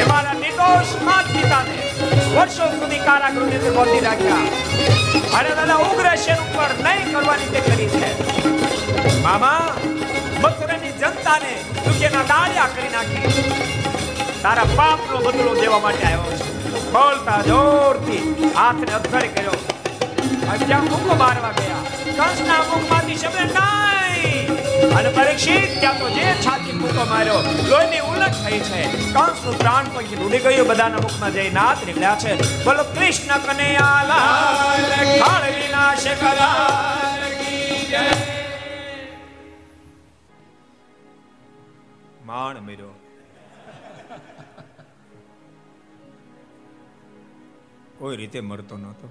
[0.00, 1.74] એ મારા નિર્દોષ માત પિતાને
[2.34, 4.48] વર્ષો સુધી કારાગૃહની અંદર બાંધી રાખ્યા.
[5.40, 8.08] અને દાદા ઉગ્રસેન ઉપર નહીં કરવાની તે કરી છે.
[9.26, 9.74] મામા,
[10.44, 11.52] મથુરાની જનતાને
[11.84, 13.28] દુખેના દાળિયા કરી નાખી.
[14.42, 16.59] તારા પાપનો બદલો દેવા માટે આવ્યો છે.
[16.92, 18.22] બોલતા જોરથી
[18.56, 19.56] હાથને અધ્ધર કર્યો.
[20.50, 21.82] અને જ્યાં મારવા ગયા.
[22.18, 24.48] કંસના મુખમાંથી શબ્દ નહીં
[24.98, 27.38] અને પરીક્ષિત, ત્યાં તો જે છાતી મુખો માર્યો,
[27.68, 28.82] લોહીની ઉલટ થઈ છે.
[29.12, 32.64] કંસનું પ્રાણ પંખી ઉડી ગયું, બધાના મુખમાં જઈ નાથ નીકળ્યા છે.
[32.64, 34.86] બોલો, કૃષ્ણ કનૈયા લાલ
[35.22, 38.04] કાળ વિનાશ કરાર કી જય
[42.24, 42.90] માણ મેરો
[48.00, 49.08] કોઈ રીતે મરતો નહોતો.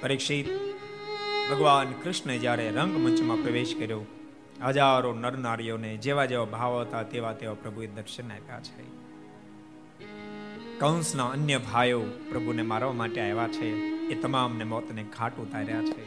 [0.00, 0.46] પરીક્ષિત
[1.50, 4.02] ભગવાન કૃષ્ણે જ્યારે રંગમંચમાં પ્રવેશ કર્યો,
[4.66, 8.84] હજારો નરનારીઓને જેવા જેવા ભાવ હતા તેવા તેવા પ્રભુએ દર્શન આપ્યા છે.
[10.78, 13.68] કંસના અન્ય ભાઈઓ પ્રભુને મારવા માટે આવ્યા છે,
[14.08, 16.04] એ તમામને મોતને ઘાટ ઉતાર્યા છે.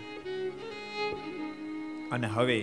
[2.10, 2.60] અને હવે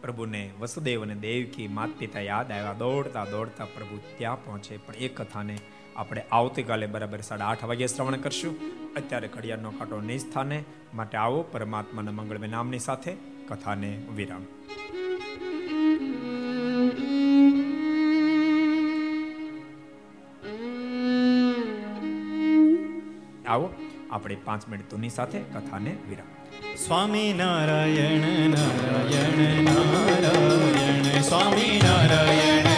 [0.00, 2.72] પ્રભુને વસુદેવ અને દેવકી માત પિતા યાદ આવ્યા.
[2.72, 5.58] દોડતા દોડતા પ્રભુ ત્યાં પહોંચે, પણ એ કથાને
[5.96, 8.54] આપણે આવતીકાલે બરાબર સાડા આઠ વાગે શ્રવણ કરશું.
[8.94, 10.64] અત્યારે ઘડિયાળનો કાંટો નહીં સ્થાને,
[10.94, 13.16] માટે આવો પરમાત્માના મંગળમય નામની સાથે
[13.48, 14.44] કથાને વિરામ.
[23.48, 23.74] આવો,
[24.10, 26.30] આપણે પાંચ મિનિટ તુની સાથે કથાને વિરામ.
[26.76, 32.71] સ્વામી નારાયણ નારાયણ નારાયણ, સ્વામી નારાયણ.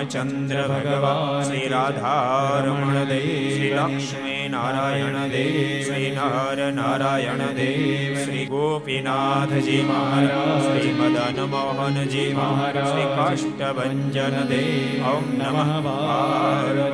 [0.00, 5.54] રામચંદ્ર ભગવાન શ્રી રાધારમણ દેવ શ્રી લક્ષ્મી નારાયણ દેવ
[5.86, 14.04] શ્રી નર નારાયણ દેવ શ્રી ગોપીનાથજી મહારાજ શ્રી મદન મોહનજી મહારાજ શ્રી કાષ્ટભન
[14.48, 16.87] દેવ ઓમ નમઃ પાર્વતી